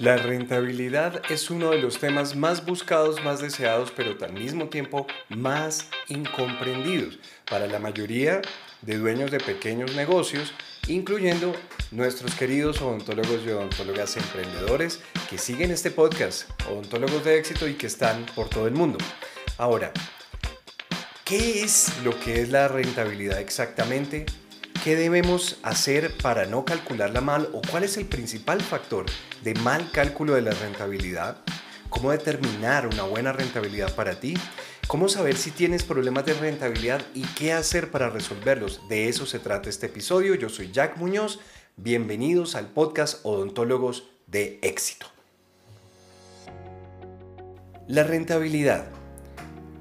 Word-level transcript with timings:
La 0.00 0.16
rentabilidad 0.16 1.20
es 1.28 1.50
uno 1.50 1.72
de 1.72 1.78
los 1.78 1.98
temas 1.98 2.34
más 2.34 2.64
buscados, 2.64 3.22
más 3.22 3.42
deseados, 3.42 3.92
pero 3.94 4.16
al 4.24 4.32
mismo 4.32 4.70
tiempo 4.70 5.06
más 5.28 5.90
incomprendidos 6.08 7.18
para 7.50 7.66
la 7.66 7.78
mayoría 7.78 8.40
de 8.80 8.96
dueños 8.96 9.30
de 9.30 9.40
pequeños 9.40 9.94
negocios, 9.94 10.54
incluyendo 10.88 11.54
nuestros 11.90 12.34
queridos 12.34 12.80
odontólogos 12.80 13.42
y 13.44 13.50
odontólogas 13.50 14.16
emprendedores 14.16 15.00
que 15.28 15.36
siguen 15.36 15.70
este 15.70 15.90
podcast, 15.90 16.48
odontólogos 16.70 17.22
de 17.22 17.36
éxito 17.36 17.68
y 17.68 17.74
que 17.74 17.88
están 17.88 18.24
por 18.34 18.48
todo 18.48 18.66
el 18.66 18.72
mundo. 18.72 18.96
Ahora, 19.58 19.92
¿qué 21.26 21.62
es 21.62 21.92
lo 22.04 22.18
que 22.20 22.40
es 22.40 22.48
la 22.48 22.68
rentabilidad 22.68 23.38
exactamente? 23.38 24.24
¿Qué 24.82 24.96
debemos 24.96 25.58
hacer 25.62 26.16
para 26.16 26.46
no 26.46 26.64
calcularla 26.64 27.20
mal 27.20 27.50
o 27.52 27.60
cuál 27.70 27.84
es 27.84 27.98
el 27.98 28.06
principal 28.06 28.62
factor 28.62 29.04
de 29.44 29.52
mal 29.56 29.90
cálculo 29.90 30.34
de 30.34 30.40
la 30.40 30.52
rentabilidad? 30.52 31.36
¿Cómo 31.90 32.12
determinar 32.12 32.86
una 32.86 33.02
buena 33.02 33.30
rentabilidad 33.30 33.94
para 33.94 34.18
ti? 34.20 34.32
¿Cómo 34.86 35.10
saber 35.10 35.36
si 35.36 35.50
tienes 35.50 35.82
problemas 35.82 36.24
de 36.24 36.32
rentabilidad 36.32 37.02
y 37.14 37.24
qué 37.24 37.52
hacer 37.52 37.90
para 37.90 38.08
resolverlos? 38.08 38.80
De 38.88 39.10
eso 39.10 39.26
se 39.26 39.38
trata 39.38 39.68
este 39.68 39.84
episodio. 39.84 40.34
Yo 40.34 40.48
soy 40.48 40.72
Jack 40.72 40.96
Muñoz. 40.96 41.40
Bienvenidos 41.76 42.54
al 42.54 42.68
podcast 42.68 43.18
Odontólogos 43.26 44.08
de 44.28 44.60
Éxito. 44.62 45.06
La 47.86 48.04
rentabilidad 48.04 48.86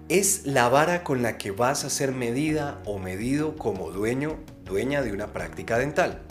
es 0.09 0.45
la 0.45 0.67
vara 0.67 1.03
con 1.03 1.22
la 1.22 1.38
que 1.38 1.52
vas 1.52 1.86
a 1.86 1.89
ser 1.89 2.11
medida 2.11 2.81
o 2.84 2.97
medido 2.97 3.55
como 3.55 3.91
dueño 3.91 4.39
dueña 4.70 5.02
de 5.02 5.12
una 5.12 5.34
práctica 5.34 5.78
dental. 5.78 6.22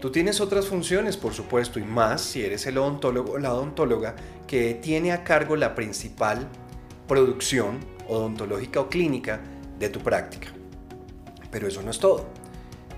Tú 0.00 0.10
tienes 0.10 0.40
otras 0.40 0.66
funciones, 0.66 1.16
por 1.16 1.34
supuesto, 1.34 1.78
y 1.78 1.84
más 1.84 2.22
si 2.22 2.42
eres 2.42 2.66
el 2.66 2.78
odontólogo 2.78 3.32
o 3.32 3.38
la 3.38 3.52
odontóloga 3.52 4.16
que 4.46 4.74
tiene 4.74 5.12
a 5.12 5.24
cargo 5.24 5.56
la 5.56 5.74
principal 5.74 6.48
producción 7.06 7.80
odontológica 8.08 8.80
o 8.80 8.88
clínica 8.88 9.40
de 9.78 9.88
tu 9.88 10.00
práctica. 10.00 10.48
Pero 11.50 11.68
eso 11.68 11.82
no 11.82 11.90
es 11.90 11.98
todo. 11.98 12.26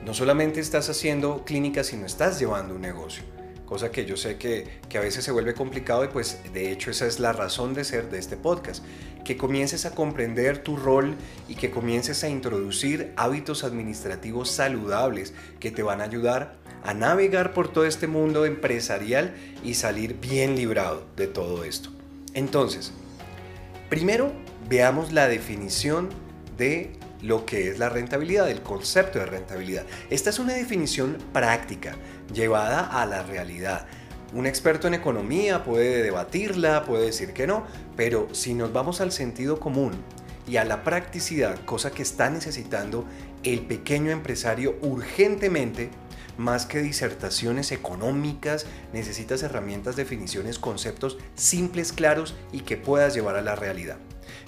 No 0.04 0.14
solamente 0.14 0.60
estás 0.60 0.88
haciendo 0.88 1.44
clínica, 1.44 1.82
sino 1.82 2.06
estás 2.06 2.38
llevando 2.38 2.74
un 2.74 2.82
negocio 2.82 3.37
cosa 3.68 3.90
que 3.90 4.06
yo 4.06 4.16
sé 4.16 4.38
que, 4.38 4.80
a 4.96 5.00
veces 5.00 5.22
se 5.22 5.30
vuelve 5.30 5.52
complicado 5.52 6.02
y 6.02 6.08
pues 6.08 6.38
de 6.54 6.72
hecho 6.72 6.90
esa 6.90 7.06
es 7.06 7.20
la 7.20 7.34
razón 7.34 7.74
de 7.74 7.84
ser 7.84 8.08
de 8.08 8.18
este 8.18 8.38
podcast, 8.38 8.82
que 9.26 9.36
comiences 9.36 9.84
a 9.84 9.94
comprender 9.94 10.62
tu 10.62 10.76
rol 10.76 11.16
y 11.48 11.54
que 11.54 11.70
comiences 11.70 12.24
a 12.24 12.30
introducir 12.30 13.12
hábitos 13.16 13.64
administrativos 13.64 14.50
saludables 14.50 15.34
que 15.60 15.70
te 15.70 15.82
van 15.82 16.00
a 16.00 16.04
ayudar 16.04 16.56
a 16.82 16.94
navegar 16.94 17.52
por 17.52 17.68
todo 17.68 17.84
este 17.84 18.06
mundo 18.06 18.46
empresarial 18.46 19.34
y 19.62 19.74
salir 19.74 20.14
bien 20.18 20.56
librado 20.56 21.04
de 21.16 21.26
todo 21.26 21.62
esto. 21.64 21.90
Entonces, 22.32 22.92
primero 23.90 24.32
veamos 24.70 25.12
la 25.12 25.28
definición 25.28 26.08
de 26.56 26.97
lo 27.22 27.44
que 27.46 27.68
es 27.68 27.78
la 27.78 27.88
rentabilidad, 27.88 28.50
el 28.50 28.62
concepto 28.62 29.18
de 29.18 29.26
rentabilidad. 29.26 29.84
Esta 30.10 30.30
es 30.30 30.38
una 30.38 30.54
definición 30.54 31.18
práctica, 31.32 31.96
llevada 32.32 32.80
a 32.80 33.06
la 33.06 33.22
realidad. 33.22 33.86
Un 34.32 34.46
experto 34.46 34.88
en 34.88 34.94
economía 34.94 35.64
puede 35.64 36.02
debatirla, 36.02 36.84
puede 36.84 37.06
decir 37.06 37.32
que 37.32 37.46
no, 37.46 37.64
pero 37.96 38.28
si 38.32 38.54
nos 38.54 38.72
vamos 38.72 39.00
al 39.00 39.10
sentido 39.10 39.58
común 39.58 39.92
y 40.46 40.56
a 40.56 40.64
la 40.64 40.84
practicidad, 40.84 41.58
cosa 41.64 41.90
que 41.90 42.02
está 42.02 42.28
necesitando 42.30 43.06
el 43.42 43.60
pequeño 43.60 44.10
empresario 44.10 44.76
urgentemente, 44.82 45.90
más 46.36 46.66
que 46.66 46.80
disertaciones 46.80 47.72
económicas, 47.72 48.66
necesitas 48.92 49.42
herramientas, 49.42 49.96
definiciones, 49.96 50.58
conceptos 50.58 51.18
simples, 51.34 51.92
claros 51.92 52.34
y 52.52 52.60
que 52.60 52.76
puedas 52.76 53.14
llevar 53.14 53.36
a 53.36 53.42
la 53.42 53.56
realidad. 53.56 53.98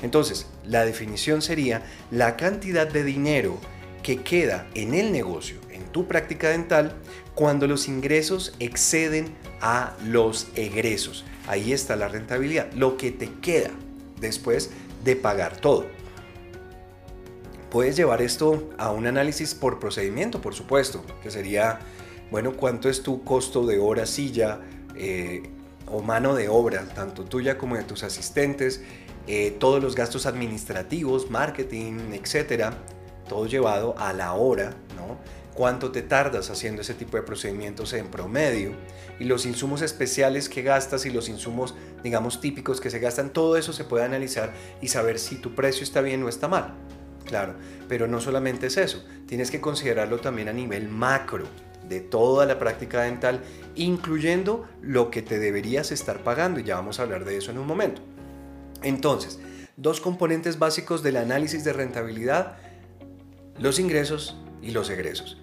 Entonces, 0.03 0.47
la 0.65 0.85
definición 0.85 1.43
sería 1.43 1.83
la 2.11 2.37
cantidad 2.37 2.87
de 2.87 3.05
dinero 3.05 3.59
que 4.03 4.23
queda 4.23 4.67
en 4.75 4.95
el 4.95 5.13
negocio, 5.13 5.59
en 5.71 5.85
tu 5.85 6.07
práctica 6.07 6.49
dental, 6.49 6.95
cuando 7.35 7.67
los 7.67 7.89
ingresos 7.89 8.55
exceden 8.59 9.35
a 9.61 9.95
los 10.05 10.49
egresos. 10.55 11.25
Ahí 11.47 11.73
está 11.73 11.97
la 11.97 12.09
rentabilidad, 12.09 12.73
lo 12.73 12.97
que 12.97 13.11
te 13.11 13.31
queda 13.41 13.71
después 14.21 14.71
de 15.05 15.17
pagar 15.17 15.57
todo. 15.57 15.87
Puedes 17.71 17.97
llevar 17.97 18.21
esto 18.21 18.71
a 18.79 18.91
un 18.91 19.07
análisis 19.07 19.55
por 19.55 19.79
procedimiento, 19.79 20.41
por 20.41 20.55
supuesto, 20.55 21.05
que 21.23 21.31
sería, 21.31 21.79
bueno, 22.31 22.53
cuánto 22.57 22.89
es 22.89 23.03
tu 23.03 23.23
costo 23.23 23.65
de 23.65 23.79
hora 23.79 24.07
silla 24.07 24.61
eh, 24.97 25.43
o 25.91 26.03
mano 26.03 26.35
de 26.35 26.49
obra, 26.49 26.87
tanto 26.95 27.25
tuya 27.25 27.59
como 27.59 27.77
de 27.77 27.85
tus 27.85 28.03
asistentes, 28.03 28.83
eh, 29.27 29.57
todos 29.59 29.83
los 29.83 29.95
gastos 29.95 30.27
administrativos, 30.27 31.31
marketing, 31.31 32.13
etcétera, 32.13 32.73
todo 33.29 33.47
llevado 33.47 33.95
a 33.99 34.13
la 34.13 34.33
hora, 34.33 34.75
¿no? 34.97 35.19
Cuánto 35.55 35.93
te 35.93 36.03
tardas 36.03 36.51
haciendo 36.51 36.83
ese 36.83 36.95
tipo 36.95 37.17
de 37.17 37.23
procedimientos 37.23 37.93
en 37.93 38.09
promedio 38.09 38.73
y 39.19 39.25
los 39.25 39.47
insumos 39.47 39.83
especiales 39.83 40.49
que 40.49 40.63
gastas 40.63 41.05
y 41.07 41.11
los 41.11 41.29
insumos, 41.29 41.75
digamos, 42.03 42.41
típicos 42.41 42.81
que 42.81 42.91
se 42.91 42.99
gastan, 42.99 43.33
todo 43.33 43.57
eso 43.57 43.73
se 43.73 43.85
puede 43.85 44.05
analizar 44.05 44.53
y 44.81 44.89
saber 44.89 45.19
si 45.19 45.37
tu 45.37 45.55
precio 45.55 45.83
está 45.85 46.01
bien 46.01 46.23
o 46.23 46.29
está 46.29 46.49
mal. 46.49 46.75
Claro, 47.25 47.55
pero 47.89 48.09
no 48.09 48.21
solamente 48.21 48.69
es 48.69 48.77
eso, 48.77 49.05
tienes 49.27 49.51
que 49.51 49.61
considerarlo 49.61 50.19
también 50.19 50.49
a 50.49 50.53
nivel 50.53 50.89
macro 50.89 51.47
de 51.91 52.01
toda 52.01 52.47
la 52.47 52.59
práctica 52.59 53.03
dental, 53.03 53.43
incluyendo 53.75 54.67
lo 54.81 55.11
que 55.11 55.23
te 55.23 55.39
deberías 55.39 55.91
estar 55.91 56.23
pagando 56.23 56.61
y 56.61 56.65
ya 56.65 56.77
vamos 56.77 57.01
a 57.01 57.03
hablar 57.03 57.25
de 57.25 57.37
eso 57.37 57.51
en 57.51 57.59
un 57.59 57.67
momento. 57.67 58.01
Entonces, 58.83 59.41
dos 59.77 60.01
componentes 60.01 60.59
básicos 60.59 61.03
del 61.03 61.17
análisis 61.17 61.65
de 61.65 61.73
rentabilidad, 61.73 62.57
los 63.59 63.81
ingresos 63.81 64.37
y 64.63 64.71
los 64.71 64.89
egresos. 64.89 65.37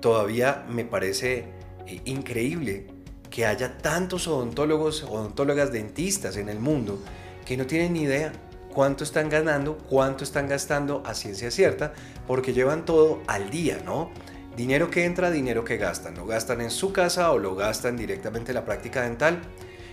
Todavía 0.00 0.66
me 0.68 0.84
parece 0.84 1.46
eh, 1.86 2.02
increíble 2.04 2.88
que 3.30 3.46
haya 3.46 3.78
tantos 3.78 4.28
odontólogos, 4.28 5.02
odontólogas, 5.02 5.72
dentistas 5.72 6.36
en 6.36 6.50
el 6.50 6.60
mundo 6.60 7.00
que 7.46 7.56
no 7.56 7.66
tienen 7.66 7.94
ni 7.94 8.02
idea 8.02 8.32
cuánto 8.74 9.02
están 9.02 9.30
ganando, 9.30 9.78
cuánto 9.78 10.24
están 10.24 10.46
gastando 10.46 11.02
a 11.06 11.14
ciencia 11.14 11.50
cierta, 11.50 11.94
porque 12.26 12.52
llevan 12.52 12.84
todo 12.84 13.22
al 13.26 13.48
día, 13.48 13.80
¿no? 13.82 14.10
Dinero 14.56 14.90
que 14.90 15.04
entra, 15.04 15.30
dinero 15.30 15.64
que 15.64 15.76
gastan. 15.76 16.14
Lo 16.14 16.26
gastan 16.26 16.60
en 16.60 16.70
su 16.70 16.92
casa 16.92 17.30
o 17.30 17.38
lo 17.38 17.54
gastan 17.54 17.96
directamente 17.96 18.52
en 18.52 18.56
la 18.56 18.64
práctica 18.64 19.02
dental. 19.02 19.40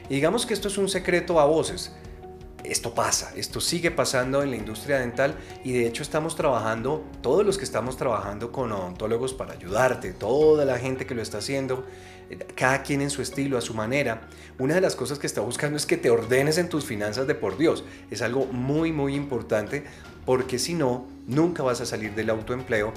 Y 0.09 0.15
digamos 0.15 0.45
que 0.45 0.53
esto 0.53 0.67
es 0.67 0.77
un 0.77 0.89
secreto 0.89 1.39
a 1.39 1.45
voces 1.45 1.93
esto 2.63 2.93
pasa, 2.93 3.33
esto 3.35 3.59
sigue 3.59 3.91
pasando 3.91 4.41
en 4.41 4.51
la 4.51 4.55
industria 4.55 4.99
dental 4.99 5.35
y 5.63 5.73
de 5.73 5.85
hecho 5.85 6.01
estamos 6.01 6.35
trabajando, 6.35 7.03
todos 7.21 7.45
los 7.45 7.57
que 7.57 7.65
estamos 7.65 7.97
trabajando 7.97 8.51
con 8.51 8.71
odontólogos 8.71 9.33
para 9.33 9.53
ayudarte, 9.53 10.13
toda 10.13 10.63
la 10.65 10.79
gente 10.79 11.05
que 11.05 11.13
lo 11.13 11.21
está 11.21 11.39
haciendo, 11.39 11.85
cada 12.55 12.81
quien 12.81 13.01
en 13.01 13.09
su 13.09 13.21
estilo, 13.21 13.57
a 13.57 13.61
su 13.61 13.73
manera. 13.73 14.29
Una 14.59 14.75
de 14.75 14.81
las 14.81 14.95
cosas 14.95 15.19
que 15.19 15.27
está 15.27 15.41
buscando 15.41 15.77
es 15.77 15.85
que 15.85 15.97
te 15.97 16.09
ordenes 16.09 16.57
en 16.57 16.69
tus 16.69 16.85
finanzas 16.85 17.27
de 17.27 17.35
por 17.35 17.57
Dios. 17.57 17.83
Es 18.09 18.21
algo 18.21 18.45
muy, 18.45 18.91
muy 18.91 19.13
importante 19.15 19.83
porque 20.25 20.57
si 20.57 20.73
no, 20.73 21.05
nunca 21.27 21.63
vas 21.63 21.81
a 21.81 21.85
salir 21.85 22.15
del 22.15 22.29
autoempleo 22.29 22.93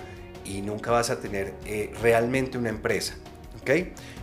y 0.46 0.62
nunca 0.62 0.90
vas 0.90 1.10
a 1.10 1.20
tener 1.20 1.54
eh, 1.64 1.92
realmente 2.00 2.58
una 2.58 2.68
empresa. 2.68 3.14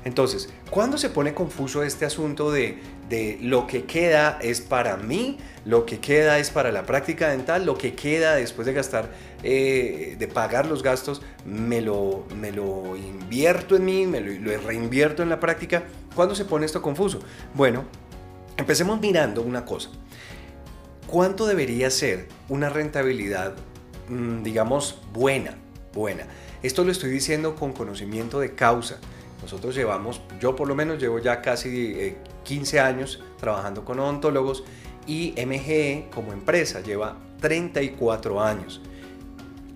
Entonces, 0.05 0.49
¿cuándo 0.69 0.97
se 0.97 1.09
pone 1.09 1.33
confuso 1.33 1.83
este 1.83 2.05
asunto 2.05 2.51
de, 2.51 2.79
lo 3.41 3.67
que 3.67 3.83
queda 3.83 4.39
es 4.41 4.61
para 4.61 4.97
mí, 4.97 5.37
lo 5.65 5.85
que 5.85 5.99
queda 5.99 6.39
es 6.39 6.49
para 6.49 6.71
la 6.71 6.83
práctica 6.83 7.29
dental, 7.29 7.65
lo 7.65 7.77
que 7.77 7.93
queda 7.93 8.35
después 8.35 8.65
de 8.65 8.73
gastar, 8.73 9.11
eh, 9.43 10.15
de 10.17 10.27
pagar 10.27 10.65
los 10.65 10.81
gastos, 10.81 11.21
me 11.45 11.79
lo, 11.81 12.25
me 12.35 12.51
lo 12.51 12.95
invierto 12.95 13.75
en 13.75 13.85
mí, 13.85 14.07
me 14.07 14.19
lo, 14.19 14.57
reinvierto 14.57 15.21
en 15.21 15.29
la 15.29 15.39
práctica? 15.39 15.83
¿Cuándo 16.15 16.33
se 16.33 16.45
pone 16.45 16.65
esto 16.65 16.81
confuso? 16.81 17.19
Bueno, 17.53 17.83
empecemos 18.57 18.99
mirando 18.99 19.41
una 19.41 19.63
cosa. 19.63 19.89
¿Cuánto 21.05 21.45
debería 21.45 21.91
ser 21.91 22.27
una 22.49 22.69
rentabilidad, 22.69 23.53
mm, 24.09 24.41
digamos, 24.41 25.01
buena? 25.13 25.62
Buena. 25.93 26.25
Esto 26.63 26.83
lo 26.83 26.91
estoy 26.91 27.11
diciendo 27.11 27.55
con 27.55 27.71
conocimiento 27.71 28.39
de 28.39 28.55
causa. 28.55 28.97
Nosotros 29.43 29.75
llevamos, 29.75 30.21
yo 30.39 30.55
por 30.55 30.67
lo 30.67 30.73
menos 30.73 30.99
llevo 30.99 31.19
ya 31.19 31.41
casi 31.41 32.15
15 32.43 32.75
eh, 32.75 32.79
años 32.79 33.21
trabajando 33.39 33.85
con 33.85 33.99
odontólogos 33.99 34.63
y 35.05 35.35
MGE 35.37 36.07
como 36.13 36.33
empresa 36.33 36.81
lleva 36.81 37.17
34 37.41 38.41
años. 38.41 38.81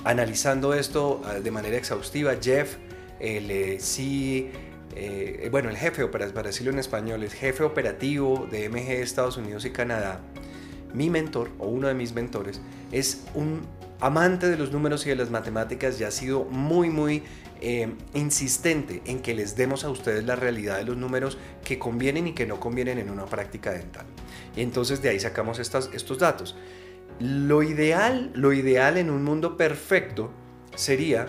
Analizando 0.06 0.74
esto 0.74 1.22
ah, 1.26 1.34
de 1.34 1.52
manera 1.52 1.78
exhaustiva, 1.78 2.36
Jeff, 2.42 2.78
el 3.20 3.52
eh, 3.52 3.80
sí, 3.80 4.50
eh, 4.96 5.50
bueno, 5.52 5.70
el 5.70 5.78
jefe, 5.78 6.08
para 6.08 6.26
decirlo 6.26 6.72
en 6.72 6.80
español, 6.80 7.24
el 7.24 7.32
jefe 7.32 7.64
operativo 7.64 8.48
de 8.50 8.70
MGE 8.70 9.02
Estados 9.02 9.38
Unidos 9.38 9.66
y 9.66 9.72
Canadá, 9.72 10.22
mi 10.94 11.10
mentor 11.10 11.52
o 11.60 11.68
uno 11.68 11.90
de 11.90 11.94
mis 11.94 12.14
mentores, 12.14 12.62
es 12.92 13.26
un 13.36 13.62
amante 14.00 14.50
de 14.50 14.58
los 14.58 14.72
números 14.72 15.06
y 15.06 15.10
de 15.10 15.16
las 15.16 15.30
matemáticas 15.30 16.00
y 16.00 16.04
ha 16.04 16.12
sido 16.12 16.46
muy, 16.46 16.90
muy 16.90 17.24
eh, 17.62 17.92
insistente 18.14 19.02
en 19.06 19.20
que 19.20 19.34
les 19.34 19.56
demos 19.56 19.84
a 19.84 19.90
ustedes 19.90 20.24
la 20.26 20.36
realidad 20.36 20.78
de 20.78 20.86
los 20.86 20.98
números 20.98 21.38
que 21.64 21.80
convienen 21.80 22.28
y 22.28 22.34
que 22.34 22.46
no 22.46 22.60
convienen 22.60 23.00
en 23.00 23.10
una 23.10 23.26
práctica 23.26 23.72
dental. 23.72 24.06
Y 24.56 24.62
entonces 24.62 25.02
de 25.02 25.10
ahí 25.10 25.20
sacamos 25.20 25.60
estos 25.60 26.20
datos. 26.20 26.56
Lo 27.20 27.64
ideal, 27.64 28.32
lo 28.36 28.54
ideal 28.54 28.98
en 28.98 29.10
un 29.10 29.24
mundo 29.24 29.58
perfecto 29.58 30.32
sería, 30.76 31.26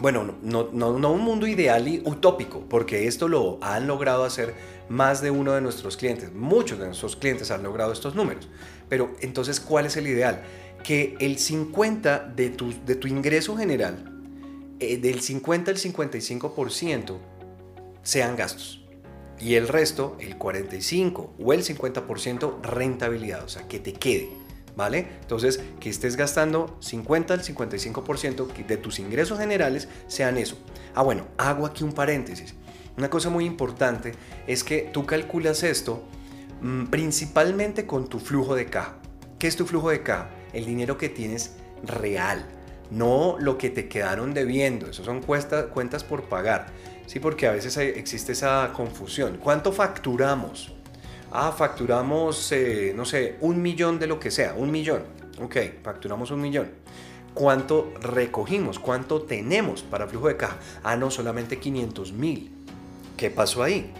bueno, 0.00 0.34
no, 0.42 0.68
no, 0.72 0.98
no 0.98 1.12
un 1.12 1.20
mundo 1.20 1.46
ideal 1.46 1.86
y 1.86 2.02
utópico, 2.04 2.64
porque 2.68 3.06
esto 3.06 3.28
lo 3.28 3.58
han 3.62 3.86
logrado 3.86 4.24
hacer 4.24 4.54
más 4.88 5.22
de 5.22 5.30
uno 5.30 5.52
de 5.52 5.60
nuestros 5.60 5.96
clientes, 5.96 6.32
muchos 6.32 6.78
de 6.78 6.86
nuestros 6.86 7.16
clientes 7.16 7.50
han 7.52 7.62
logrado 7.62 7.92
estos 7.92 8.16
números. 8.16 8.48
Pero 8.88 9.14
entonces, 9.20 9.60
¿cuál 9.60 9.86
es 9.86 9.96
el 9.96 10.06
ideal? 10.06 10.42
Que 10.86 11.16
el 11.18 11.38
50 11.40 12.32
de 12.36 12.48
tu, 12.50 12.72
de 12.86 12.94
tu 12.94 13.08
ingreso 13.08 13.56
general 13.56 14.12
eh, 14.78 14.98
del 14.98 15.20
50 15.20 15.72
al 15.72 15.78
55% 15.78 17.18
sean 18.04 18.36
gastos. 18.36 18.84
Y 19.40 19.54
el 19.54 19.66
resto, 19.66 20.16
el 20.20 20.38
45 20.38 21.34
o 21.40 21.52
el 21.52 21.64
50% 21.64 22.62
rentabilidad, 22.62 23.42
o 23.42 23.48
sea, 23.48 23.66
que 23.66 23.80
te 23.80 23.94
quede. 23.94 24.28
¿Vale? 24.76 25.08
Entonces, 25.22 25.60
que 25.80 25.90
estés 25.90 26.14
gastando 26.16 26.76
50 26.80 27.34
al 27.34 27.42
55% 27.42 28.66
de 28.66 28.76
tus 28.76 29.00
ingresos 29.00 29.40
generales 29.40 29.88
sean 30.06 30.38
eso. 30.38 30.56
Ah, 30.94 31.02
bueno, 31.02 31.26
hago 31.36 31.66
aquí 31.66 31.82
un 31.82 31.94
paréntesis. 31.94 32.54
Una 32.96 33.10
cosa 33.10 33.28
muy 33.28 33.44
importante 33.44 34.12
es 34.46 34.62
que 34.62 34.88
tú 34.92 35.04
calculas 35.04 35.64
esto 35.64 36.04
mm, 36.60 36.84
principalmente 36.84 37.86
con 37.86 38.06
tu 38.06 38.20
flujo 38.20 38.54
de 38.54 38.66
caja. 38.66 38.98
¿Qué 39.38 39.46
es 39.48 39.56
tu 39.56 39.66
flujo 39.66 39.90
de 39.90 40.02
caja? 40.02 40.30
El 40.52 40.64
dinero 40.64 40.96
que 40.96 41.10
tienes 41.10 41.56
real 41.82 42.46
no 42.90 43.36
lo 43.38 43.58
que 43.58 43.68
te 43.68 43.88
quedaron 43.88 44.32
debiendo, 44.32 44.86
eso 44.88 45.04
son 45.04 45.20
cuentas 45.20 46.04
por 46.04 46.24
pagar, 46.24 46.68
¿sí? 47.06 47.20
Porque 47.20 47.46
a 47.46 47.52
veces 47.52 47.76
existe 47.76 48.32
esa 48.32 48.72
confusión. 48.72 49.38
¿Cuánto 49.42 49.72
facturamos? 49.72 50.72
Ah, 51.32 51.52
facturamos, 51.52 52.50
eh, 52.52 52.92
no 52.96 53.04
sé, 53.04 53.36
un 53.40 53.60
millón 53.60 53.98
de 53.98 54.06
lo 54.06 54.18
que 54.18 54.30
sea, 54.30 54.54
un 54.54 54.70
millón. 54.70 55.02
Ok, 55.40 55.56
facturamos 55.82 56.30
un 56.30 56.40
millón. 56.40 56.70
¿Cuánto 57.34 57.92
recogimos? 58.00 58.78
¿Cuánto 58.78 59.22
tenemos 59.22 59.82
para 59.82 60.06
flujo 60.06 60.28
de 60.28 60.38
caja? 60.38 60.56
Ah, 60.82 60.96
no, 60.96 61.10
solamente 61.10 61.58
500 61.58 62.12
mil. 62.12 62.50
¿Qué 63.18 63.30
pasó 63.30 63.62
ahí? 63.62 63.92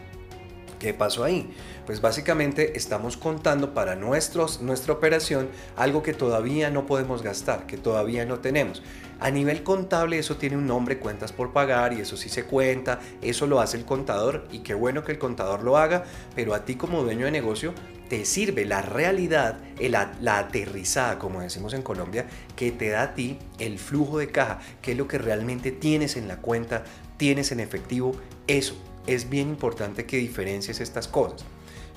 ¿Qué 0.78 0.94
pasó 0.94 1.24
ahí? 1.24 1.52
Pues 1.86 2.00
básicamente 2.00 2.76
estamos 2.76 3.16
contando 3.16 3.72
para 3.72 3.94
nuestros, 3.94 4.60
nuestra 4.60 4.92
operación 4.92 5.48
algo 5.76 6.02
que 6.02 6.12
todavía 6.12 6.68
no 6.68 6.84
podemos 6.84 7.22
gastar, 7.22 7.66
que 7.66 7.76
todavía 7.76 8.26
no 8.26 8.40
tenemos. 8.40 8.82
A 9.20 9.30
nivel 9.30 9.62
contable 9.62 10.18
eso 10.18 10.36
tiene 10.36 10.56
un 10.56 10.66
nombre, 10.66 10.98
cuentas 10.98 11.30
por 11.30 11.52
pagar 11.52 11.92
y 11.92 12.00
eso 12.00 12.16
sí 12.16 12.28
se 12.28 12.42
cuenta, 12.42 12.98
eso 13.22 13.46
lo 13.46 13.60
hace 13.60 13.76
el 13.76 13.84
contador 13.84 14.48
y 14.50 14.58
qué 14.58 14.74
bueno 14.74 15.04
que 15.04 15.12
el 15.12 15.20
contador 15.20 15.62
lo 15.62 15.78
haga, 15.78 16.02
pero 16.34 16.54
a 16.54 16.64
ti 16.64 16.74
como 16.74 17.04
dueño 17.04 17.26
de 17.26 17.30
negocio 17.30 17.72
te 18.08 18.24
sirve 18.24 18.64
la 18.64 18.82
realidad, 18.82 19.60
la, 19.80 20.12
la, 20.20 20.38
aterrizada, 20.38 21.20
como 21.20 21.40
decimos 21.40 21.72
en 21.72 21.82
Colombia, 21.82 22.26
que 22.56 22.72
te 22.72 22.88
da 22.88 23.02
a 23.02 23.14
ti 23.14 23.38
el 23.60 23.78
flujo 23.78 24.18
de 24.18 24.32
caja, 24.32 24.58
que 24.82 24.92
es 24.92 24.98
lo 24.98 25.06
que 25.06 25.18
realmente 25.18 25.70
tienes 25.70 26.16
en 26.16 26.26
la 26.26 26.38
cuenta, 26.38 26.82
tienes 27.16 27.52
en 27.52 27.60
efectivo, 27.60 28.12
eso. 28.48 28.76
Es 29.06 29.30
bien 29.30 29.48
importante 29.48 30.04
que 30.04 30.16
diferencies 30.16 30.80
estas 30.80 31.06
cosas. 31.06 31.44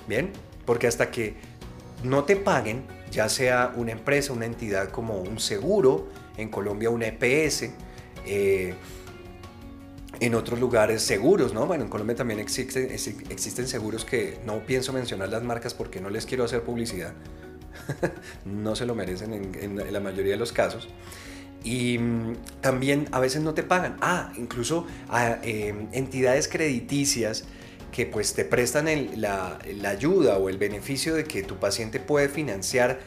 Bien, 0.09 0.31
porque 0.65 0.87
hasta 0.87 1.11
que 1.11 1.35
no 2.03 2.23
te 2.23 2.35
paguen, 2.35 2.83
ya 3.11 3.29
sea 3.29 3.73
una 3.75 3.91
empresa, 3.91 4.33
una 4.33 4.47
entidad 4.47 4.89
como 4.89 5.21
un 5.21 5.39
seguro, 5.39 6.07
en 6.35 6.49
Colombia 6.49 6.89
un 6.89 7.03
EPS, 7.03 7.69
eh, 8.25 8.73
en 10.19 10.33
otros 10.33 10.59
lugares 10.59 11.03
seguros, 11.03 11.53
¿no? 11.53 11.67
Bueno, 11.67 11.83
en 11.83 11.91
Colombia 11.91 12.15
también 12.15 12.39
existen, 12.39 12.89
existen 12.89 13.67
seguros 13.67 14.03
que 14.03 14.39
no 14.47 14.65
pienso 14.65 14.91
mencionar 14.93 15.29
las 15.29 15.43
marcas 15.43 15.75
porque 15.75 16.01
no 16.01 16.09
les 16.09 16.25
quiero 16.25 16.43
hacer 16.43 16.63
publicidad. 16.63 17.13
no 18.45 18.75
se 18.75 18.87
lo 18.87 18.95
merecen 18.95 19.53
en, 19.61 19.93
la 19.93 19.99
mayoría 19.99 20.31
de 20.31 20.39
los 20.39 20.51
casos. 20.51 20.89
Y 21.63 21.99
mm, 21.99 22.35
también 22.61 23.07
a 23.11 23.19
veces 23.19 23.43
no 23.43 23.53
te 23.53 23.61
pagan. 23.61 23.97
Ah, 24.01 24.33
incluso 24.37 24.87
a, 25.07 25.37
eh, 25.43 25.87
entidades 25.91 26.47
crediticias 26.47 27.45
que 27.91 28.05
pues 28.05 28.33
te 28.33 28.45
prestan 28.45 28.87
la, 29.19 29.59
ayuda 29.85 30.37
o 30.37 30.49
el 30.49 30.57
beneficio 30.57 31.15
de 31.15 31.23
que 31.23 31.43
tu 31.43 31.57
paciente 31.57 31.99
puede 31.99 32.29
financiar, 32.29 32.99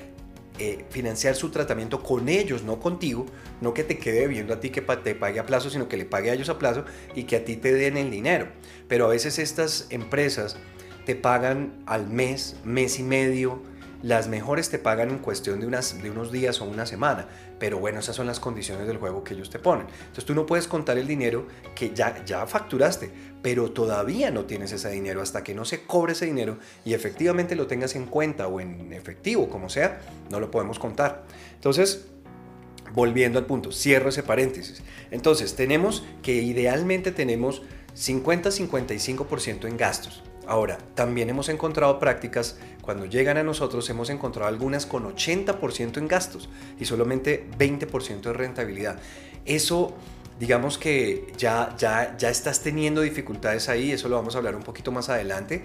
eh, 0.59 0.85
financiar 0.91 1.35
su 1.35 1.51
tratamiento 1.51 2.03
con 2.03 2.29
ellos, 2.29 2.63
no 2.63 2.81
contigo, 2.81 3.27
no 3.61 3.75
que 3.75 3.85
te 3.85 3.99
quede 3.99 4.27
viendo 4.27 4.55
a 4.55 4.61
ti 4.61 4.71
que 4.71 4.83
te 4.83 5.15
pague 5.15 5.41
a 5.41 5.47
plazo, 5.47 5.71
sino 5.71 5.89
que 5.89 5.97
le 5.97 6.05
pague 6.05 6.31
a 6.31 6.35
ellos 6.35 6.49
a 6.49 6.59
plazo 6.59 6.85
y 7.15 7.25
que 7.25 7.37
a 7.37 7.45
ti 7.45 7.57
te 7.57 7.73
den 7.73 7.97
el 7.97 8.11
dinero. 8.11 8.49
Pero 8.89 9.07
a 9.07 9.09
veces 9.09 9.39
estas 9.39 9.87
empresas 9.91 10.57
te 11.07 11.15
pagan 11.15 11.83
al 11.87 12.09
mes, 12.09 12.57
mes 12.65 12.99
y 12.99 13.03
medio, 13.03 13.63
las 14.03 14.29
mejores 14.29 14.69
te 14.71 14.79
pagan 14.79 15.11
en 15.11 15.19
cuestión 15.19 15.61
de, 15.61 15.67
unas, 15.67 16.03
de 16.03 16.11
unos 16.11 16.33
días 16.33 16.61
o 16.61 16.65
una 16.65 16.87
semana, 16.87 17.29
pero 17.59 17.79
bueno, 17.79 18.01
esas 18.01 18.17
son 18.17 18.27
las 18.27 18.41
condiciones 18.41 18.87
del 18.87 18.99
juego 18.99 19.23
que 19.23 19.35
ellos 19.35 19.51
te 19.51 19.59
ponen. 19.59 19.87
Entonces 20.01 20.25
tú 20.25 20.35
no 20.35 20.45
puedes 20.45 20.67
contar 20.67 20.99
el 20.99 21.07
dinero 21.07 21.47
que 21.75 21.95
ya, 21.95 22.25
ya 22.25 22.47
facturaste, 22.47 23.11
pero 23.43 23.71
todavía 23.71 24.31
no 24.31 24.45
tienes 24.45 24.73
ese 24.73 24.91
dinero 24.91 25.23
hasta 25.23 25.45
que 25.45 25.55
no 25.55 25.65
se 25.65 25.85
cobre 25.85 26.13
ese 26.13 26.27
dinero 26.27 26.59
y 26.85 26.95
efectivamente 26.95 27.55
lo 27.55 27.67
tengas 27.67 27.95
en 27.95 28.07
cuenta 28.07 28.49
o 28.49 28.61
en 28.61 28.93
efectivo, 28.93 29.49
como 29.49 29.69
sea, 29.69 30.01
no 30.31 30.41
lo 30.41 30.51
podemos 30.51 30.79
contar. 30.79 31.25
Entonces, 31.55 32.07
volviendo 32.93 33.39
al 33.39 33.47
punto, 33.47 33.73
cierro 33.73 34.09
ese 34.09 34.23
paréntesis. 34.23 34.83
Entonces, 35.11 35.55
tenemos 35.55 36.05
que 36.23 36.35
idealmente 36.35 37.13
tenemos 37.13 37.63
50-55% 37.95 39.67
en 39.67 39.77
gastos. 39.77 40.23
Ahora, 40.47 40.79
también 40.95 41.31
hemos 41.31 41.49
encontrado 41.49 41.99
prácticas, 41.99 42.59
cuando 42.83 43.07
llegan 43.07 43.39
a 43.39 43.43
nosotros 43.45 43.89
hemos 43.89 44.11
encontrado 44.11 44.49
algunas 44.49 44.85
con 44.85 45.05
80% 45.05 45.97
en 45.97 46.09
gastos 46.09 46.51
y 46.79 46.85
solamente 46.85 47.49
20% 47.59 48.21
de 48.21 48.33
rentabilidad. 48.33 48.99
Eso, 49.47 49.95
digamos 50.39 50.79
que 50.79 51.33
ya, 51.39 51.75
ya, 51.79 52.17
ya 52.19 52.29
estás 52.29 52.61
teniendo 52.61 53.01
dificultades 53.01 53.69
ahí, 53.69 53.93
eso 53.93 54.09
lo 54.09 54.17
vamos 54.17 54.35
a 54.35 54.39
hablar 54.39 54.57
un 54.57 54.65
poquito 54.65 54.91
más 54.91 55.09
adelante, 55.09 55.65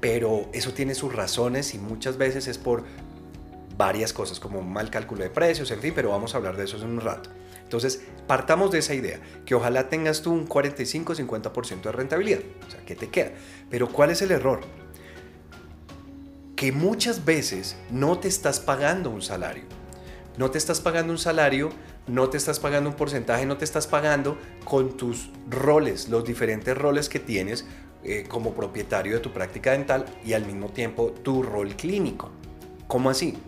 pero 0.00 0.48
eso 0.52 0.72
tiene 0.72 0.94
sus 0.94 1.14
razones 1.14 1.74
y 1.74 1.78
muchas 1.78 2.16
veces 2.16 2.48
es 2.48 2.56
por 2.56 2.84
varias 3.76 4.12
cosas, 4.12 4.40
como 4.40 4.62
mal 4.62 4.90
cálculo 4.90 5.22
de 5.22 5.30
precios, 5.30 5.70
en 5.70 5.80
fin, 5.80 5.92
pero 5.94 6.10
vamos 6.10 6.34
a 6.34 6.38
hablar 6.38 6.56
de 6.56 6.64
eso 6.64 6.78
en 6.78 6.84
un 6.84 7.00
rato. 7.00 7.28
Entonces, 7.62 8.02
partamos 8.26 8.70
de 8.70 8.78
esa 8.78 8.94
idea, 8.94 9.20
que 9.44 9.54
ojalá 9.54 9.88
tengas 9.88 10.22
tú 10.22 10.32
un 10.32 10.48
45-50% 10.48 11.82
de 11.82 11.92
rentabilidad, 11.92 12.40
o 12.66 12.70
sea, 12.70 12.80
¿qué 12.86 12.94
te 12.94 13.08
queda? 13.08 13.32
Pero 13.68 13.88
¿cuál 13.88 14.10
es 14.10 14.22
el 14.22 14.30
error? 14.30 14.60
Que 16.56 16.72
muchas 16.72 17.24
veces 17.24 17.76
no 17.90 18.18
te 18.18 18.28
estás 18.28 18.60
pagando 18.60 19.10
un 19.10 19.22
salario. 19.22 19.64
No 20.36 20.50
te 20.50 20.58
estás 20.58 20.80
pagando 20.80 21.12
un 21.12 21.18
salario, 21.18 21.70
no 22.06 22.28
te 22.28 22.36
estás 22.36 22.58
pagando 22.58 22.90
un 22.90 22.96
porcentaje, 22.96 23.46
no 23.46 23.56
te 23.56 23.64
estás 23.64 23.86
pagando 23.86 24.36
con 24.64 24.96
tus 24.96 25.30
roles, 25.48 26.08
los 26.08 26.24
diferentes 26.24 26.76
roles 26.76 27.08
que 27.08 27.20
tienes 27.20 27.66
eh, 28.02 28.26
como 28.28 28.52
propietario 28.52 29.14
de 29.14 29.20
tu 29.20 29.32
práctica 29.32 29.72
dental 29.72 30.04
y 30.24 30.34
al 30.34 30.44
mismo 30.44 30.68
tiempo 30.68 31.12
tu 31.22 31.42
rol 31.42 31.74
clínico. 31.76 32.30
¿Cómo 32.86 33.10
así? 33.10 33.38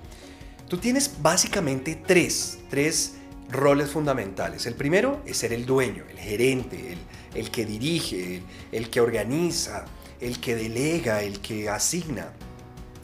Tú 0.68 0.78
tienes 0.78 1.20
básicamente 1.20 2.00
tres, 2.06 2.58
tres 2.70 3.16
roles 3.50 3.90
fundamentales. 3.90 4.66
El 4.66 4.74
primero 4.74 5.20
es 5.26 5.36
ser 5.36 5.52
el 5.52 5.66
dueño, 5.66 6.04
el 6.10 6.18
gerente, 6.18 6.96
el, 7.34 7.50
que 7.50 7.64
dirige, 7.64 8.42
el, 8.72 8.90
que 8.90 9.00
organiza, 9.00 9.84
el 10.20 10.40
que 10.40 10.56
delega, 10.56 11.22
el 11.22 11.40
que 11.40 11.68
asigna, 11.68 12.32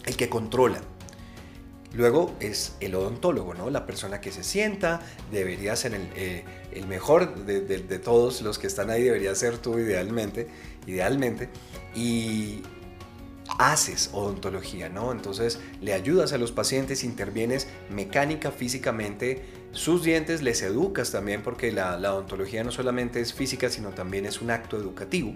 el 0.07 0.17
que 0.17 0.29
controla. 0.29 0.81
Luego 1.95 2.35
es 2.41 2.77
el 2.81 2.95
odontólogo, 2.95 3.53
¿no? 3.53 3.69
La 3.69 3.85
persona 3.85 4.21
que 4.21 4.33
se 4.33 4.45
sienta, 4.45 5.01
debería 5.31 5.77
ser 5.77 5.95
el, 5.95 6.09
eh, 6.17 6.45
mejor 6.89 7.45
de, 7.45 7.61
de, 7.61 7.99
todos 7.99 8.41
los 8.41 8.59
que 8.59 8.67
están 8.67 8.89
ahí, 8.89 9.03
debería 9.03 9.35
ser 9.35 9.59
tú 9.59 9.79
idealmente, 9.79 10.49
idealmente. 10.87 11.51
Y 11.95 12.63
haces 13.59 14.11
odontología, 14.13 14.89
¿no? 14.89 15.13
Entonces 15.13 15.59
le 15.81 15.93
ayudas 15.93 16.33
a 16.33 16.39
los 16.39 16.53
pacientes, 16.53 17.05
intervienes 17.05 17.69
mecánica, 17.91 18.51
físicamente, 18.51 19.45
sus 19.73 20.03
dientes, 20.03 20.43
les 20.43 20.63
educas 20.63 21.11
también, 21.11 21.43
porque 21.43 21.73
la, 21.73 21.97
odontología 21.97 22.65
no 22.65 22.71
solamente 22.71 23.21
es 23.21 23.33
física, 23.33 23.71
sino 23.71 23.91
también 23.91 24.27
es 24.27 24.41
un 24.41 24.51
acto 24.51 24.77
educativo. 24.77 25.35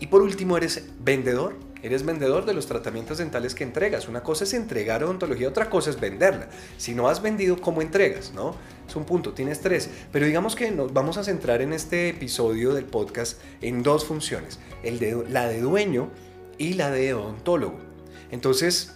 Y 0.00 0.08
por 0.08 0.22
último, 0.22 0.56
eres 0.56 0.82
vendedor. 0.98 1.54
Eres 1.82 2.04
vendedor 2.04 2.44
de 2.44 2.52
los 2.52 2.66
tratamientos 2.66 3.18
dentales 3.18 3.54
que 3.54 3.64
entregas. 3.64 4.06
Una 4.06 4.22
cosa 4.22 4.44
es 4.44 4.52
entregar 4.52 5.02
odontología, 5.02 5.48
otra 5.48 5.70
cosa 5.70 5.88
es 5.88 5.98
venderla. 5.98 6.50
Si 6.76 6.94
no 6.94 7.08
has 7.08 7.22
vendido, 7.22 7.58
¿cómo 7.58 7.80
entregas? 7.80 8.32
¿No? 8.34 8.54
Es 8.86 8.96
un 8.96 9.04
punto, 9.04 9.32
tienes 9.32 9.60
tres. 9.60 9.88
Pero 10.12 10.26
digamos 10.26 10.56
que 10.56 10.70
nos 10.70 10.92
vamos 10.92 11.16
a 11.16 11.24
centrar 11.24 11.62
en 11.62 11.72
este 11.72 12.10
episodio 12.10 12.74
del 12.74 12.84
podcast 12.84 13.40
en 13.62 13.82
dos 13.82 14.04
funciones. 14.04 14.58
El 14.82 14.98
de, 14.98 15.24
la 15.30 15.48
de 15.48 15.60
dueño 15.60 16.10
y 16.58 16.74
la 16.74 16.90
de 16.90 17.14
odontólogo. 17.14 17.78
Entonces, 18.30 18.92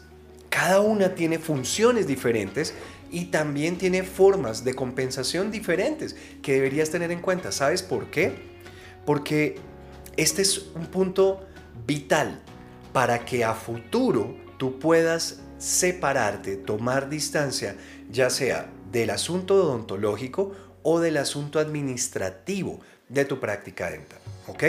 cada 0.51 0.81
una 0.81 1.15
tiene 1.15 1.39
funciones 1.39 2.07
diferentes 2.07 2.75
y 3.11 3.27
también 3.27 3.79
tiene 3.79 4.03
formas 4.03 4.63
de 4.63 4.75
compensación 4.75 5.51
diferentes 5.51 6.17
que 6.43 6.55
deberías 6.55 6.91
tener 6.91 7.11
en 7.11 7.21
cuenta. 7.21 7.51
¿Sabes 7.51 7.83
por 7.83 8.11
qué? 8.11 8.35
Porque 9.07 9.57
este 10.17 10.43
es 10.43 10.67
un 10.75 10.87
punto 10.87 11.41
vital 11.87 12.41
para 12.93 13.25
que 13.25 13.45
a 13.45 13.55
futuro 13.55 14.37
tú 14.59 14.79
puedas 14.79 15.41
separarte, 15.59 16.57
tomar 16.57 17.09
distancia, 17.09 17.77
ya 18.11 18.31
sea 18.31 18.71
del 18.93 19.11
asunto 19.11 19.55
odontológico 19.55 20.53
o 20.83 21.01
del 21.01 21.17
asunto 21.17 21.59
administrativo 21.59 22.81
de 23.09 23.25
tu 23.25 23.41
práctica 23.41 23.91
dental. 23.91 24.21
¿Ok? 24.47 24.65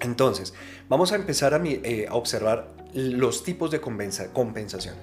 Entonces, 0.00 0.54
vamos 0.88 1.12
a 1.12 1.16
empezar 1.16 1.54
a, 1.54 1.60
eh, 1.64 2.06
observar 2.10 2.74
los 2.94 3.42
tipos 3.42 3.70
de 3.70 3.80
compensación. 3.80 4.94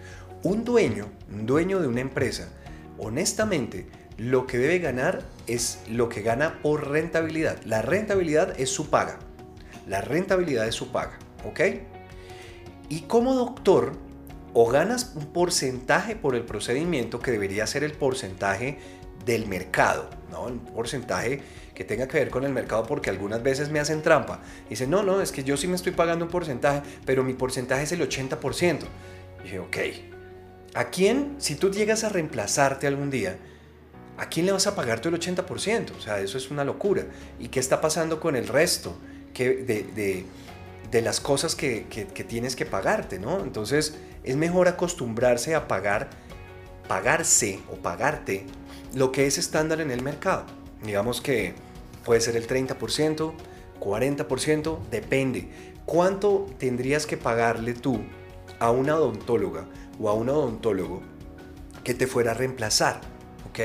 Un 0.43 0.63
dueño, 0.63 1.11
un 1.31 1.45
dueño 1.45 1.79
de 1.79 1.87
una 1.87 2.01
empresa, 2.01 2.49
honestamente, 2.97 3.87
lo 4.17 4.45
que 4.47 4.57
debe 4.57 4.79
ganar 4.79 5.23
es 5.47 5.79
lo 5.89 6.09
que 6.09 6.21
gana 6.21 6.61
por 6.61 6.89
rentabilidad. 6.89 7.61
La 7.65 7.81
rentabilidad 7.81 8.59
es 8.59 8.69
su 8.69 8.89
paga. 8.89 9.19
La 9.87 10.01
rentabilidad 10.01 10.67
es 10.67 10.75
su 10.75 10.91
paga, 10.91 11.17
¿ok? 11.45 11.59
Y 12.89 13.01
como 13.01 13.33
doctor, 13.33 13.93
o 14.53 14.69
ganas 14.69 15.13
un 15.15 15.27
porcentaje 15.33 16.15
por 16.15 16.35
el 16.35 16.43
procedimiento 16.43 17.19
que 17.19 17.31
debería 17.31 17.65
ser 17.65 17.83
el 17.83 17.93
porcentaje 17.93 18.77
del 19.25 19.47
mercado, 19.47 20.09
¿no? 20.31 20.43
Un 20.43 20.59
porcentaje 20.59 21.41
que 21.73 21.83
tenga 21.83 22.07
que 22.07 22.17
ver 22.17 22.29
con 22.29 22.43
el 22.43 22.53
mercado 22.53 22.85
porque 22.85 23.09
algunas 23.09 23.41
veces 23.41 23.69
me 23.69 23.79
hacen 23.79 24.01
trampa. 24.01 24.41
Dicen, 24.69 24.89
no, 24.89 25.01
no, 25.01 25.21
es 25.21 25.31
que 25.31 25.43
yo 25.43 25.57
sí 25.57 25.67
me 25.67 25.75
estoy 25.75 25.93
pagando 25.93 26.25
un 26.25 26.31
porcentaje, 26.31 26.83
pero 27.05 27.23
mi 27.23 27.33
porcentaje 27.33 27.83
es 27.83 27.91
el 27.93 28.07
80%. 28.07 28.79
Y 29.39 29.43
dije, 29.43 29.59
ok, 29.59 29.77
¿a 30.75 30.89
quién, 30.89 31.35
si 31.39 31.55
tú 31.55 31.71
llegas 31.71 32.03
a 32.03 32.09
reemplazarte 32.09 32.85
algún 32.85 33.09
día, 33.09 33.37
¿a 34.17 34.29
quién 34.29 34.45
le 34.45 34.51
vas 34.51 34.67
a 34.67 34.75
pagar 34.75 34.99
tú 34.99 35.09
el 35.09 35.19
80%? 35.19 35.97
O 35.97 36.01
sea, 36.01 36.19
eso 36.19 36.37
es 36.37 36.51
una 36.51 36.63
locura. 36.63 37.05
¿Y 37.39 37.47
qué 37.47 37.59
está 37.59 37.81
pasando 37.81 38.19
con 38.19 38.35
el 38.35 38.47
resto 38.47 38.97
de, 39.33 40.25
de, 40.91 41.01
las 41.01 41.19
cosas 41.19 41.55
que, 41.55 41.85
que, 41.87 42.23
tienes 42.23 42.55
que 42.55 42.65
pagarte, 42.65 43.19
¿no? 43.19 43.39
Entonces, 43.39 43.97
es 44.23 44.35
mejor 44.35 44.67
acostumbrarse 44.67 45.55
a 45.55 45.67
pagar, 45.67 46.09
pagarse 46.87 47.59
o 47.71 47.75
pagarte 47.77 48.45
lo 48.93 49.11
que 49.11 49.25
es 49.25 49.37
estándar 49.37 49.81
en 49.81 49.89
el 49.89 50.03
mercado. 50.03 50.45
Digamos 50.83 51.19
que 51.19 51.55
puede 52.05 52.21
ser 52.21 52.35
el 52.35 52.47
30%, 52.47 53.33
40%, 53.79 54.79
depende. 54.91 55.49
¿Cuánto 55.85 56.47
tendrías 56.59 57.05
que 57.05 57.17
pagarle 57.17 57.73
tú 57.73 58.01
a 58.59 58.71
una 58.71 58.95
odontóloga 58.95 59.65
o 59.99 60.09
a 60.09 60.13
un 60.13 60.29
odontólogo 60.29 61.01
que 61.83 61.93
te 61.93 62.07
fuera 62.07 62.31
a 62.31 62.35
reemplazar? 62.35 63.12
¿Ok? 63.49 63.59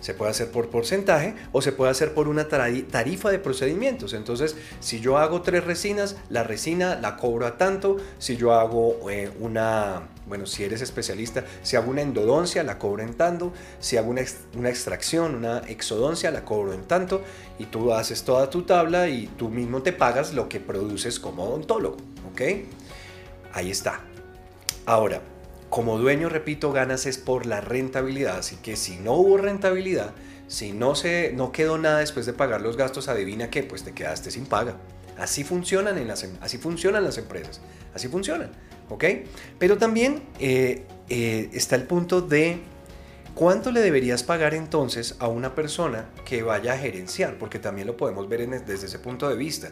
Se 0.00 0.14
puede 0.14 0.30
hacer 0.30 0.50
por 0.50 0.70
porcentaje 0.70 1.34
o 1.52 1.62
se 1.62 1.72
puede 1.72 1.90
hacer 1.90 2.14
por 2.14 2.28
una 2.28 2.48
tarifa 2.48 3.30
de 3.30 3.38
procedimientos. 3.38 4.14
Entonces, 4.14 4.56
si 4.80 5.00
yo 5.00 5.18
hago 5.18 5.42
tres 5.42 5.64
resinas, 5.64 6.16
la 6.30 6.42
resina 6.42 6.96
la 6.96 7.16
cobro 7.16 7.46
a 7.46 7.56
tanto. 7.58 7.98
Si 8.18 8.36
yo 8.36 8.54
hago 8.54 9.10
eh, 9.10 9.30
una, 9.38 10.08
bueno, 10.26 10.46
si 10.46 10.64
eres 10.64 10.80
especialista, 10.80 11.44
si 11.62 11.76
hago 11.76 11.90
una 11.90 12.02
endodoncia, 12.02 12.62
la 12.62 12.78
cobro 12.78 13.02
en 13.02 13.14
tanto. 13.14 13.52
Si 13.78 13.96
hago 13.96 14.10
una, 14.10 14.22
una 14.56 14.70
extracción, 14.70 15.34
una 15.34 15.58
exodoncia, 15.68 16.30
la 16.30 16.44
cobro 16.44 16.72
en 16.72 16.84
tanto. 16.84 17.22
Y 17.58 17.66
tú 17.66 17.92
haces 17.92 18.24
toda 18.24 18.48
tu 18.50 18.62
tabla 18.62 19.08
y 19.08 19.26
tú 19.26 19.48
mismo 19.48 19.82
te 19.82 19.92
pagas 19.92 20.32
lo 20.32 20.48
que 20.48 20.60
produces 20.60 21.20
como 21.20 21.44
odontólogo. 21.44 21.98
¿Ok? 22.32 22.42
Ahí 23.52 23.70
está. 23.70 24.00
Ahora, 24.86 25.20
como 25.70 25.98
dueño, 25.98 26.28
repito, 26.28 26.72
ganas 26.72 27.06
es 27.06 27.16
por 27.16 27.46
la 27.46 27.60
rentabilidad. 27.60 28.38
Así 28.38 28.56
que 28.56 28.76
si 28.76 28.96
no 28.96 29.14
hubo 29.14 29.36
rentabilidad, 29.38 30.12
si 30.48 30.72
no, 30.72 30.96
se, 30.96 31.32
no 31.32 31.52
quedó 31.52 31.78
nada 31.78 32.00
después 32.00 32.26
de 32.26 32.32
pagar 32.32 32.60
los 32.60 32.76
gastos, 32.76 33.08
adivina 33.08 33.50
qué, 33.50 33.62
pues 33.62 33.84
te 33.84 33.92
quedaste 33.92 34.32
sin 34.32 34.46
paga. 34.46 34.76
Así 35.16 35.44
funcionan, 35.44 35.96
en 35.96 36.08
las, 36.08 36.24
em, 36.24 36.32
así 36.40 36.58
funcionan 36.58 37.04
las 37.04 37.18
empresas. 37.18 37.60
Así 37.94 38.08
funcionan. 38.08 38.50
¿Ok? 38.88 39.04
Pero 39.60 39.78
también 39.78 40.24
eh, 40.40 40.84
eh, 41.08 41.48
está 41.52 41.76
el 41.76 41.84
punto 41.84 42.20
de 42.20 42.58
cuánto 43.34 43.70
le 43.70 43.80
deberías 43.80 44.24
pagar 44.24 44.54
entonces 44.54 45.14
a 45.20 45.28
una 45.28 45.54
persona 45.54 46.10
que 46.24 46.42
vaya 46.42 46.72
a 46.72 46.78
gerenciar, 46.78 47.38
porque 47.38 47.60
también 47.60 47.86
lo 47.86 47.96
podemos 47.96 48.28
ver 48.28 48.48
desde 48.48 48.86
ese 48.86 48.98
punto 48.98 49.28
de 49.28 49.36
vista. 49.36 49.70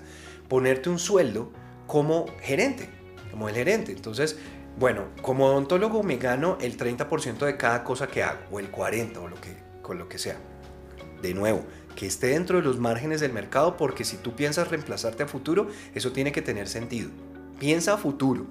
Ponerte 0.49 0.91
un 0.91 1.01
sueldo 1.01 1.51
como 1.89 2.27
gerente, 2.41 2.89
como 3.33 3.49
el 3.49 3.57
gerente. 3.57 3.91
Entonces, 3.91 4.37
bueno, 4.79 5.09
como 5.23 5.47
odontólogo 5.47 6.05
me 6.05 6.19
gano 6.19 6.57
el 6.61 6.77
30% 6.77 7.39
de 7.39 7.57
cada 7.57 7.83
cosa 7.83 8.07
que 8.07 8.23
hago, 8.23 8.39
o 8.53 8.61
el 8.61 8.71
40% 8.71 9.17
o 9.17 9.29
lo 9.29 9.35
que, 9.41 9.57
con 9.83 9.99
lo 9.99 10.09
que 10.09 10.19
sea. 10.19 10.37
De 11.21 11.35
nuevo, 11.35 11.65
que 11.97 12.07
esté 12.07 12.29
dentro 12.29 12.59
de 12.59 12.63
los 12.63 12.79
márgenes 12.79 13.21
del 13.21 13.33
mercado, 13.33 13.77
porque 13.77 14.05
si 14.05 14.19
tú 14.19 14.37
piensas 14.37 14.69
reemplazarte 14.69 15.25
a 15.25 15.27
futuro, 15.27 15.67
eso 15.97 16.13
tiene 16.13 16.31
que 16.31 16.43
tener 16.43 16.69
sentido. 16.69 17.11
Piensa 17.59 17.95
a 17.95 17.99
futuro. 17.99 18.47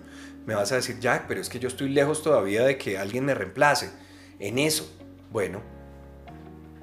Me 0.45 0.53
vas 0.53 0.73
a 0.73 0.75
decir, 0.75 0.99
Jack, 0.99 1.27
pero 1.29 1.39
es 1.39 1.47
que 1.47 1.59
yo 1.59 1.69
estoy 1.69 1.87
lejos 1.87 2.21
todavía 2.21 2.65
de 2.65 2.77
que 2.77 2.97
alguien 2.97 3.23
me 3.23 3.33
reemplace. 3.33 3.89
En 4.39 4.57
eso, 4.57 4.93
bueno, 5.31 5.61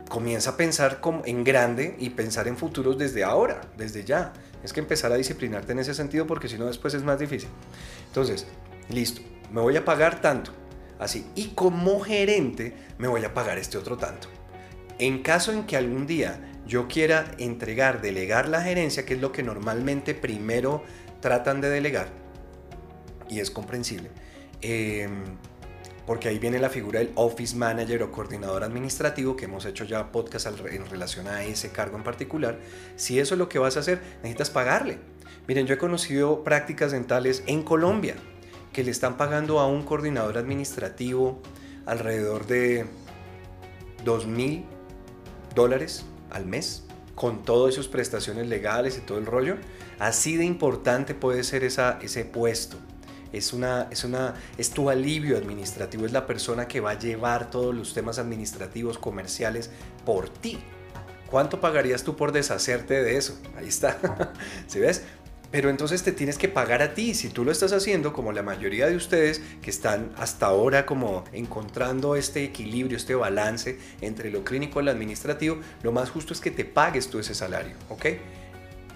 comienza 0.08 0.50
a 0.50 0.56
pensar 0.56 1.02
en 1.26 1.44
grande 1.44 1.96
y 1.98 2.10
pensar 2.10 2.48
en 2.48 2.56
futuros 2.56 2.96
desde 2.96 3.24
ahora, 3.24 3.60
desde 3.76 4.04
ya. 4.04 4.32
Es 4.62 4.72
que 4.72 4.80
empezar 4.80 5.12
a 5.12 5.16
disciplinarte 5.16 5.72
en 5.72 5.80
ese 5.80 5.92
sentido 5.92 6.26
porque 6.26 6.48
si 6.48 6.56
no 6.56 6.64
después 6.64 6.94
es 6.94 7.02
más 7.02 7.18
difícil. 7.18 7.50
Entonces, 8.06 8.46
listo 8.88 9.33
me 9.52 9.60
voy 9.60 9.76
a 9.76 9.84
pagar 9.84 10.20
tanto. 10.20 10.52
Así. 10.98 11.26
Y 11.34 11.48
como 11.48 12.00
gerente 12.00 12.74
me 12.98 13.08
voy 13.08 13.24
a 13.24 13.34
pagar 13.34 13.58
este 13.58 13.78
otro 13.78 13.96
tanto. 13.96 14.28
En 14.98 15.22
caso 15.22 15.52
en 15.52 15.64
que 15.64 15.76
algún 15.76 16.06
día 16.06 16.54
yo 16.66 16.88
quiera 16.88 17.30
entregar, 17.38 18.00
delegar 18.00 18.48
la 18.48 18.62
gerencia, 18.62 19.04
que 19.04 19.14
es 19.14 19.20
lo 19.20 19.32
que 19.32 19.42
normalmente 19.42 20.14
primero 20.14 20.82
tratan 21.20 21.60
de 21.60 21.68
delegar, 21.68 22.08
y 23.28 23.40
es 23.40 23.50
comprensible, 23.50 24.10
em, 24.60 25.24
porque 26.06 26.28
ahí 26.28 26.38
viene 26.38 26.58
la 26.58 26.68
figura 26.68 27.00
del 27.00 27.12
office 27.14 27.56
manager 27.56 28.02
o 28.02 28.12
coordinador 28.12 28.62
administrativo, 28.62 29.36
que 29.36 29.46
hemos 29.46 29.64
hecho 29.64 29.84
ya 29.84 30.12
podcast 30.12 30.46
en 30.46 30.86
relación 30.86 31.28
a 31.28 31.44
ese 31.44 31.70
cargo 31.70 31.96
en 31.96 32.04
particular, 32.04 32.58
si 32.96 33.18
eso 33.18 33.34
es 33.34 33.38
lo 33.38 33.48
que 33.48 33.58
vas 33.58 33.76
a 33.76 33.80
hacer, 33.80 34.00
necesitas 34.16 34.50
pagarle. 34.50 34.98
Miren, 35.46 35.66
yo 35.66 35.74
he 35.74 35.78
conocido 35.78 36.44
prácticas 36.44 36.92
dentales 36.92 37.42
en 37.46 37.62
Colombia, 37.62 38.16
que 38.74 38.84
le 38.84 38.90
están 38.90 39.16
pagando 39.16 39.60
a 39.60 39.66
un 39.66 39.84
coordinador 39.84 40.36
administrativo 40.36 41.40
alrededor 41.86 42.46
de 42.46 42.84
2 44.04 44.26
mil 44.26 44.64
dólares 45.54 46.04
al 46.30 46.44
mes, 46.44 46.84
con 47.14 47.44
todas 47.44 47.74
sus 47.74 47.88
prestaciones 47.88 48.48
legales 48.48 48.98
y 48.98 49.00
todo 49.00 49.18
el 49.18 49.26
rollo. 49.26 49.56
Así 49.98 50.36
de 50.36 50.44
importante 50.44 51.14
puede 51.14 51.44
ser 51.44 51.64
esa, 51.64 51.98
ese 52.02 52.24
puesto. 52.24 52.76
Es, 53.32 53.52
una, 53.52 53.88
es, 53.90 54.04
una, 54.04 54.34
es 54.58 54.70
tu 54.70 54.90
alivio 54.90 55.36
administrativo, 55.38 56.04
es 56.04 56.12
la 56.12 56.26
persona 56.26 56.68
que 56.68 56.80
va 56.80 56.92
a 56.92 56.98
llevar 56.98 57.50
todos 57.50 57.74
los 57.74 57.94
temas 57.94 58.18
administrativos, 58.18 58.98
comerciales 58.98 59.70
por 60.04 60.28
ti. 60.28 60.58
¿Cuánto 61.30 61.60
pagarías 61.60 62.04
tú 62.04 62.16
por 62.16 62.32
deshacerte 62.32 63.02
de 63.02 63.16
eso? 63.16 63.38
Ahí 63.56 63.68
está. 63.68 64.32
¿Sí 64.66 64.78
ves? 64.78 65.02
Pero 65.50 65.70
entonces 65.70 66.02
te 66.02 66.12
tienes 66.12 66.38
que 66.38 66.48
pagar 66.48 66.82
a 66.82 66.94
ti. 66.94 67.14
Si 67.14 67.28
tú 67.28 67.44
lo 67.44 67.52
estás 67.52 67.72
haciendo, 67.72 68.12
como 68.12 68.32
la 68.32 68.42
mayoría 68.42 68.86
de 68.86 68.96
ustedes 68.96 69.40
que 69.62 69.70
están 69.70 70.12
hasta 70.16 70.46
ahora 70.46 70.84
como 70.86 71.24
encontrando 71.32 72.16
este 72.16 72.44
equilibrio, 72.44 72.96
este 72.96 73.14
balance 73.14 73.78
entre 74.00 74.30
lo 74.30 74.44
clínico 74.44 74.80
y 74.80 74.84
lo 74.84 74.90
administrativo, 74.90 75.58
lo 75.82 75.92
más 75.92 76.10
justo 76.10 76.32
es 76.32 76.40
que 76.40 76.50
te 76.50 76.64
pagues 76.64 77.08
tú 77.08 77.18
ese 77.18 77.34
salario, 77.34 77.76
¿ok? 77.88 78.06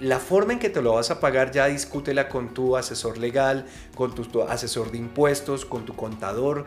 La 0.01 0.21
forma 0.21 0.53
en 0.53 0.61
que 0.61 0.71
te 0.71 0.81
lo 0.81 0.95
vas 0.95 1.11
a 1.11 1.19
pagar 1.19 1.51
ya 1.51 1.67
discútela 1.67 2.29
con 2.29 2.55
tu 2.55 2.77
asesor 2.77 3.19
legal, 3.19 3.67
con 3.97 4.15
tu, 4.15 4.43
asesor 4.43 4.93
de 4.93 4.99
impuestos, 4.99 5.65
con 5.65 5.85
tu 5.85 5.97
contador, 5.97 6.65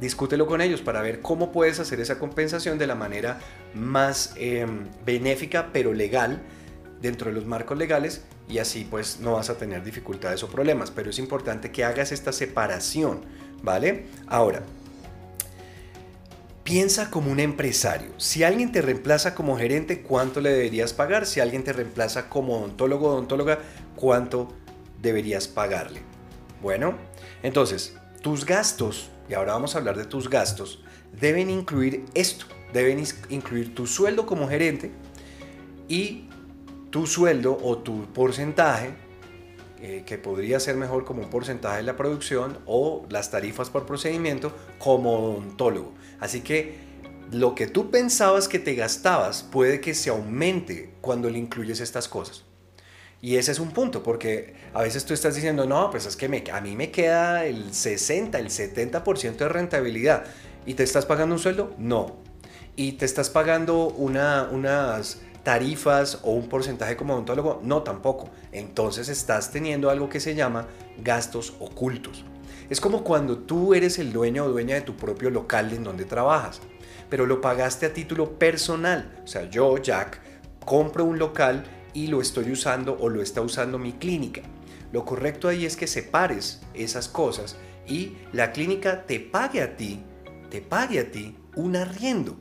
discútelo 0.00 0.46
con 0.46 0.62
ellos 0.62 0.80
para 0.80 1.02
ver 1.02 1.20
cómo 1.20 1.52
puedes 1.52 1.80
hacer 1.80 2.00
esa 2.00 2.18
compensación 2.18 2.78
de 2.78 2.86
la 2.86 2.94
manera 2.94 3.38
más 3.74 4.32
em, 4.36 4.88
benéfica 5.04 5.68
pero 5.72 5.92
legal 5.92 6.40
dentro 7.02 7.28
de 7.28 7.34
los 7.34 7.44
marcos 7.44 7.76
legales 7.76 8.24
y 8.48 8.58
así 8.58 8.86
pues 8.88 9.20
no 9.20 9.32
vas 9.32 9.50
a 9.50 9.56
tener 9.56 9.82
dificultades 9.82 10.42
o 10.42 10.48
problemas, 10.48 10.90
pero 10.90 11.10
es 11.10 11.18
importante 11.18 11.70
que 11.70 11.84
hagas 11.84 12.12
esta 12.12 12.32
separación, 12.32 13.24
¿vale? 13.62 14.06
Ahora, 14.26 14.62
piensa 16.64 17.10
como 17.10 17.30
un 17.30 17.40
empresario. 17.40 18.10
Si 18.18 18.44
alguien 18.44 18.72
te 18.72 18.82
reemplaza 18.82 19.34
como 19.34 19.56
gerente, 19.56 20.02
¿cuánto 20.02 20.40
le 20.40 20.50
deberías 20.50 20.92
pagar? 20.92 21.26
Si 21.26 21.40
alguien 21.40 21.64
te 21.64 21.72
reemplaza 21.72 22.28
como 22.28 22.58
odontólogo 22.58 23.08
o 23.08 23.12
odontóloga, 23.12 23.58
¿cuánto 23.96 24.48
deberías 25.00 25.48
pagarle? 25.48 26.02
Bueno, 26.60 26.94
entonces, 27.42 27.96
tus 28.22 28.46
gastos, 28.46 29.10
y 29.28 29.34
ahora 29.34 29.52
vamos 29.52 29.74
a 29.74 29.78
hablar 29.78 29.96
de 29.96 30.04
tus 30.04 30.30
gastos, 30.30 30.82
deben 31.20 31.50
incluir 31.50 32.04
esto, 32.14 32.46
deben 32.72 33.04
incluir 33.28 33.74
tu 33.74 33.86
sueldo 33.86 34.26
como 34.26 34.48
gerente 34.48 34.92
y 35.88 36.28
tu 36.92 37.06
sueldo 37.06 37.58
o 37.62 37.78
tu 37.78 38.04
porcentaje, 38.12 38.90
eh, 39.80 40.04
que 40.06 40.18
podría 40.18 40.60
ser 40.60 40.76
mejor 40.76 41.06
como 41.06 41.22
un 41.22 41.30
porcentaje 41.30 41.78
de 41.78 41.82
la 41.84 41.96
producción, 41.96 42.58
o 42.66 43.06
las 43.08 43.30
tarifas 43.30 43.70
por 43.70 43.86
procedimiento 43.86 44.52
como 44.78 45.14
odontólogo. 45.14 45.94
Así 46.20 46.42
que 46.42 46.76
lo 47.32 47.54
que 47.54 47.66
tú 47.66 47.90
pensabas 47.90 48.46
que 48.46 48.58
te 48.58 48.74
gastabas 48.74 49.42
puede 49.42 49.80
que 49.80 49.94
se 49.94 50.10
aumente 50.10 50.92
cuando 51.00 51.30
le 51.30 51.38
incluyes 51.38 51.80
estas 51.80 52.08
cosas. 52.08 52.44
Y 53.22 53.36
ese 53.36 53.52
es 53.52 53.58
un 53.58 53.70
punto, 53.70 54.02
porque 54.02 54.54
a 54.74 54.82
veces 54.82 55.06
tú 55.06 55.14
estás 55.14 55.34
diciendo, 55.34 55.64
no, 55.64 55.90
pues 55.90 56.04
es 56.04 56.14
que 56.14 56.26
a 56.52 56.60
mí 56.60 56.76
me 56.76 56.90
queda 56.90 57.46
el 57.46 57.72
60, 57.72 58.38
el 58.38 58.50
70% 58.50 59.36
de 59.36 59.48
rentabilidad. 59.48 60.24
¿Y 60.66 60.74
te 60.74 60.82
estás 60.82 61.06
pagando 61.06 61.36
un 61.36 61.40
sueldo? 61.40 61.74
No. 61.78 62.16
¿Y 62.76 62.92
te 62.92 63.06
estás 63.06 63.30
pagando 63.30 63.88
una, 63.88 64.48
unas 64.50 65.22
tarifas 65.42 66.20
o 66.22 66.32
un 66.32 66.48
porcentaje 66.48 66.96
como 66.96 67.14
odontólogo? 67.14 67.60
No, 67.62 67.82
tampoco. 67.82 68.30
Entonces 68.52 69.08
estás 69.08 69.50
teniendo 69.50 69.90
algo 69.90 70.08
que 70.08 70.20
se 70.20 70.34
llama 70.34 70.66
gastos 70.98 71.54
ocultos. 71.60 72.24
Es 72.70 72.80
como 72.80 73.04
cuando 73.04 73.38
tú 73.38 73.74
eres 73.74 73.98
el 73.98 74.12
dueño 74.12 74.44
o 74.44 74.48
dueña 74.48 74.76
de 74.76 74.80
tu 74.82 74.96
propio 74.96 75.30
local 75.30 75.72
en 75.72 75.84
donde 75.84 76.04
trabajas, 76.04 76.60
pero 77.10 77.26
lo 77.26 77.40
pagaste 77.40 77.86
a 77.86 77.92
título 77.92 78.38
personal. 78.38 79.20
O 79.24 79.26
sea, 79.26 79.50
yo, 79.50 79.76
Jack, 79.78 80.20
compro 80.64 81.04
un 81.04 81.18
local 81.18 81.64
y 81.92 82.06
lo 82.06 82.20
estoy 82.20 82.50
usando 82.50 82.96
o 82.98 83.08
lo 83.08 83.20
está 83.20 83.42
usando 83.42 83.78
mi 83.78 83.92
clínica. 83.92 84.42
Lo 84.92 85.04
correcto 85.04 85.48
ahí 85.48 85.66
es 85.66 85.76
que 85.76 85.86
separes 85.86 86.60
esas 86.74 87.08
cosas 87.08 87.56
y 87.86 88.16
la 88.32 88.52
clínica 88.52 89.06
te 89.06 89.20
pague 89.20 89.60
a 89.62 89.76
ti, 89.76 90.02
te 90.50 90.60
pague 90.60 91.00
a 91.00 91.10
ti 91.10 91.36
un 91.56 91.76
arriendo, 91.76 92.36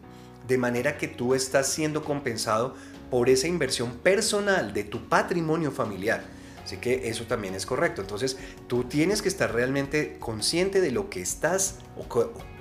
de 0.48 0.58
manera 0.58 0.98
que 0.98 1.08
tú 1.08 1.34
estás 1.34 1.68
siendo 1.68 2.04
compensado 2.04 2.76
por 3.12 3.30
esa 3.30 3.48
inversión 3.48 3.92
personal 3.98 4.74
de 4.74 4.86
tu 4.86 5.08
patrimonio 5.08 5.70
familiar. 5.72 6.24
Así 6.64 6.78
que 6.78 7.10
eso 7.10 7.26
también 7.26 7.54
es 7.54 7.66
correcto. 7.66 8.02
Entonces, 8.02 8.38
tú 8.68 8.86
tienes 8.86 9.22
que 9.22 9.28
estar 9.28 9.54
realmente 9.54 10.18
consciente 10.20 10.80
de 10.80 10.92
lo 10.92 11.10
que 11.10 11.22
estás 11.22 11.80
o 11.98 12.08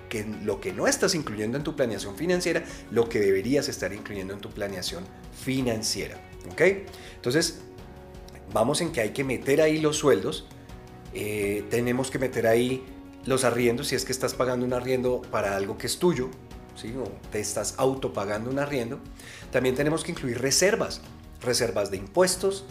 que 0.09 0.27
lo 0.43 0.61
que 0.61 0.73
no 0.73 0.89
estás 0.89 1.15
incluyendo 1.15 1.57
en 1.57 1.63
tu 1.63 1.77
planeación 1.77 2.17
financiera, 2.17 2.65
lo 2.91 3.09
que 3.09 3.21
deberías 3.21 3.69
estar 3.69 3.93
incluyendo 3.93 4.35
en 4.35 4.41
tu 4.41 4.51
planeación 4.51 5.05
financiera. 5.41 6.21
¿Ok? 6.51 6.63
Entonces, 7.15 7.61
vamos 8.53 8.81
en 8.81 8.91
que 8.91 9.01
hay 9.01 9.11
que 9.11 9.23
meter 9.23 9.61
ahí 9.61 9.81
los 9.81 9.97
sueldos, 9.97 10.47
eh, 11.15 11.65
tenemos 11.71 12.11
que 12.11 12.19
meter 12.19 12.49
ahí 12.49 12.85
los 13.25 13.45
arriendos, 13.45 13.89
si 13.89 13.95
es 13.95 14.05
que 14.05 14.13
estás 14.13 14.35
pagando 14.35 14.67
un 14.67 14.73
arriendo 14.73 15.23
para 15.23 15.55
algo 15.55 15.79
que 15.79 15.87
es 15.87 15.99
tuyo, 15.99 16.31
¿sí? 16.77 16.95
o 16.97 17.05
te 17.31 17.41
estás 17.41 17.75
autopagando 17.79 18.51
un 18.51 18.59
arriendo. 18.59 18.99
También 19.51 19.75
tenemos 19.75 20.05
que 20.05 20.13
incluir 20.13 20.41
reservas, 20.41 21.01
reservas 21.41 21.91
de 21.91 21.97
impuestos, 21.99 22.65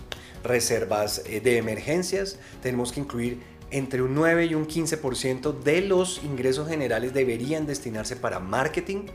reservas 0.44 1.24
eh, 1.26 1.42
de 1.42 1.58
emergencias, 1.58 2.40
tenemos 2.62 2.92
que 2.92 3.02
incluir 3.02 3.42
entre 3.72 4.02
un 4.02 4.16
9 4.16 4.46
y 4.46 4.56
un 4.56 4.68
15% 4.68 5.60
de 5.60 5.82
los 5.82 6.24
ingresos 6.24 6.68
generales 6.68 7.14
deberían 7.14 7.68
destinarse 7.68 8.16
para 8.16 8.40
marketing, 8.40 9.06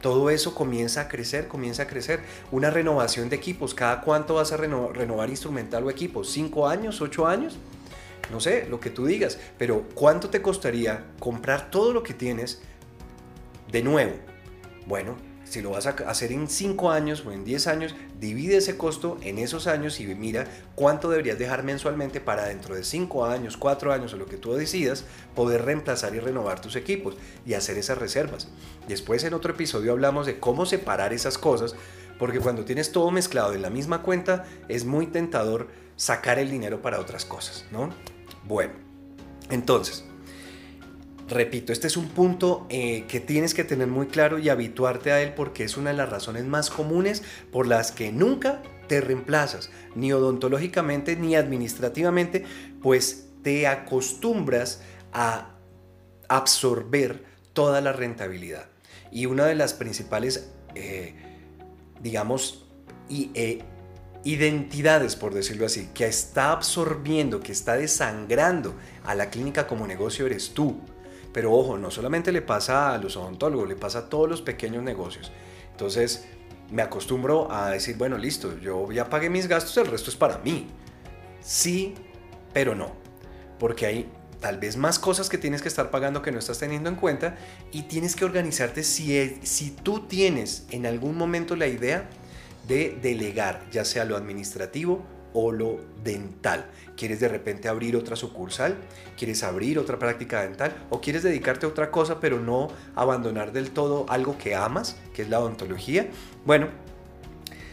todo 0.00 0.30
eso 0.30 0.54
comienza 0.54 1.02
a 1.02 1.08
crecer, 1.08 1.46
comienza 1.46 1.82
a 1.82 1.86
crecer. 1.86 2.20
Una 2.50 2.70
renovación 2.70 3.28
de 3.28 3.36
equipos, 3.36 3.74
¿cada 3.74 4.00
cuánto 4.00 4.34
vas 4.34 4.50
a 4.52 4.56
renovar 4.56 5.28
instrumental 5.28 5.84
o 5.84 5.90
equipos? 5.90 6.30
¿Cinco 6.30 6.66
años? 6.68 7.02
¿Ocho 7.02 7.26
años? 7.26 7.58
No 8.32 8.40
sé, 8.40 8.66
lo 8.70 8.80
que 8.80 8.90
tú 8.90 9.06
digas, 9.06 9.38
pero 9.58 9.84
¿cuánto 9.94 10.30
te 10.30 10.40
costaría 10.40 11.04
comprar 11.18 11.70
todo 11.70 11.92
lo 11.92 12.02
que 12.02 12.14
tienes 12.14 12.62
de 13.70 13.82
nuevo? 13.82 14.12
Bueno, 14.86 15.16
si 15.50 15.62
lo 15.62 15.70
vas 15.70 15.86
a 15.86 15.90
hacer 15.90 16.30
en 16.30 16.48
5 16.48 16.92
años 16.92 17.24
o 17.26 17.32
en 17.32 17.44
10 17.44 17.66
años, 17.66 17.94
divide 18.20 18.58
ese 18.58 18.76
costo 18.76 19.18
en 19.22 19.38
esos 19.38 19.66
años 19.66 19.98
y 19.98 20.06
mira 20.14 20.46
cuánto 20.76 21.10
deberías 21.10 21.40
dejar 21.40 21.64
mensualmente 21.64 22.20
para 22.20 22.44
dentro 22.44 22.76
de 22.76 22.84
5 22.84 23.26
años, 23.26 23.56
4 23.56 23.92
años 23.92 24.14
o 24.14 24.16
lo 24.16 24.26
que 24.26 24.36
tú 24.36 24.52
decidas, 24.52 25.04
poder 25.34 25.64
reemplazar 25.64 26.14
y 26.14 26.20
renovar 26.20 26.60
tus 26.60 26.76
equipos 26.76 27.16
y 27.44 27.54
hacer 27.54 27.78
esas 27.78 27.98
reservas. 27.98 28.48
Después 28.86 29.24
en 29.24 29.34
otro 29.34 29.52
episodio 29.52 29.90
hablamos 29.90 30.26
de 30.26 30.38
cómo 30.38 30.66
separar 30.66 31.12
esas 31.12 31.36
cosas, 31.36 31.74
porque 32.16 32.38
cuando 32.38 32.64
tienes 32.64 32.92
todo 32.92 33.10
mezclado 33.10 33.52
en 33.52 33.62
la 33.62 33.70
misma 33.70 34.02
cuenta 34.02 34.44
es 34.68 34.84
muy 34.84 35.08
tentador 35.08 35.66
sacar 35.96 36.38
el 36.38 36.48
dinero 36.48 36.80
para 36.80 37.00
otras 37.00 37.24
cosas, 37.24 37.64
¿no? 37.72 37.90
Bueno, 38.44 38.74
entonces, 39.50 40.04
repito, 41.30 41.72
este 41.72 41.86
es 41.86 41.96
un 41.96 42.08
punto 42.08 42.66
eh, 42.68 43.04
que 43.08 43.20
tienes 43.20 43.54
que 43.54 43.64
tener 43.64 43.86
muy 43.86 44.06
claro 44.06 44.38
y 44.38 44.48
habituarte 44.48 45.12
a 45.12 45.22
él 45.22 45.32
porque 45.34 45.64
es 45.64 45.76
una 45.76 45.90
de 45.90 45.96
las 45.96 46.10
razones 46.10 46.44
más 46.44 46.70
comunes 46.70 47.22
por 47.50 47.66
las 47.66 47.92
que 47.92 48.12
nunca 48.12 48.62
te 48.88 49.00
reemplazas, 49.00 49.70
ni 49.94 50.12
odontológicamente 50.12 51.16
ni 51.16 51.36
administrativamente, 51.36 52.44
pues 52.82 53.28
te 53.42 53.66
acostumbras 53.66 54.82
a 55.12 55.56
absorber 56.28 57.24
toda 57.52 57.80
la 57.80 57.92
rentabilidad. 57.92 58.66
Y 59.12 59.26
una 59.26 59.46
de 59.46 59.54
las 59.54 59.74
principales, 59.74 60.50
eh, 60.74 61.14
digamos, 62.02 62.66
eh, 63.08 63.62
identidades, 64.24 65.16
por 65.16 65.34
decirlo 65.34 65.66
así, 65.66 65.88
que 65.94 66.06
está 66.06 66.52
absorbiendo, 66.52 67.40
que 67.40 67.52
está 67.52 67.76
desangrando 67.76 68.74
a 69.04 69.14
la 69.14 69.30
clínica 69.30 69.66
como 69.66 69.86
negocio 69.86 70.26
eres 70.26 70.50
tú. 70.50 70.80
Pero 71.32 71.52
ojo, 71.52 71.78
no 71.78 71.90
solamente 71.90 72.32
le 72.32 72.42
pasa 72.42 72.92
a 72.92 72.98
los 72.98 73.16
odontólogos, 73.16 73.68
le 73.68 73.76
pasa 73.76 74.00
a 74.00 74.08
todos 74.08 74.28
los 74.28 74.42
pequeños 74.42 74.82
negocios. 74.82 75.30
Entonces, 75.70 76.26
me 76.70 76.82
acostumbro 76.82 77.50
a 77.50 77.70
decir, 77.70 77.96
bueno, 77.96 78.18
listo, 78.18 78.58
yo 78.58 78.90
ya 78.92 79.08
pagué 79.08 79.30
mis 79.30 79.46
gastos, 79.46 79.76
el 79.76 79.86
resto 79.86 80.10
es 80.10 80.16
para 80.16 80.38
mí. 80.38 80.68
Sí, 81.40 81.94
pero 82.52 82.74
no. 82.74 82.92
Porque 83.58 83.86
hay 83.86 84.12
tal 84.40 84.58
vez 84.58 84.76
más 84.76 84.98
cosas 84.98 85.28
que 85.28 85.38
tienes 85.38 85.62
que 85.62 85.68
estar 85.68 85.90
pagando 85.90 86.22
que 86.22 86.32
no 86.32 86.38
estás 86.38 86.58
teniendo 86.58 86.88
en 86.88 86.96
cuenta 86.96 87.36
y 87.72 87.82
tienes 87.82 88.16
que 88.16 88.24
organizarte 88.24 88.82
si, 88.82 89.38
si 89.42 89.70
tú 89.70 90.06
tienes 90.06 90.64
en 90.70 90.86
algún 90.86 91.16
momento 91.16 91.56
la 91.56 91.66
idea 91.66 92.08
de 92.66 92.98
delegar, 93.02 93.66
ya 93.70 93.84
sea 93.84 94.04
lo 94.04 94.16
administrativo 94.16 95.04
o 95.32 95.52
lo 95.52 95.78
dental. 96.02 96.66
¿Quieres 96.96 97.20
de 97.20 97.28
repente 97.28 97.68
abrir 97.68 97.96
otra 97.96 98.16
sucursal? 98.16 98.76
¿Quieres 99.16 99.42
abrir 99.42 99.78
otra 99.78 99.98
práctica 99.98 100.42
dental? 100.42 100.74
¿O 100.90 101.00
quieres 101.00 101.22
dedicarte 101.22 101.66
a 101.66 101.68
otra 101.68 101.90
cosa 101.90 102.20
pero 102.20 102.40
no 102.40 102.68
abandonar 102.94 103.52
del 103.52 103.70
todo 103.70 104.06
algo 104.08 104.36
que 104.38 104.54
amas, 104.54 104.96
que 105.14 105.22
es 105.22 105.28
la 105.28 105.40
odontología? 105.40 106.08
Bueno, 106.44 106.68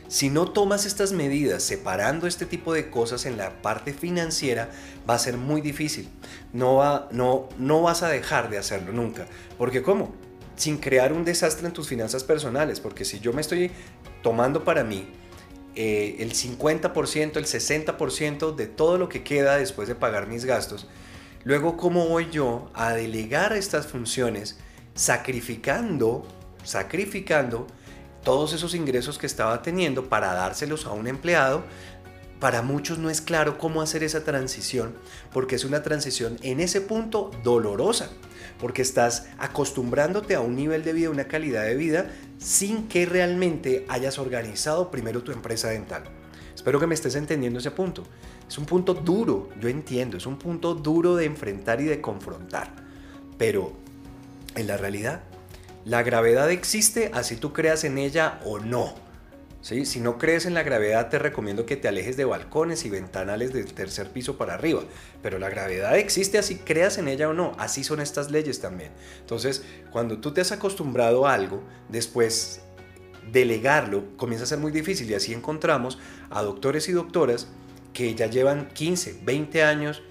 si 0.07 0.29
no 0.29 0.49
tomas 0.49 0.85
estas 0.85 1.11
medidas 1.11 1.63
separando 1.63 2.27
este 2.27 2.45
tipo 2.45 2.73
de 2.73 2.89
cosas 2.89 3.25
en 3.25 3.35
la 3.35 3.61
parte 3.61 3.93
financiera, 3.93 4.69
va 5.09 5.15
a 5.15 5.19
ser 5.19 5.35
muy 5.35 5.59
difícil. 5.59 6.07
No, 6.53 6.75
va, 6.75 7.09
no, 7.11 7.49
no 7.57 7.81
vas 7.81 8.03
a 8.03 8.07
dejar 8.07 8.49
de 8.49 8.57
hacerlo 8.57 8.93
nunca. 8.93 9.27
Porque 9.57 9.81
¿cómo? 9.81 10.13
Sin 10.55 10.77
crear 10.77 11.11
un 11.11 11.25
desastre 11.25 11.67
en 11.67 11.73
tus 11.73 11.89
finanzas 11.89 12.23
personales. 12.23 12.79
Porque 12.79 13.03
si 13.03 13.19
yo 13.19 13.33
me 13.33 13.41
estoy 13.41 13.71
tomando 14.23 14.63
para 14.63 14.85
mí, 14.85 15.07
eh, 15.79 16.15
el 16.23 16.33
50%, 16.33 17.37
el 17.37 17.45
60% 17.45 18.55
de 18.55 18.65
todo 18.65 18.97
lo 18.97 19.09
que 19.09 19.21
queda 19.21 19.57
después 19.57 19.87
de 19.87 19.93
pagar 19.93 20.25
mis 20.25 20.43
gastos. 20.43 20.87
Luego, 21.43 21.77
¿cómo 21.77 22.07
voy 22.07 22.31
yo 22.31 22.71
a 22.73 22.93
delegar 22.93 23.53
estas 23.53 23.85
funciones 23.85 24.57
sacrificando, 24.95 26.27
sacrificando 26.63 27.67
todos 28.23 28.53
esos 28.53 28.73
ingresos 28.73 29.19
que 29.19 29.27
estaba 29.27 29.61
teniendo 29.61 30.09
para 30.09 30.33
dárselos 30.33 30.87
a 30.87 30.93
un 30.93 31.05
empleado? 31.05 31.63
Para 32.39 32.61
muchos 32.61 32.99
no 32.99 33.09
es 33.09 33.21
claro 33.21 33.57
cómo 33.57 33.81
hacer 33.81 34.03
esa 34.03 34.23
transición, 34.23 34.95
porque 35.33 35.55
es 35.55 35.65
una 35.65 35.81
transición 35.81 36.37
en 36.43 36.59
ese 36.59 36.81
punto 36.81 37.31
dolorosa 37.43 38.09
porque 38.59 38.81
estás 38.81 39.27
acostumbrándote 39.37 40.35
a 40.35 40.41
un 40.41 40.55
nivel 40.55 40.83
de 40.83 40.93
vida, 40.93 41.09
una 41.09 41.27
calidad 41.27 41.63
de 41.63 41.75
vida, 41.75 42.09
sin 42.37 42.87
que 42.87 43.05
realmente 43.05 43.85
hayas 43.87 44.19
organizado 44.19 44.89
primero 44.91 45.23
tu 45.23 45.31
empresa 45.31 45.69
dental. 45.69 46.03
Espero 46.55 46.79
que 46.79 46.87
me 46.87 46.95
estés 46.95 47.15
entendiendo 47.15 47.59
ese 47.59 47.71
punto. 47.71 48.03
Es 48.47 48.57
un 48.57 48.65
punto 48.65 48.93
duro, 48.93 49.49
yo 49.59 49.69
entiendo, 49.69 50.17
es 50.17 50.25
un 50.25 50.39
punto 50.39 50.73
duro 50.73 51.15
de 51.15 51.25
enfrentar 51.25 51.81
y 51.81 51.85
de 51.85 52.01
confrontar. 52.01 52.73
Pero 53.37 53.73
en 54.55 54.67
la 54.67 54.77
realidad, 54.77 55.21
la 55.85 56.01
gravedad 56.01 56.49
existe 56.49 57.11
así 57.13 57.35
tú 57.35 57.53
creas 57.53 57.83
en 57.83 57.97
ella 57.97 58.39
o 58.43 58.59
no. 58.59 58.95
Si 59.61 59.99
no 59.99 60.17
crees 60.17 60.45
en 60.45 60.53
la 60.53 60.63
gravedad, 60.63 61.09
te 61.09 61.19
recomiendo 61.19 61.65
que 61.65 61.75
te 61.75 61.87
alejes 61.87 62.15
de 62.15 62.25
balcones 62.25 62.85
y 62.85 62.89
ventanales 62.89 63.51
del 63.51 63.73
tercer 63.73 64.11
piso 64.11 64.37
para 64.37 64.53
arriba. 64.53 64.83
Pero 65.21 65.39
la 65.39 65.49
gravedad 65.49 65.97
existe 65.97 66.37
así, 66.37 66.57
creas 66.57 66.97
en 66.97 67.07
ella 67.07 67.27
o 67.27 67.33
no. 67.33 67.53
Así 67.57 67.83
son 67.83 67.99
estas 67.99 68.31
leyes 68.31 68.61
también. 68.61 68.91
Entonces, 69.19 69.63
cuando 69.91 70.19
tú 70.19 70.31
te 70.31 70.41
has 70.41 70.51
acostumbrado 70.51 71.27
a 71.27 71.33
algo, 71.33 71.63
después 71.89 72.61
delegarlo 73.31 74.15
comienza 74.15 74.45
a 74.45 74.47
ser 74.47 74.59
muy 74.59 74.71
difícil. 74.71 75.09
Y 75.09 75.15
así 75.15 75.33
encontramos 75.33 75.99
a 76.29 76.43
doctores 76.43 76.87
y 76.87 76.93
doctoras 76.93 77.47
que 77.93 78.13
ya 78.15 78.27
llevan 78.27 78.69
15, 78.69 79.21
20 79.23 79.63
años 79.63 80.01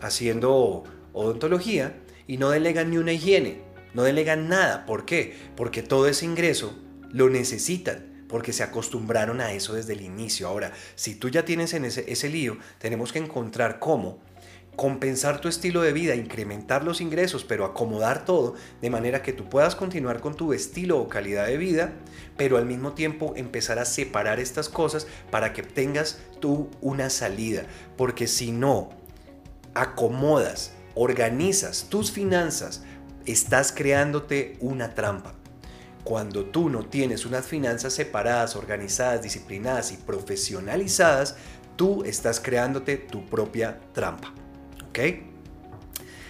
haciendo 0.00 0.84
odontología 1.12 1.96
y 2.28 2.36
no 2.36 2.50
delegan 2.50 2.90
ni 2.90 2.98
una 2.98 3.12
higiene. 3.12 3.62
No 3.94 4.04
delegan 4.04 4.48
nada. 4.48 4.86
¿Por 4.86 5.06
qué? 5.06 5.36
Porque 5.56 5.82
todo 5.82 6.06
ese 6.06 6.24
ingreso 6.24 6.78
lo 7.10 7.28
necesitan 7.28 8.11
porque 8.32 8.54
se 8.54 8.62
acostumbraron 8.62 9.42
a 9.42 9.52
eso 9.52 9.74
desde 9.74 9.92
el 9.92 10.00
inicio. 10.00 10.48
Ahora, 10.48 10.72
si 10.96 11.14
tú 11.14 11.28
ya 11.28 11.44
tienes 11.44 11.74
en 11.74 11.84
ese, 11.84 12.10
ese 12.10 12.30
lío, 12.30 12.56
tenemos 12.78 13.12
que 13.12 13.18
encontrar 13.18 13.78
cómo 13.78 14.18
compensar 14.74 15.42
tu 15.42 15.48
estilo 15.48 15.82
de 15.82 15.92
vida, 15.92 16.14
incrementar 16.14 16.82
los 16.82 17.02
ingresos, 17.02 17.44
pero 17.44 17.66
acomodar 17.66 18.24
todo 18.24 18.54
de 18.80 18.88
manera 18.88 19.20
que 19.20 19.34
tú 19.34 19.50
puedas 19.50 19.76
continuar 19.76 20.20
con 20.20 20.34
tu 20.34 20.54
estilo 20.54 20.98
o 20.98 21.10
calidad 21.10 21.46
de 21.46 21.58
vida, 21.58 21.92
pero 22.38 22.56
al 22.56 22.64
mismo 22.64 22.92
tiempo 22.92 23.34
empezar 23.36 23.78
a 23.78 23.84
separar 23.84 24.40
estas 24.40 24.70
cosas 24.70 25.06
para 25.30 25.52
que 25.52 25.62
tengas 25.62 26.18
tú 26.40 26.70
una 26.80 27.10
salida. 27.10 27.66
Porque 27.98 28.26
si 28.26 28.50
no 28.50 28.88
acomodas, 29.74 30.72
organizas 30.94 31.88
tus 31.90 32.10
finanzas, 32.10 32.82
estás 33.26 33.72
creándote 33.72 34.56
una 34.60 34.94
trampa. 34.94 35.34
Cuando 36.04 36.44
tú 36.44 36.68
no 36.68 36.84
tienes 36.84 37.26
unas 37.26 37.46
finanzas 37.46 37.92
separadas, 37.92 38.56
organizadas, 38.56 39.22
disciplinadas 39.22 39.92
y 39.92 39.96
profesionalizadas, 39.96 41.36
tú 41.76 42.02
estás 42.04 42.40
creándote 42.40 42.96
tu 42.96 43.24
propia 43.26 43.80
trampa. 43.92 44.32
¿Ok? 44.88 44.98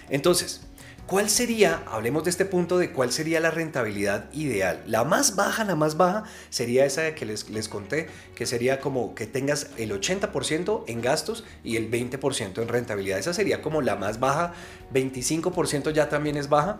Entonces, 0.09 0.61
¿cuál 1.07 1.29
sería, 1.29 1.81
hablemos 1.87 2.23
de 2.23 2.29
este 2.29 2.45
punto 2.45 2.77
de 2.77 2.91
cuál 2.91 3.11
sería 3.11 3.39
la 3.39 3.49
rentabilidad 3.49 4.31
ideal? 4.31 4.83
La 4.85 5.03
más 5.03 5.35
baja, 5.35 5.63
la 5.63 5.75
más 5.75 5.97
baja 5.97 6.23
sería 6.49 6.85
esa 6.85 7.15
que 7.15 7.25
les, 7.25 7.49
les 7.49 7.67
conté, 7.67 8.07
que 8.35 8.45
sería 8.45 8.79
como 8.79 9.15
que 9.15 9.25
tengas 9.25 9.71
el 9.77 9.91
80% 9.91 10.83
en 10.87 11.01
gastos 11.01 11.45
y 11.63 11.77
el 11.77 11.89
20% 11.89 12.61
en 12.61 12.67
rentabilidad. 12.67 13.17
Esa 13.17 13.33
sería 13.33 13.61
como 13.63 13.81
la 13.81 13.95
más 13.95 14.19
baja, 14.19 14.53
25% 14.93 15.91
ya 15.93 16.09
también 16.09 16.37
es 16.37 16.47
baja. 16.47 16.77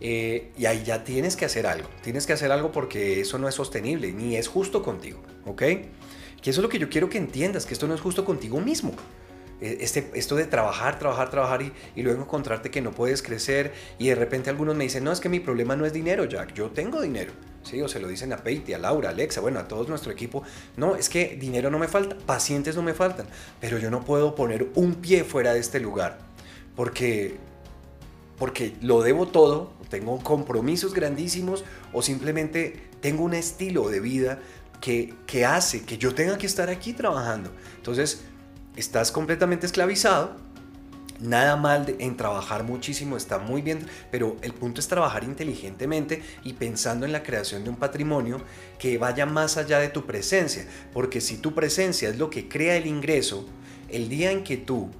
Eh, 0.00 0.52
y 0.56 0.66
ahí 0.66 0.82
ya 0.84 1.04
tienes 1.04 1.36
que 1.36 1.44
hacer 1.44 1.66
algo. 1.66 1.88
Tienes 2.02 2.26
que 2.26 2.32
hacer 2.32 2.52
algo 2.52 2.72
porque 2.72 3.20
eso 3.20 3.38
no 3.38 3.48
es 3.48 3.54
sostenible, 3.54 4.12
ni 4.12 4.36
es 4.36 4.48
justo 4.48 4.82
contigo. 4.82 5.20
¿Ok? 5.46 5.58
Que 5.58 6.50
eso 6.50 6.60
es 6.60 6.62
lo 6.62 6.68
que 6.68 6.78
yo 6.78 6.88
quiero 6.88 7.08
que 7.08 7.18
entiendas, 7.18 7.66
que 7.66 7.74
esto 7.74 7.86
no 7.86 7.94
es 7.94 8.00
justo 8.00 8.24
contigo 8.24 8.60
mismo. 8.60 8.92
Eh, 9.60 9.78
este, 9.80 10.10
esto 10.14 10.36
de 10.36 10.46
trabajar, 10.46 10.98
trabajar, 10.98 11.30
trabajar 11.30 11.62
y, 11.94 12.02
luego 12.02 12.22
encontrarte 12.22 12.70
que 12.70 12.80
no 12.80 12.92
puedes 12.92 13.22
crecer 13.22 13.74
y 13.98 14.08
de 14.08 14.14
repente 14.14 14.48
algunos 14.48 14.74
me 14.74 14.84
dicen, 14.84 15.04
no, 15.04 15.12
es 15.12 15.20
que 15.20 15.28
mi 15.28 15.38
problema 15.38 15.76
no 15.76 15.84
es 15.84 15.92
dinero, 15.92 16.24
Jack, 16.24 16.54
yo 16.54 16.70
tengo 16.70 17.02
dinero. 17.02 17.32
Sí, 17.62 17.82
o 17.82 17.88
se 17.88 18.00
lo 18.00 18.08
dicen 18.08 18.32
a 18.32 18.38
Peiti, 18.38 18.72
a 18.72 18.78
Laura, 18.78 19.10
a 19.10 19.12
Alexa, 19.12 19.42
bueno, 19.42 19.60
a 19.60 19.68
todo 19.68 19.86
nuestro 19.86 20.10
equipo. 20.10 20.42
No, 20.78 20.96
es 20.96 21.10
que 21.10 21.36
dinero 21.38 21.70
no 21.70 21.78
me 21.78 21.88
falta, 21.88 22.16
pacientes 22.24 22.74
no 22.74 22.80
me 22.80 22.94
faltan, 22.94 23.26
pero 23.60 23.76
yo 23.76 23.90
no 23.90 24.02
puedo 24.02 24.34
poner 24.34 24.68
un 24.76 24.94
pie 24.94 25.24
fuera 25.24 25.52
de 25.52 25.60
este 25.60 25.78
lugar 25.78 26.30
porque, 26.74 27.36
porque 28.38 28.74
lo 28.80 29.02
debo 29.02 29.28
todo, 29.28 29.72
tengo 29.90 30.18
compromisos 30.20 30.94
grandísimos 30.94 31.64
o 31.92 32.00
simplemente 32.00 32.88
tengo 33.02 33.24
un 33.24 33.34
estilo 33.34 33.90
de 33.90 34.00
vida 34.00 34.38
que, 34.80 35.14
que 35.26 35.44
hace 35.44 35.82
que 35.82 35.98
yo 35.98 36.14
tenga 36.14 36.38
que 36.38 36.46
estar 36.46 36.70
aquí 36.70 36.94
trabajando. 36.94 37.50
Entonces, 37.76 38.22
estás 38.76 39.12
completamente 39.12 39.66
esclavizado. 39.66 40.36
Nada 41.20 41.56
mal 41.56 41.96
en 41.98 42.16
trabajar 42.16 42.64
muchísimo, 42.64 43.18
está 43.18 43.36
muy 43.38 43.60
bien, 43.60 43.86
pero 44.10 44.38
el 44.40 44.54
punto 44.54 44.80
es 44.80 44.88
trabajar 44.88 45.22
inteligentemente 45.22 46.22
y 46.44 46.54
pensando 46.54 47.04
en 47.04 47.12
la 47.12 47.22
creación 47.22 47.62
de 47.62 47.68
un 47.68 47.76
patrimonio 47.76 48.40
que 48.78 48.96
vaya 48.96 49.26
más 49.26 49.58
allá 49.58 49.80
de 49.80 49.88
tu 49.88 50.06
presencia, 50.06 50.66
porque 50.94 51.20
si 51.20 51.36
tu 51.36 51.54
presencia 51.54 52.08
es 52.08 52.16
lo 52.16 52.30
que 52.30 52.48
crea 52.48 52.76
el 52.76 52.86
ingreso, 52.86 53.46
el 53.90 54.08
día 54.08 54.30
en 54.30 54.44
que 54.44 54.56
tú 54.56 54.90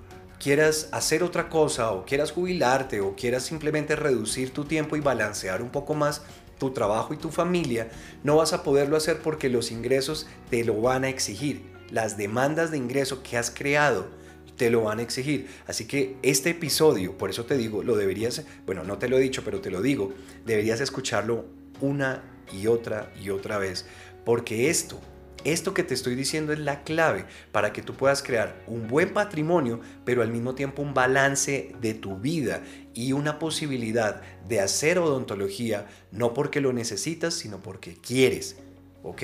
quieras 0.40 0.88
hacer 0.90 1.22
otra 1.22 1.48
cosa 1.48 1.92
o 1.92 2.04
quieras 2.04 2.32
jubilarte 2.32 3.00
o 3.00 3.14
quieras 3.14 3.44
simplemente 3.44 3.94
reducir 3.94 4.52
tu 4.52 4.64
tiempo 4.64 4.96
y 4.96 5.00
balancear 5.00 5.62
un 5.62 5.70
poco 5.70 5.94
más 5.94 6.22
tu 6.58 6.72
trabajo 6.72 7.14
y 7.14 7.16
tu 7.16 7.30
familia, 7.30 7.88
no 8.24 8.36
vas 8.36 8.52
a 8.52 8.62
poderlo 8.62 8.96
hacer 8.96 9.20
porque 9.22 9.48
los 9.48 9.70
ingresos 9.70 10.26
te 10.50 10.64
lo 10.64 10.80
van 10.80 11.04
a 11.04 11.08
exigir 11.08 11.70
las 11.90 12.16
demandas 12.16 12.70
de 12.70 12.76
ingreso 12.76 13.22
que 13.22 13.36
has 13.36 13.50
creado 13.50 14.08
te 14.56 14.68
lo 14.68 14.82
van 14.82 14.98
a 14.98 15.02
exigir. 15.02 15.48
Así 15.66 15.86
que 15.86 16.16
este 16.22 16.50
episodio, 16.50 17.16
por 17.16 17.30
eso 17.30 17.46
te 17.46 17.56
digo, 17.56 17.82
lo 17.82 17.96
deberías, 17.96 18.44
bueno, 18.66 18.84
no 18.84 18.98
te 18.98 19.08
lo 19.08 19.16
he 19.16 19.20
dicho, 19.22 19.42
pero 19.42 19.62
te 19.62 19.70
lo 19.70 19.80
digo, 19.80 20.12
deberías 20.44 20.82
escucharlo 20.82 21.46
una 21.80 22.22
y 22.52 22.66
otra 22.66 23.10
y 23.18 23.30
otra 23.30 23.56
vez, 23.56 23.86
porque 24.26 24.68
esto, 24.68 25.00
esto 25.44 25.74
que 25.74 25.82
te 25.82 25.94
estoy 25.94 26.14
diciendo 26.14 26.52
es 26.52 26.58
la 26.58 26.82
clave 26.82 27.24
para 27.52 27.72
que 27.72 27.82
tú 27.82 27.94
puedas 27.94 28.22
crear 28.22 28.62
un 28.66 28.88
buen 28.88 29.12
patrimonio, 29.12 29.80
pero 30.04 30.22
al 30.22 30.30
mismo 30.30 30.54
tiempo 30.54 30.82
un 30.82 30.94
balance 30.94 31.72
de 31.80 31.94
tu 31.94 32.18
vida 32.18 32.62
y 32.94 33.12
una 33.12 33.38
posibilidad 33.38 34.20
de 34.48 34.60
hacer 34.60 34.98
odontología, 34.98 35.86
no 36.12 36.34
porque 36.34 36.60
lo 36.60 36.72
necesitas, 36.72 37.34
sino 37.34 37.62
porque 37.62 37.94
quieres. 37.94 38.56
¿Ok? 39.02 39.22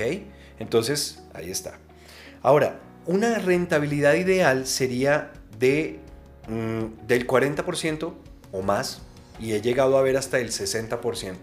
Entonces, 0.59 1.23
ahí 1.33 1.51
está. 1.51 1.79
Ahora, 2.41 2.79
una 3.05 3.37
rentabilidad 3.39 4.15
ideal 4.15 4.67
sería 4.67 5.31
de, 5.59 5.99
mm, 6.47 7.07
del 7.07 7.27
40% 7.27 8.13
o 8.51 8.61
más 8.61 9.01
y 9.39 9.53
he 9.53 9.61
llegado 9.61 9.97
a 9.97 10.01
ver 10.01 10.17
hasta 10.17 10.39
el 10.39 10.51
60%. 10.51 11.35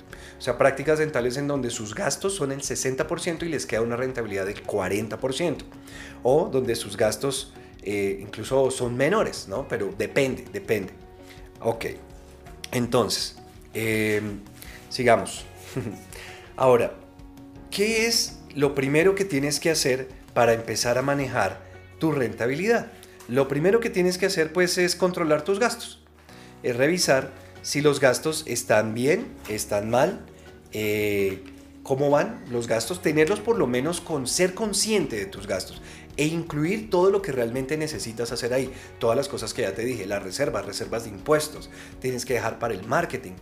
O 0.45 0.51
sea, 0.53 0.59
prácticas 0.59 0.99
dentales 0.99 1.39
en 1.39 1.49
donde 1.49 1.71
sus 1.71 1.95
gastos 1.95 2.35
son 2.35 2.53
el 2.53 2.61
60% 2.61 3.45
y 3.45 3.49
les 3.49 3.65
queda 3.65 3.81
una 3.81 3.97
rentabilidad 3.97 4.45
del 4.45 4.63
40%. 4.63 5.63
O 6.23 6.51
donde 6.53 6.77
sus 6.77 6.99
gastos 6.99 7.55
eh, 7.83 8.19
incluso 8.21 8.71
son 8.71 8.95
menores, 8.95 9.49
¿no? 9.49 9.67
Pero 9.67 9.95
depende, 9.97 10.45
depende. 10.53 10.93
Ok, 11.61 11.87
entonces, 12.73 13.37
em, 13.73 14.41
sigamos. 14.91 15.47
Ahora, 16.57 16.93
¿qué 17.71 18.07
es 18.07 18.41
lo 18.55 18.75
primero 18.75 19.15
que 19.15 19.25
tienes 19.25 19.59
que 19.59 19.71
hacer 19.71 20.09
para 20.35 20.53
empezar 20.53 20.99
a 20.99 21.03
manejar 21.03 21.63
tu 21.99 22.13
rentabilidad. 22.13 22.93
Lo 23.29 23.49
primero 23.49 23.81
que 23.81 23.89
tienes 23.89 24.19
que 24.19 24.27
hacer 24.27 24.53
pues 24.53 24.77
es 24.77 24.95
controlar 24.95 25.41
tus 25.41 25.59
gastos. 25.59 26.05
Es 26.63 26.77
revisar 26.77 27.33
si 27.63 27.81
los 27.81 27.99
gastos 27.99 28.45
están 28.47 28.93
bien, 28.93 29.33
están 29.49 29.89
mal, 29.89 30.27
eh, 30.75 31.43
cómo 31.83 32.11
van 32.11 32.45
los 32.51 32.67
gastos, 32.67 33.01
tenerlos 33.01 33.41
por 33.41 33.57
lo 33.57 33.67
menos 33.67 34.01
con 34.01 34.27
ser 34.27 34.55
consciente 34.55 35.17
de 35.17 35.27
tus 35.27 35.47
gastos 35.47 35.81
e 36.17 36.27
incluir 36.27 36.91
todo 36.91 37.11
lo 37.11 37.23
que 37.23 37.33
realmente 37.33 37.77
necesitas 37.77 38.33
hacer 38.33 38.53
ahí. 38.55 38.73
Todas 38.99 39.17
las 39.17 39.29
cosas 39.29 39.53
que 39.53 39.63
ya 39.63 39.75
te 39.75 39.85
dije, 39.85 40.07
las 40.07 40.23
reservas, 40.23 40.65
reservas 40.65 41.05
de 41.05 41.11
impuestos, 41.11 41.71
tienes 42.01 42.25
que 42.25 42.35
dejar 42.35 42.59
para 42.59 42.75
el 42.75 42.87
marketing, 42.87 43.33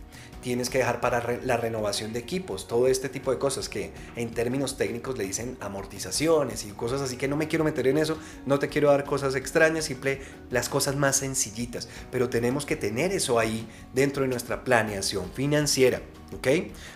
tienes 0.41 0.69
que 0.69 0.79
dejar 0.79 0.99
para 0.99 1.39
la 1.43 1.57
renovación 1.57 2.11
de 2.11 2.19
equipos, 2.19 2.67
todo 2.67 2.87
este 2.87 3.07
tipo 3.07 3.31
de 3.31 3.37
cosas 3.37 3.69
que 3.69 3.91
en 4.15 4.31
términos 4.31 4.75
técnicos 4.75 5.17
le 5.17 5.23
dicen 5.23 5.57
amortizaciones 5.61 6.65
y 6.65 6.71
cosas 6.71 7.01
así 7.01 7.15
que 7.15 7.29
no 7.29 7.37
me 7.37 7.47
quiero 7.47 7.63
meter 7.63 7.87
en 7.87 7.97
eso, 7.97 8.17
no 8.45 8.59
te 8.59 8.67
quiero 8.67 8.89
dar 8.89 9.05
cosas 9.05 9.35
extrañas, 9.35 9.85
simple 9.85 10.19
las 10.49 10.67
cosas 10.67 10.97
más 10.97 11.15
sencillitas, 11.15 11.87
pero 12.11 12.29
tenemos 12.29 12.65
que 12.65 12.75
tener 12.75 13.13
eso 13.13 13.39
ahí 13.39 13.67
dentro 13.93 14.23
de 14.23 14.29
nuestra 14.29 14.65
planeación 14.65 15.31
financiera, 15.31 16.01
¿ok? 16.35 16.47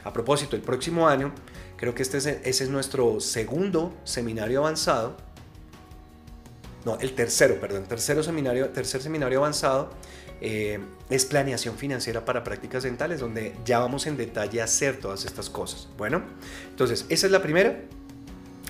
A 0.04 0.14
propósito, 0.14 0.56
el 0.56 0.62
próximo 0.62 1.08
año, 1.08 1.34
creo 1.76 1.94
que 1.96 2.04
este 2.04 2.18
ese 2.18 2.42
es 2.44 2.70
nuestro 2.70 3.20
segundo 3.20 3.96
seminario 4.04 4.60
avanzado, 4.60 5.18
no, 6.88 6.98
el 7.02 7.14
tercero, 7.14 7.60
perdón, 7.60 7.84
tercero 7.84 8.24
seminario, 8.24 8.70
tercer 8.70 9.02
seminario 9.02 9.40
avanzado 9.40 9.90
eh, 10.40 10.80
es 11.10 11.26
planeación 11.26 11.76
financiera 11.78 12.24
para 12.24 12.46
prácticas 12.46 12.84
dentales, 12.84 13.20
donde 13.20 13.54
ya 13.66 13.80
vamos 13.80 14.08
en 14.08 14.16
detalle 14.16 14.62
a 14.62 14.64
hacer 14.64 14.98
todas 14.98 15.26
estas 15.26 15.50
cosas. 15.50 15.90
Bueno, 15.98 16.22
entonces, 16.70 17.06
esa 17.10 17.26
es 17.26 17.32
la 17.34 17.42
primera, 17.42 17.82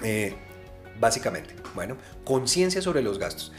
eh, 0.03 0.34
básicamente. 0.99 1.53
Bueno, 1.75 1.97
conciencia 2.23 2.82
sobre 2.82 3.03
los 3.03 3.19
gastos. 3.19 3.51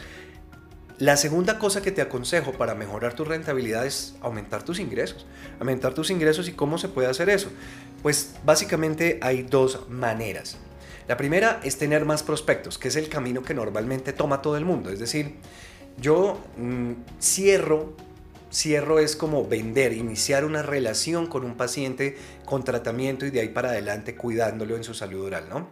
La 0.99 1.17
segunda 1.17 1.61
cosa 1.61 1.81
que 1.81 1.93
te 1.93 2.03
aconsejo 2.03 2.53
para 2.55 2.75
mejorar 2.75 3.15
tu 3.15 3.25
rentabilidad 3.25 3.87
es 3.87 4.17
aumentar 4.21 4.65
tus 4.65 4.81
ingresos. 4.81 5.27
Aumentar 5.61 5.95
tus 5.95 6.11
ingresos 6.11 6.49
y 6.49 6.53
cómo 6.53 6.77
se 6.77 6.89
puede 6.89 7.07
hacer 7.07 7.31
eso. 7.31 7.51
Pues 8.03 8.35
básicamente 8.45 9.21
hay 9.23 9.43
dos 9.43 9.89
maneras. 9.89 10.57
La 11.07 11.17
primera 11.17 11.61
es 11.63 11.79
tener 11.79 12.05
más 12.05 12.25
prospectos, 12.25 12.79
que 12.79 12.89
es 12.89 12.97
el 12.97 13.09
camino 13.09 13.43
que 13.43 13.55
normalmente 13.55 14.13
toma 14.13 14.43
todo 14.43 14.57
el 14.57 14.65
mundo. 14.65 14.91
Es 14.91 14.99
decir, 14.99 15.37
yo 16.01 16.41
mm, 16.57 16.93
cierro, 17.21 17.95
cierro 18.53 18.99
es 18.99 19.15
como 19.15 19.47
vender, 19.47 19.93
iniciar 19.93 20.45
una 20.45 20.63
relación 20.63 21.29
con 21.29 21.45
un 21.45 21.57
paciente 21.57 22.19
con 22.45 22.65
tratamiento 22.65 23.25
y 23.25 23.31
de 23.31 23.41
ahí 23.41 23.49
para 23.51 23.71
adelante 23.71 24.17
cuidándolo 24.17 24.75
en 24.75 24.83
su 24.83 24.95
salud 24.95 25.27
oral, 25.27 25.45
¿no? 25.49 25.69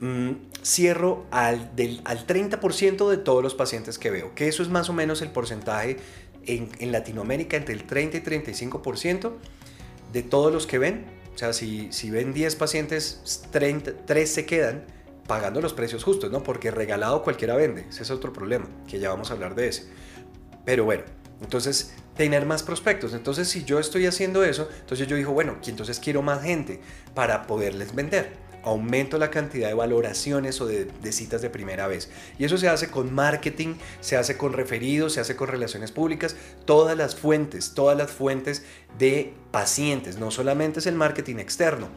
Mm, 0.00 0.30
cierro 0.62 1.26
al, 1.30 1.70
al 2.04 2.26
30% 2.26 3.10
de 3.10 3.16
todos 3.18 3.42
los 3.42 3.54
pacientes 3.54 3.98
que 3.98 4.10
veo, 4.10 4.34
que 4.34 4.48
eso 4.48 4.62
es 4.62 4.70
más 4.70 4.88
o 4.88 4.94
menos 4.94 5.20
el 5.20 5.30
porcentaje 5.30 5.98
en, 6.46 6.70
en 6.78 6.90
Latinoamérica 6.90 7.58
entre 7.58 7.74
el 7.74 7.84
30 7.84 8.16
y 8.16 8.20
35% 8.22 9.32
de 10.12 10.22
todos 10.22 10.52
los 10.52 10.66
que 10.66 10.78
ven. 10.78 11.04
O 11.34 11.38
sea, 11.38 11.52
si, 11.52 11.92
si 11.92 12.10
ven 12.10 12.32
10 12.32 12.56
pacientes, 12.56 13.42
30, 13.50 14.06
3 14.06 14.30
se 14.30 14.46
quedan 14.46 14.84
pagando 15.26 15.60
los 15.60 15.74
precios 15.74 16.02
justos, 16.02 16.30
¿no? 16.30 16.42
Porque 16.42 16.70
regalado 16.70 17.22
cualquiera 17.22 17.54
vende, 17.54 17.86
ese 17.88 18.02
es 18.02 18.10
otro 18.10 18.32
problema, 18.32 18.68
que 18.88 18.98
ya 18.98 19.10
vamos 19.10 19.30
a 19.30 19.34
hablar 19.34 19.54
de 19.54 19.68
ese. 19.68 19.86
Pero 20.64 20.84
bueno, 20.84 21.04
entonces 21.42 21.92
tener 22.16 22.46
más 22.46 22.62
prospectos. 22.62 23.12
Entonces 23.12 23.48
si 23.48 23.64
yo 23.64 23.78
estoy 23.78 24.06
haciendo 24.06 24.44
eso, 24.44 24.66
entonces 24.80 25.06
yo 25.06 25.16
digo, 25.16 25.32
bueno, 25.32 25.58
entonces 25.66 26.00
quiero 26.00 26.22
más 26.22 26.42
gente 26.42 26.80
para 27.14 27.46
poderles 27.46 27.94
vender. 27.94 28.49
Aumento 28.62 29.18
la 29.18 29.30
cantidad 29.30 29.68
de 29.68 29.74
valoraciones 29.74 30.60
o 30.60 30.66
de, 30.66 30.88
citas 31.12 31.42
de 31.42 31.50
primera 31.50 31.86
vez. 31.86 32.10
Y 32.38 32.44
eso 32.44 32.58
se 32.58 32.68
hace 32.68 32.90
con 32.90 33.12
marketing, 33.12 33.74
se 34.00 34.16
hace 34.16 34.36
con 34.36 34.52
referidos, 34.52 35.14
se 35.14 35.20
hace 35.20 35.36
con 35.36 35.48
relaciones 35.48 35.92
públicas, 35.92 36.36
todas 36.64 36.96
las 36.96 37.16
fuentes, 37.16 37.72
todas 37.74 37.96
las 37.96 38.10
fuentes 38.10 38.64
de 38.98 39.32
pacientes, 39.50 40.18
no 40.18 40.30
solamente 40.30 40.80
es 40.80 40.86
el 40.86 40.94
marketing 40.94 41.36
externo. 41.36 41.88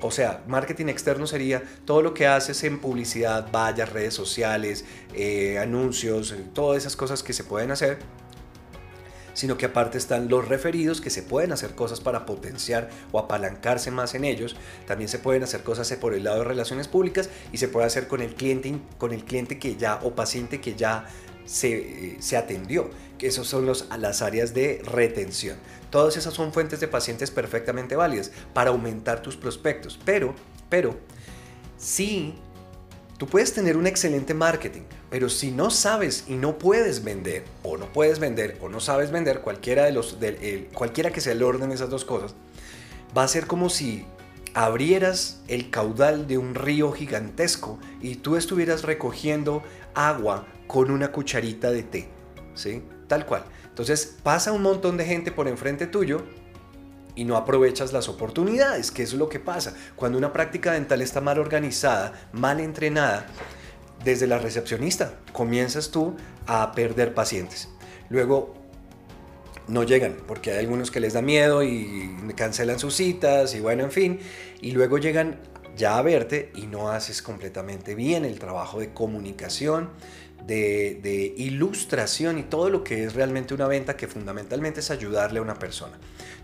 o 0.00 0.10
sea, 0.10 0.42
marketing 0.48 0.86
externo 0.86 1.26
sería 1.26 1.62
todo 1.84 2.02
lo 2.02 2.14
que 2.14 2.26
haces 2.26 2.64
en 2.64 2.80
publicidad, 2.80 3.50
vallas, 3.52 3.92
redes 3.92 4.14
sociales, 4.14 4.84
eh, 5.14 5.58
anuncios, 5.58 6.32
eh, 6.32 6.44
todas 6.52 6.78
esas 6.78 6.96
cosas 6.96 7.22
que 7.22 7.32
se 7.32 7.44
pueden 7.44 7.70
hacer 7.70 7.98
sino 9.38 9.56
que 9.56 9.66
aparte 9.66 9.98
están 9.98 10.28
los 10.28 10.48
referidos 10.48 11.00
que 11.00 11.10
se 11.10 11.22
pueden 11.22 11.52
hacer 11.52 11.76
cosas 11.76 12.00
para 12.00 12.26
potenciar 12.26 12.90
o 13.12 13.20
apalancarse 13.20 13.92
más 13.92 14.16
en 14.16 14.24
ellos. 14.24 14.56
También 14.84 15.08
se 15.08 15.20
pueden 15.20 15.44
hacer 15.44 15.62
cosas 15.62 15.92
por 15.92 16.12
el 16.12 16.24
lado 16.24 16.38
de 16.38 16.44
relaciones 16.44 16.88
públicas 16.88 17.30
y 17.52 17.58
se 17.58 17.68
puede 17.68 17.86
hacer 17.86 18.08
con 18.08 18.20
el 18.20 18.34
cliente, 18.34 18.74
con 18.98 19.12
el 19.12 19.24
cliente 19.24 19.60
que 19.60 19.76
ya 19.76 20.00
o 20.02 20.16
paciente 20.16 20.60
que 20.60 20.74
ya 20.74 21.06
se, 21.44 22.16
se 22.18 22.36
atendió. 22.36 22.90
Que 23.16 23.28
esos 23.28 23.46
son 23.46 23.64
los, 23.64 23.86
las 23.96 24.22
áreas 24.22 24.54
de 24.54 24.82
retención. 24.84 25.56
Todas 25.90 26.16
esas 26.16 26.34
son 26.34 26.52
fuentes 26.52 26.80
de 26.80 26.88
pacientes 26.88 27.30
perfectamente 27.30 27.94
válidas 27.94 28.32
para 28.52 28.70
aumentar 28.70 29.22
tus 29.22 29.36
prospectos. 29.36 30.00
Pero, 30.04 30.34
pero, 30.68 30.98
sí 31.76 32.34
Tú 33.18 33.26
puedes 33.26 33.52
tener 33.52 33.76
un 33.76 33.88
excelente 33.88 34.32
marketing, 34.32 34.82
pero 35.10 35.28
si 35.28 35.50
no 35.50 35.70
sabes 35.70 36.24
y 36.28 36.34
no 36.34 36.56
puedes 36.56 37.02
vender, 37.02 37.44
o 37.64 37.76
no 37.76 37.92
puedes 37.92 38.20
vender, 38.20 38.56
o 38.60 38.68
no 38.68 38.78
sabes 38.78 39.10
vender, 39.10 39.40
cualquiera, 39.40 39.86
de 39.86 39.92
los, 39.92 40.16
cualquiera 40.72 41.10
que 41.10 41.20
sea 41.20 41.32
el 41.32 41.42
orden 41.42 41.70
de 41.70 41.74
esas 41.74 41.90
dos 41.90 42.04
cosas, 42.04 42.36
va 43.16 43.24
a 43.24 43.28
ser 43.28 43.48
como 43.48 43.70
si 43.70 44.06
abrieras 44.54 45.40
el 45.48 45.70
caudal 45.70 46.28
de 46.28 46.38
un 46.38 46.54
río 46.54 46.92
gigantesco 46.92 47.80
y 48.00 48.16
tú 48.16 48.36
estuvieras 48.36 48.84
recogiendo 48.84 49.64
agua 49.94 50.46
con 50.68 50.92
una 50.92 51.10
cucharita 51.10 51.72
de 51.72 51.82
té, 51.82 52.08
¿sí? 52.54 52.82
Tal 53.08 53.26
cual. 53.26 53.44
Entonces 53.64 54.16
pasa 54.22 54.52
un 54.52 54.62
montón 54.62 54.96
de 54.96 55.04
gente 55.04 55.32
por 55.32 55.48
enfrente 55.48 55.88
tuyo 55.88 56.22
y 57.18 57.24
no 57.24 57.36
aprovechas 57.36 57.92
las 57.92 58.08
oportunidades, 58.08 58.92
que 58.92 59.02
es 59.02 59.12
lo 59.12 59.28
que 59.28 59.40
pasa. 59.40 59.74
Cuando 59.96 60.16
una 60.16 60.32
práctica 60.32 60.74
dental 60.74 61.02
está 61.02 61.20
mal 61.20 61.40
organizada, 61.40 62.12
mal 62.30 62.60
entrenada, 62.60 63.26
desde 64.04 64.28
la 64.28 64.38
recepcionista 64.38 65.14
comienzas 65.32 65.90
tú 65.90 66.14
a 66.46 66.70
perder 66.70 67.14
pacientes. 67.14 67.70
Luego 68.08 68.54
no 69.66 69.82
llegan, 69.82 70.16
porque 70.28 70.52
hay 70.52 70.58
algunos 70.58 70.92
que 70.92 71.00
les 71.00 71.14
da 71.14 71.20
miedo 71.20 71.64
y 71.64 72.16
cancelan 72.36 72.78
sus 72.78 72.94
citas 72.94 73.52
y 73.56 73.58
bueno, 73.58 73.82
en 73.82 73.90
fin, 73.90 74.20
y 74.60 74.70
luego 74.70 74.98
llegan 74.98 75.40
ya 75.76 75.98
a 75.98 76.02
verte 76.02 76.52
y 76.54 76.68
no 76.68 76.88
haces 76.88 77.20
completamente 77.20 77.96
bien 77.96 78.24
el 78.24 78.38
trabajo 78.38 78.78
de 78.78 78.92
comunicación, 78.92 79.90
de, 80.46 81.00
de, 81.02 81.34
ilustración 81.36 82.38
y 82.38 82.44
todo 82.44 82.70
lo 82.70 82.84
que 82.84 83.02
es 83.02 83.14
realmente 83.14 83.54
una 83.54 83.66
venta 83.66 83.96
que 83.96 84.06
fundamentalmente 84.06 84.78
es 84.78 84.92
ayudarle 84.92 85.40
a 85.40 85.42
una 85.42 85.58
persona 85.58 85.98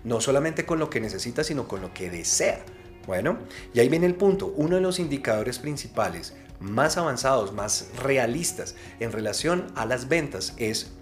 no 0.04 0.20
solamente 0.20 0.64
con 0.66 0.78
lo 0.78 0.90
que 0.90 1.00
necesita, 1.00 1.42
sino 1.42 1.66
con 1.66 1.80
lo 1.80 1.92
que 1.92 2.10
desea. 2.10 2.64
Bueno, 3.06 3.38
y 3.72 3.80
ahí 3.80 3.88
viene 3.88 4.06
el 4.06 4.14
punto. 4.14 4.52
Uno 4.56 4.76
de 4.76 4.82
los 4.82 4.98
indicadores 4.98 5.58
principales 5.58 6.34
más 6.60 6.96
avanzados, 6.96 7.52
más 7.52 7.88
realistas 8.02 8.76
en 9.00 9.12
relación 9.12 9.66
a 9.74 9.84
las 9.86 10.08
ventas 10.08 10.54
es 10.56 10.92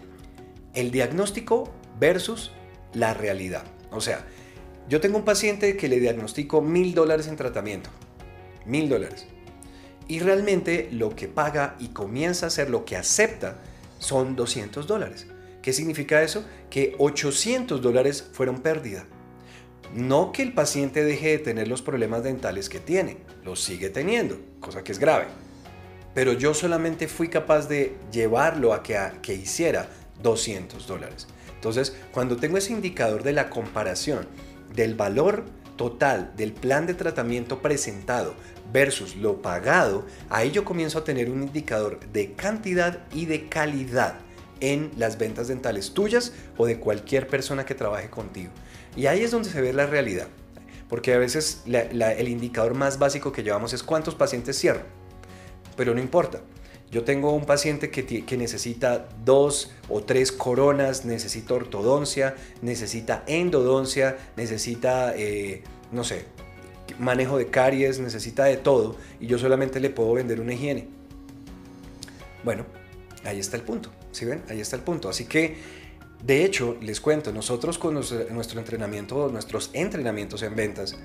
el 0.74 0.90
diagnóstico 0.90 1.70
versus 2.00 2.52
la 2.94 3.14
realidad. 3.14 3.64
O 3.90 4.00
sea, 4.00 4.24
yo 4.88 5.00
tengo 5.00 5.18
un 5.18 5.24
paciente 5.24 5.76
que 5.76 5.88
le 5.88 6.00
diagnostico 6.00 6.60
mil 6.60 6.94
dólares 6.94 7.28
en 7.28 7.36
tratamiento. 7.36 7.90
Mil 8.66 8.88
dólares. 8.88 9.26
Y 10.08 10.20
realmente 10.20 10.88
lo 10.90 11.14
que 11.14 11.28
paga 11.28 11.76
y 11.78 11.88
comienza 11.88 12.46
a 12.46 12.48
hacer, 12.48 12.68
lo 12.68 12.84
que 12.84 12.96
acepta, 12.96 13.58
son 13.98 14.34
200 14.34 14.86
dólares. 14.86 15.26
¿Qué 15.62 15.72
significa 15.72 16.22
eso? 16.22 16.44
Que 16.70 16.96
800 16.98 17.80
dólares 17.80 18.28
fueron 18.32 18.60
pérdida. 18.60 19.06
No 19.94 20.32
que 20.32 20.42
el 20.42 20.52
paciente 20.52 21.04
deje 21.04 21.28
de 21.28 21.38
tener 21.38 21.68
los 21.68 21.82
problemas 21.82 22.24
dentales 22.24 22.68
que 22.68 22.80
tiene, 22.80 23.18
los 23.44 23.62
sigue 23.62 23.88
teniendo, 23.88 24.40
cosa 24.58 24.82
que 24.82 24.90
es 24.90 24.98
grave. 24.98 25.26
Pero 26.14 26.32
yo 26.32 26.52
solamente 26.52 27.06
fui 27.06 27.28
capaz 27.28 27.68
de 27.68 27.94
llevarlo 28.10 28.72
a 28.72 28.82
que, 28.82 28.98
que 29.22 29.34
hiciera 29.34 29.88
200 30.22 30.86
dólares. 30.86 31.28
Entonces, 31.54 31.96
cuando 32.10 32.36
tengo 32.36 32.58
ese 32.58 32.72
indicador 32.72 33.22
de 33.22 33.32
la 33.32 33.48
comparación 33.48 34.26
del 34.74 34.94
valor 34.94 35.44
total 35.76 36.32
del 36.36 36.52
plan 36.52 36.86
de 36.86 36.94
tratamiento 36.94 37.62
presentado 37.62 38.34
versus 38.72 39.14
lo 39.16 39.40
pagado, 39.42 40.06
ahí 40.28 40.50
yo 40.50 40.64
comienzo 40.64 40.98
a 40.98 41.04
tener 41.04 41.30
un 41.30 41.42
indicador 41.42 42.00
de 42.12 42.32
cantidad 42.32 43.06
y 43.12 43.26
de 43.26 43.48
calidad 43.48 44.18
en 44.62 44.92
las 44.96 45.18
ventas 45.18 45.48
dentales 45.48 45.92
tuyas 45.92 46.32
o 46.56 46.66
de 46.66 46.78
cualquier 46.78 47.26
persona 47.26 47.66
que 47.66 47.74
trabaje 47.74 48.08
contigo. 48.08 48.50
Y 48.96 49.06
ahí 49.06 49.20
es 49.20 49.32
donde 49.32 49.50
se 49.50 49.60
ve 49.60 49.72
la 49.72 49.86
realidad. 49.86 50.28
Porque 50.88 51.12
a 51.12 51.18
veces 51.18 51.62
el 51.66 52.28
indicador 52.28 52.74
más 52.74 52.98
básico 52.98 53.32
que 53.32 53.42
llevamos 53.42 53.72
es 53.72 53.82
cuántos 53.82 54.14
pacientes 54.14 54.58
cierro. 54.58 54.82
Pero 55.76 55.94
no 55.94 56.00
importa. 56.00 56.40
Yo 56.90 57.04
tengo 57.04 57.32
un 57.32 57.46
paciente 57.46 57.90
que, 57.90 58.04
que, 58.04 58.36
necesita 58.36 59.08
dos 59.24 59.72
o 59.88 60.02
tres 60.02 60.30
coronas, 60.30 61.06
necesita 61.06 61.54
ortodoncia, 61.54 62.34
necesita 62.60 63.24
endodoncia, 63.26 64.18
necesita, 64.36 65.14
eh, 65.16 65.62
no 65.90 66.04
sé, 66.04 66.26
manejo 66.98 67.38
de 67.38 67.46
caries, 67.46 67.98
necesita 67.98 68.44
de 68.44 68.58
todo. 68.58 68.96
Y 69.18 69.26
yo 69.26 69.38
solamente 69.38 69.80
le 69.80 69.88
puedo 69.88 70.12
vender 70.12 70.38
una 70.40 70.52
higiene. 70.52 70.86
Bueno, 72.44 72.66
ahí 73.24 73.38
está 73.38 73.56
el 73.56 73.62
punto. 73.62 73.90
¿Sí 74.12 74.24
ven? 74.24 74.42
Ahí 74.48 74.60
está 74.60 74.76
el 74.76 74.82
punto. 74.82 75.08
Así 75.08 75.24
que, 75.24 75.56
de 76.22 76.44
hecho, 76.44 76.76
les 76.80 77.00
cuento, 77.00 77.32
nosotros 77.32 77.78
con 77.78 77.94
nuestro 77.94 78.58
entrenamiento, 78.58 79.28
nuestros 79.28 79.70
entrenamientos 79.72 80.42
en 80.42 80.54
ventas, 80.54 80.96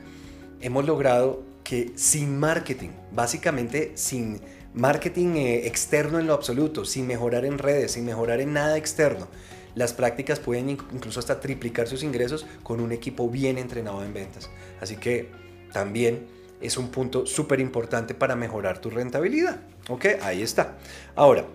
hemos 0.61 0.85
logrado 0.85 1.43
que 1.63 1.91
sin 1.95 2.37
marketing, 2.37 2.89
básicamente 3.11 3.91
sin 3.95 4.41
marketing 4.73 5.35
eh, 5.35 5.67
externo 5.67 6.19
en 6.19 6.27
lo 6.27 6.33
absoluto, 6.33 6.85
sin 6.85 7.07
mejorar 7.07 7.45
en 7.45 7.57
redes, 7.57 7.93
sin 7.93 8.05
mejorar 8.05 8.39
en 8.39 8.53
nada 8.53 8.77
externo, 8.77 9.27
las 9.75 9.93
prácticas 9.93 10.39
pueden 10.39 10.69
incluso 10.69 11.19
hasta 11.19 11.39
triplicar 11.39 11.87
sus 11.87 12.03
ingresos 12.03 12.45
con 12.63 12.79
un 12.79 12.91
equipo 12.91 13.29
bien 13.29 13.57
entrenado 13.57 14.03
en 14.03 14.13
ventas. 14.13 14.49
Así 14.81 14.97
que 14.97 15.29
también 15.71 16.27
es 16.61 16.77
un 16.77 16.89
punto 16.89 17.25
súper 17.25 17.59
importante 17.59 18.15
para 18.15 18.35
mejorar 18.35 18.79
tu 18.79 18.89
rentabilidad. 18.89 19.59
¿Ok? 19.89 20.05
Ahí 20.21 20.41
está. 20.41 20.77
Ahora, 21.15 21.45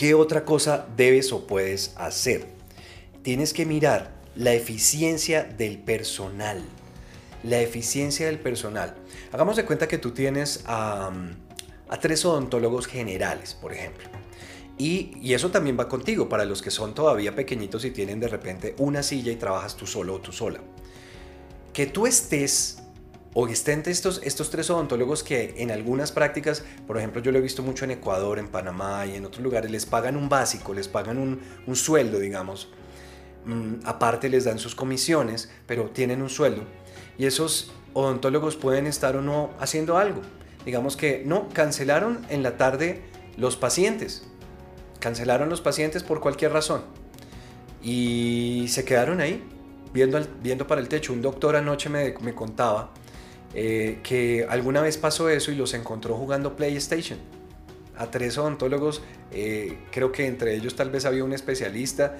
¿Qué 0.00 0.14
otra 0.14 0.46
cosa 0.46 0.86
debes 0.96 1.30
o 1.30 1.46
puedes 1.46 1.92
hacer? 1.98 2.46
Tienes 3.20 3.52
que 3.52 3.66
mirar 3.66 4.14
la 4.34 4.54
eficiencia 4.54 5.44
del 5.44 5.76
personal. 5.76 6.62
La 7.42 7.60
eficiencia 7.60 8.24
del 8.24 8.38
personal. 8.38 8.96
Hagamos 9.30 9.56
de 9.56 9.66
cuenta 9.66 9.88
que 9.88 9.98
tú 9.98 10.12
tienes 10.12 10.64
a, 10.64 11.12
tres 12.00 12.24
odontólogos 12.24 12.86
generales, 12.86 13.52
por 13.52 13.74
ejemplo. 13.74 14.08
Y, 14.78 15.18
y, 15.20 15.34
eso 15.34 15.50
también 15.50 15.78
va 15.78 15.86
contigo 15.86 16.30
para 16.30 16.46
los 16.46 16.62
que 16.62 16.70
son 16.70 16.94
todavía 16.94 17.36
pequeñitos 17.36 17.84
y 17.84 17.90
tienen 17.90 18.20
de 18.20 18.28
repente 18.28 18.74
una 18.78 19.02
silla 19.02 19.30
y 19.30 19.36
trabajas 19.36 19.76
tú 19.76 19.86
solo 19.86 20.14
o 20.14 20.20
tú 20.22 20.32
sola. 20.32 20.62
Que 21.74 21.84
tú 21.84 22.06
estés 22.06 22.79
o 23.32 23.46
estén 23.46 23.82
estos, 23.86 24.20
estos 24.24 24.50
tres 24.50 24.70
odontólogos 24.70 25.22
que 25.22 25.54
en 25.58 25.70
algunas 25.70 26.10
prácticas, 26.10 26.64
por 26.86 26.98
ejemplo, 26.98 27.22
yo 27.22 27.30
lo 27.30 27.38
he 27.38 27.40
visto 27.40 27.62
mucho 27.62 27.84
en 27.84 27.92
Ecuador, 27.92 28.38
en 28.38 28.48
Panamá 28.48 29.06
y 29.06 29.14
en 29.14 29.24
otros 29.24 29.42
lugares, 29.42 29.70
les 29.70 29.86
pagan 29.86 30.16
un 30.16 30.28
básico, 30.28 30.74
les 30.74 30.88
pagan 30.88 31.18
un, 31.18 31.40
un 31.66 31.76
sueldo, 31.76 32.18
digamos. 32.18 32.70
Mm, 33.44 33.86
aparte 33.86 34.28
les 34.28 34.44
dan 34.44 34.58
sus 34.58 34.74
comisiones, 34.74 35.50
pero 35.66 35.90
tienen 35.90 36.22
un 36.22 36.28
sueldo. 36.28 36.64
Y 37.18 37.26
esos 37.26 37.72
odontólogos 37.92 38.56
pueden 38.56 38.86
estar 38.86 39.16
o 39.16 39.22
no 39.22 39.50
haciendo 39.60 39.96
algo. 39.96 40.22
Digamos 40.64 40.96
que 40.96 41.22
no, 41.24 41.48
cancelaron 41.50 42.18
en 42.28 42.42
la 42.42 42.56
tarde 42.56 43.02
los 43.36 43.56
pacientes. 43.56 44.24
Cancelaron 44.98 45.48
los 45.48 45.60
pacientes 45.60 46.02
por 46.02 46.20
cualquier 46.20 46.52
razón. 46.52 46.82
Y 47.82 48.66
se 48.68 48.84
quedaron 48.84 49.20
ahí, 49.20 49.42
viendo, 49.94 50.20
viendo 50.42 50.66
para 50.66 50.80
el 50.80 50.88
techo. 50.88 51.12
Un 51.12 51.22
doctor 51.22 51.56
anoche 51.56 51.88
me, 51.88 52.14
me 52.20 52.34
contaba 52.34 52.92
eh, 53.54 54.00
que 54.02 54.46
alguna 54.48 54.80
vez 54.80 54.96
pasó 54.96 55.28
eso 55.28 55.50
y 55.50 55.56
los 55.56 55.74
encontró 55.74 56.16
jugando 56.16 56.56
PlayStation. 56.56 57.18
A 57.96 58.10
tres 58.10 58.38
odontólogos, 58.38 59.02
eh, 59.32 59.78
creo 59.90 60.12
que 60.12 60.26
entre 60.26 60.54
ellos 60.54 60.74
tal 60.74 60.90
vez 60.90 61.04
había 61.04 61.22
un 61.24 61.32
especialista, 61.32 62.16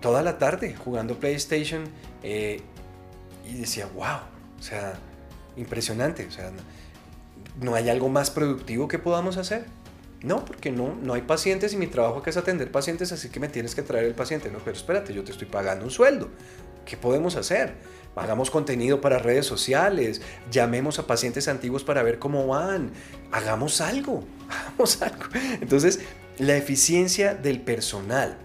toda 0.00 0.22
la 0.22 0.38
tarde 0.38 0.76
jugando 0.76 1.18
PlayStation 1.18 1.84
eh, 2.22 2.60
y 3.48 3.54
decía, 3.54 3.86
wow, 3.94 4.20
o 4.58 4.62
sea, 4.62 4.94
impresionante, 5.56 6.26
o 6.26 6.30
sea, 6.30 6.52
no 7.60 7.74
hay 7.74 7.88
algo 7.88 8.08
más 8.08 8.30
productivo 8.30 8.86
que 8.88 8.98
podamos 8.98 9.36
hacer. 9.36 9.64
No, 10.22 10.44
porque 10.44 10.72
no, 10.72 10.94
no 10.94 11.14
hay 11.14 11.22
pacientes 11.22 11.72
y 11.74 11.76
mi 11.76 11.86
trabajo 11.88 12.22
es 12.24 12.36
atender 12.36 12.70
pacientes, 12.72 13.12
así 13.12 13.28
que 13.28 13.38
me 13.38 13.48
tienes 13.48 13.74
que 13.74 13.82
traer 13.82 14.06
el 14.06 14.14
paciente. 14.14 14.50
No, 14.50 14.58
pero 14.58 14.76
espérate, 14.76 15.12
yo 15.12 15.22
te 15.22 15.30
estoy 15.30 15.46
pagando 15.46 15.84
un 15.84 15.90
sueldo. 15.90 16.30
¿qué 16.86 16.96
podemos 16.96 17.36
hacer? 17.36 17.74
Hagamos 18.16 18.50
contenido 18.50 19.00
para 19.00 19.18
redes 19.18 19.46
sociales, 19.46 20.22
llamemos 20.50 20.98
a 20.98 21.06
pacientes 21.06 21.48
antiguos 21.48 21.84
para 21.84 22.02
ver 22.02 22.18
cómo 22.18 22.46
van, 22.46 22.90
hagamos 23.30 23.80
algo, 23.80 24.24
hagamos 24.48 25.02
algo. 25.02 25.24
Entonces, 25.60 26.00
la 26.38 26.56
eficiencia 26.56 27.34
del 27.34 27.60
personal, 27.60 28.38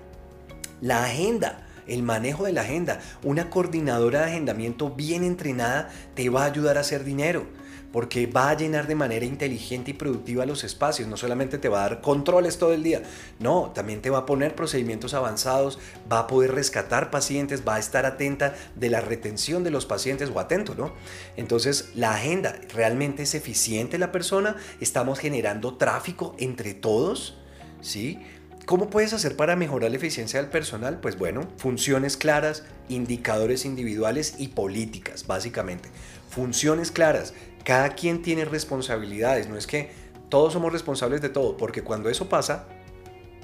la 0.81 1.05
agenda, 1.05 1.65
el 1.87 2.03
manejo 2.03 2.43
de 2.43 2.53
la 2.53 2.61
agenda, 2.61 2.99
una 3.23 3.49
coordinadora 3.49 4.19
de 4.21 4.31
agendamiento 4.31 4.89
bien 4.89 5.23
entrenada 5.23 5.89
te 6.15 6.29
va 6.29 6.43
a 6.43 6.47
ayudar 6.47 6.77
a 6.77 6.81
hacer 6.81 7.03
dinero 7.03 7.47
porque 7.91 8.27
va 8.27 8.49
a 8.49 8.57
llenar 8.57 8.87
de 8.87 8.95
manera 8.95 9.25
inteligente 9.25 9.91
y 9.91 9.93
productiva 9.93 10.45
los 10.45 10.63
espacios. 10.63 11.07
No 11.07 11.17
solamente 11.17 11.57
te 11.57 11.69
va 11.69 11.79
a 11.79 11.89
dar 11.89 12.01
controles 12.01 12.57
todo 12.57 12.73
el 12.73 12.83
día, 12.83 13.03
no, 13.39 13.71
también 13.73 14.01
te 14.01 14.09
va 14.09 14.19
a 14.19 14.25
poner 14.25 14.55
procedimientos 14.55 15.13
avanzados, 15.13 15.79
va 16.11 16.19
a 16.19 16.27
poder 16.27 16.53
rescatar 16.53 17.11
pacientes, 17.11 17.63
va 17.67 17.75
a 17.75 17.79
estar 17.79 18.05
atenta 18.05 18.53
de 18.75 18.89
la 18.89 19.01
retención 19.01 19.63
de 19.63 19.71
los 19.71 19.85
pacientes 19.85 20.31
o 20.33 20.39
atento, 20.39 20.75
¿no? 20.75 20.93
Entonces, 21.37 21.91
la 21.95 22.13
agenda 22.15 22.55
realmente 22.73 23.23
es 23.23 23.35
eficiente 23.35 23.97
la 23.97 24.11
persona, 24.11 24.55
estamos 24.79 25.19
generando 25.19 25.75
tráfico 25.77 26.35
entre 26.39 26.73
todos, 26.73 27.37
¿sí? 27.81 28.19
¿Cómo 28.65 28.89
puedes 28.89 29.11
hacer 29.11 29.35
para 29.35 29.55
mejorar 29.55 29.89
la 29.89 29.97
eficiencia 29.97 30.39
del 30.39 30.51
personal? 30.51 30.99
Pues 31.01 31.17
bueno, 31.17 31.47
funciones 31.57 32.15
claras, 32.15 32.63
indicadores 32.89 33.65
individuales 33.65 34.35
y 34.37 34.49
políticas, 34.49 35.25
básicamente. 35.25 35.89
Funciones 36.29 36.91
claras, 36.91 37.33
cada 37.63 37.89
quien 37.89 38.21
tiene 38.21 38.45
responsabilidades, 38.45 39.47
no 39.47 39.57
es 39.57 39.67
que 39.67 39.91
todos 40.29 40.53
somos 40.53 40.71
responsables 40.71 41.21
de 41.21 41.29
todo, 41.29 41.57
porque 41.57 41.83
cuando 41.83 42.09
eso 42.09 42.29
pasa, 42.29 42.65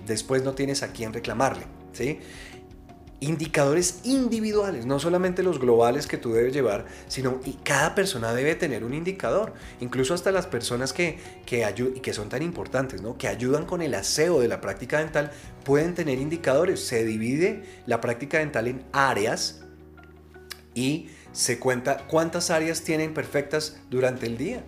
después 0.06 0.44
no 0.44 0.54
tienes 0.54 0.84
a 0.84 0.94
quién 0.94 1.14
reclamarle, 1.14 1.66
¿sí? 1.92 2.20
Indicadores 3.20 4.02
individuales, 4.04 4.86
no 4.86 5.00
solamente 5.00 5.42
los 5.42 5.60
globales 5.60 6.06
que 6.06 6.18
tú 6.18 6.34
debes 6.34 6.54
llevar, 6.54 6.86
sino 7.08 7.42
y 7.46 7.54
cada 7.54 7.96
persona 7.96 8.32
debe 8.32 8.54
tener 8.54 8.84
un 8.84 8.94
indicador, 8.94 9.54
incluso 9.82 10.14
hasta 10.14 10.32
las 10.32 10.46
personas 10.46 10.94
que, 10.94 11.18
que, 11.46 11.66
que 12.02 12.14
son 12.14 12.30
tan 12.30 12.44
importantes, 12.44 13.02
¿no? 13.02 13.18
que 13.18 13.28
ayudan 13.28 13.66
con 13.66 13.82
el 13.82 13.96
aseo 13.96 14.40
de 14.40 14.48
la 14.48 14.62
práctica 14.62 15.00
dental, 15.00 15.32
pueden 15.66 15.96
tener 15.96 16.20
indicadores. 16.20 16.86
Se 16.86 17.04
divide 17.04 17.64
la 17.88 18.02
práctica 18.02 18.38
dental 18.38 18.68
en 18.68 18.86
áreas 18.94 19.64
y 20.76 21.10
se 21.38 21.60
cuenta 21.60 21.98
cuántas 22.08 22.50
áreas 22.50 22.82
tienen 22.82 23.14
perfectas 23.14 23.78
durante 23.92 24.26
el 24.26 24.38
día. 24.38 24.64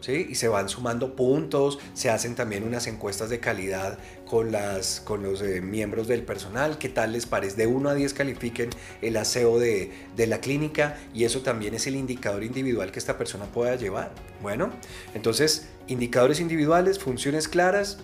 ¿Sí? 0.00 0.26
Y 0.30 0.36
se 0.36 0.48
van 0.48 0.70
sumando 0.70 1.14
puntos, 1.14 1.78
se 1.92 2.08
hacen 2.08 2.34
también 2.34 2.64
unas 2.64 2.86
encuestas 2.86 3.28
de 3.28 3.38
calidad 3.38 3.98
con, 4.24 4.50
las, 4.50 5.00
con 5.00 5.22
los 5.22 5.42
eh, 5.42 5.60
miembros 5.60 6.08
del 6.08 6.22
personal, 6.22 6.78
qué 6.78 6.88
tal 6.88 7.12
les 7.12 7.26
parece, 7.26 7.54
de 7.56 7.66
1 7.66 7.90
a 7.90 7.94
10 7.94 8.14
califiquen 8.14 8.70
el 9.02 9.18
aseo 9.18 9.58
de, 9.58 9.92
de, 10.16 10.26
la 10.26 10.40
clínica 10.40 10.96
y 11.12 11.24
eso 11.24 11.42
también 11.42 11.74
es 11.74 11.86
el 11.86 11.96
indicador 11.96 12.44
individual 12.44 12.90
que 12.92 12.98
esta 12.98 13.18
persona 13.18 13.44
pueda 13.44 13.76
llevar. 13.76 14.10
Bueno, 14.40 14.70
entonces, 15.12 15.68
indicadores 15.86 16.40
individuales, 16.40 16.98
funciones 16.98 17.46
claras, 17.46 17.98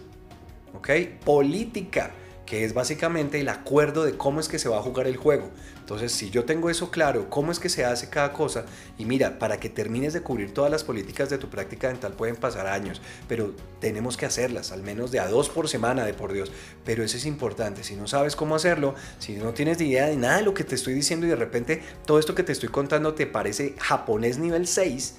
¿ok? 0.74 0.90
Política 1.24 2.12
que 2.46 2.64
es 2.64 2.72
básicamente 2.72 3.40
el 3.40 3.48
acuerdo 3.48 4.04
de 4.04 4.16
cómo 4.16 4.40
es 4.40 4.48
que 4.48 4.58
se 4.58 4.68
va 4.68 4.78
a 4.78 4.82
jugar 4.82 5.06
el 5.08 5.16
juego. 5.16 5.50
Entonces, 5.80 6.12
si 6.12 6.30
yo 6.30 6.44
tengo 6.44 6.70
eso 6.70 6.90
claro, 6.90 7.28
cómo 7.28 7.52
es 7.52 7.58
que 7.58 7.68
se 7.68 7.84
hace 7.84 8.08
cada 8.08 8.32
cosa, 8.32 8.64
y 8.98 9.04
mira, 9.04 9.38
para 9.38 9.58
que 9.58 9.68
termines 9.68 10.12
de 10.12 10.22
cubrir 10.22 10.54
todas 10.54 10.70
las 10.70 10.84
políticas 10.84 11.28
de 11.28 11.38
tu 11.38 11.48
práctica 11.48 11.88
dental 11.88 12.12
pueden 12.12 12.36
pasar 12.36 12.66
años, 12.66 13.02
pero 13.28 13.54
tenemos 13.80 14.16
que 14.16 14.26
hacerlas, 14.26 14.72
al 14.72 14.82
menos 14.82 15.10
de 15.10 15.20
a 15.20 15.28
dos 15.28 15.48
por 15.48 15.68
semana, 15.68 16.04
de 16.04 16.14
por 16.14 16.32
Dios. 16.32 16.50
Pero 16.84 17.04
eso 17.04 17.16
es 17.16 17.26
importante, 17.26 17.84
si 17.84 17.96
no 17.96 18.06
sabes 18.06 18.36
cómo 18.36 18.54
hacerlo, 18.54 18.94
si 19.18 19.34
no 19.34 19.52
tienes 19.52 19.80
idea 19.80 20.06
de 20.06 20.16
nada 20.16 20.38
de 20.38 20.42
lo 20.44 20.54
que 20.54 20.64
te 20.64 20.76
estoy 20.76 20.94
diciendo 20.94 21.26
y 21.26 21.30
de 21.30 21.36
repente 21.36 21.82
todo 22.04 22.18
esto 22.18 22.34
que 22.34 22.42
te 22.42 22.52
estoy 22.52 22.68
contando 22.68 23.14
te 23.14 23.26
parece 23.26 23.74
japonés 23.78 24.38
nivel 24.38 24.66
6, 24.66 25.14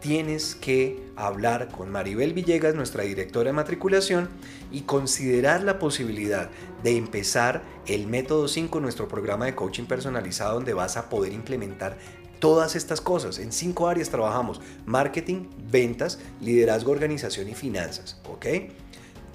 tienes 0.00 0.54
que 0.54 1.10
hablar 1.16 1.68
con 1.68 1.90
Maribel 1.90 2.32
Villegas, 2.32 2.74
nuestra 2.74 3.02
directora 3.02 3.50
de 3.50 3.54
matriculación, 3.54 4.28
y 4.70 4.82
considerar 4.82 5.62
la 5.62 5.78
posibilidad 5.78 6.50
de 6.82 6.96
empezar 6.96 7.62
el 7.86 8.06
método 8.06 8.48
5, 8.48 8.80
nuestro 8.80 9.08
programa 9.08 9.46
de 9.46 9.54
coaching 9.54 9.84
personalizado, 9.84 10.54
donde 10.54 10.74
vas 10.74 10.96
a 10.96 11.08
poder 11.08 11.32
implementar 11.32 11.96
todas 12.38 12.76
estas 12.76 13.00
cosas. 13.00 13.38
En 13.38 13.52
cinco 13.52 13.88
áreas 13.88 14.10
trabajamos, 14.10 14.60
marketing, 14.84 15.48
ventas, 15.70 16.18
liderazgo, 16.40 16.92
organización 16.92 17.48
y 17.48 17.54
finanzas. 17.54 18.20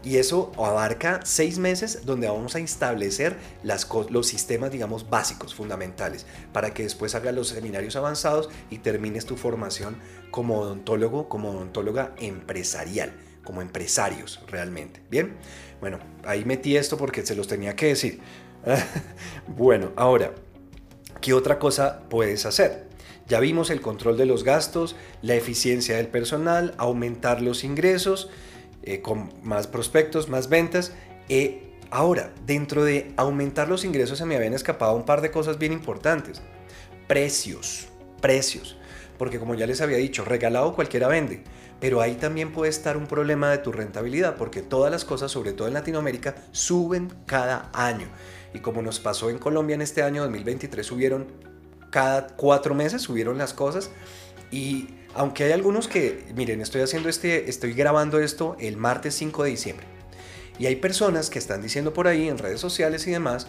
Y 0.03 0.17
eso 0.17 0.51
abarca 0.57 1.19
seis 1.23 1.59
meses 1.59 2.05
donde 2.05 2.27
vamos 2.27 2.55
a 2.55 2.59
establecer 2.59 3.37
los 4.09 4.27
sistemas, 4.27 4.71
digamos, 4.71 5.09
básicos, 5.09 5.53
fundamentales, 5.53 6.25
para 6.53 6.73
que 6.73 6.83
después 6.83 7.13
hagas 7.13 7.35
los 7.35 7.49
seminarios 7.49 7.95
avanzados 7.95 8.49
y 8.69 8.79
termines 8.79 9.25
tu 9.25 9.37
formación 9.37 9.97
como 10.31 10.59
odontólogo, 10.59 11.29
como 11.29 11.51
odontóloga 11.51 12.15
empresarial, 12.17 13.13
como 13.43 13.61
empresarios 13.61 14.39
realmente. 14.47 15.01
Bien, 15.11 15.35
bueno, 15.79 15.99
ahí 16.25 16.45
metí 16.45 16.77
esto 16.77 16.97
porque 16.97 17.25
se 17.25 17.35
los 17.35 17.47
tenía 17.47 17.75
que 17.75 17.87
decir. 17.87 18.21
bueno, 19.47 19.91
ahora, 19.95 20.33
¿qué 21.21 21.33
otra 21.33 21.59
cosa 21.59 22.03
puedes 22.09 22.45
hacer? 22.47 22.89
Ya 23.27 23.39
vimos 23.39 23.69
el 23.69 23.81
control 23.81 24.17
de 24.17 24.25
los 24.25 24.43
gastos, 24.43 24.95
la 25.21 25.35
eficiencia 25.35 25.95
del 25.95 26.07
personal, 26.07 26.73
aumentar 26.77 27.41
los 27.41 27.63
ingresos, 27.63 28.29
eh, 28.83 29.01
con 29.01 29.31
más 29.43 29.67
prospectos, 29.67 30.29
más 30.29 30.49
ventas. 30.49 30.93
Eh, 31.29 31.73
ahora, 31.89 32.33
dentro 32.45 32.83
de 32.83 33.13
aumentar 33.17 33.67
los 33.69 33.85
ingresos 33.85 34.17
se 34.17 34.25
me 34.25 34.35
habían 34.35 34.53
escapado 34.53 34.95
un 34.95 35.05
par 35.05 35.21
de 35.21 35.31
cosas 35.31 35.57
bien 35.57 35.71
importantes. 35.71 36.41
Precios, 37.07 37.87
precios. 38.21 38.77
Porque 39.17 39.39
como 39.39 39.53
ya 39.53 39.67
les 39.67 39.81
había 39.81 39.97
dicho, 39.97 40.25
regalado 40.25 40.75
cualquiera 40.75 41.07
vende. 41.07 41.43
Pero 41.79 42.01
ahí 42.01 42.15
también 42.15 42.51
puede 42.51 42.69
estar 42.69 42.97
un 42.97 43.07
problema 43.07 43.49
de 43.51 43.57
tu 43.57 43.71
rentabilidad, 43.71 44.35
porque 44.35 44.61
todas 44.61 44.91
las 44.91 45.05
cosas, 45.05 45.31
sobre 45.31 45.53
todo 45.53 45.67
en 45.67 45.73
Latinoamérica, 45.73 46.35
suben 46.51 47.11
cada 47.25 47.69
año. 47.73 48.07
Y 48.53 48.59
como 48.59 48.81
nos 48.81 48.99
pasó 48.99 49.29
en 49.29 49.39
Colombia 49.39 49.75
en 49.75 49.81
este 49.81 50.03
año 50.03 50.21
2023, 50.23 50.85
subieron 50.85 51.27
cada 51.89 52.27
cuatro 52.35 52.75
meses, 52.75 53.01
subieron 53.01 53.37
las 53.37 53.53
cosas. 53.53 53.91
Y 54.51 54.89
aunque 55.13 55.45
hay 55.45 55.51
algunos 55.51 55.87
que, 55.87 56.25
miren, 56.35 56.61
estoy 56.61 56.81
haciendo 56.81 57.09
este, 57.09 57.49
estoy 57.49 57.73
grabando 57.73 58.19
esto 58.19 58.55
el 58.59 58.77
martes 58.77 59.15
5 59.15 59.43
de 59.43 59.49
diciembre. 59.49 59.85
Y 60.59 60.67
hay 60.67 60.75
personas 60.75 61.29
que 61.29 61.39
están 61.39 61.61
diciendo 61.61 61.93
por 61.93 62.07
ahí 62.07 62.29
en 62.29 62.37
redes 62.37 62.59
sociales 62.59 63.07
y 63.07 63.11
demás 63.11 63.47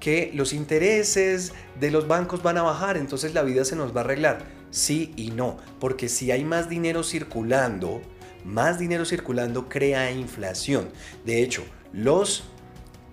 que 0.00 0.30
los 0.34 0.52
intereses 0.52 1.52
de 1.80 1.90
los 1.90 2.08
bancos 2.08 2.42
van 2.42 2.58
a 2.58 2.62
bajar, 2.62 2.96
entonces 2.96 3.34
la 3.34 3.42
vida 3.42 3.64
se 3.64 3.76
nos 3.76 3.94
va 3.94 4.00
a 4.00 4.04
arreglar. 4.04 4.44
Sí 4.70 5.12
y 5.16 5.30
no, 5.30 5.58
porque 5.78 6.08
si 6.08 6.30
hay 6.30 6.44
más 6.44 6.68
dinero 6.68 7.04
circulando, 7.04 8.02
más 8.44 8.78
dinero 8.78 9.04
circulando 9.04 9.68
crea 9.68 10.10
inflación. 10.10 10.90
De 11.24 11.42
hecho, 11.42 11.64
los 11.92 12.44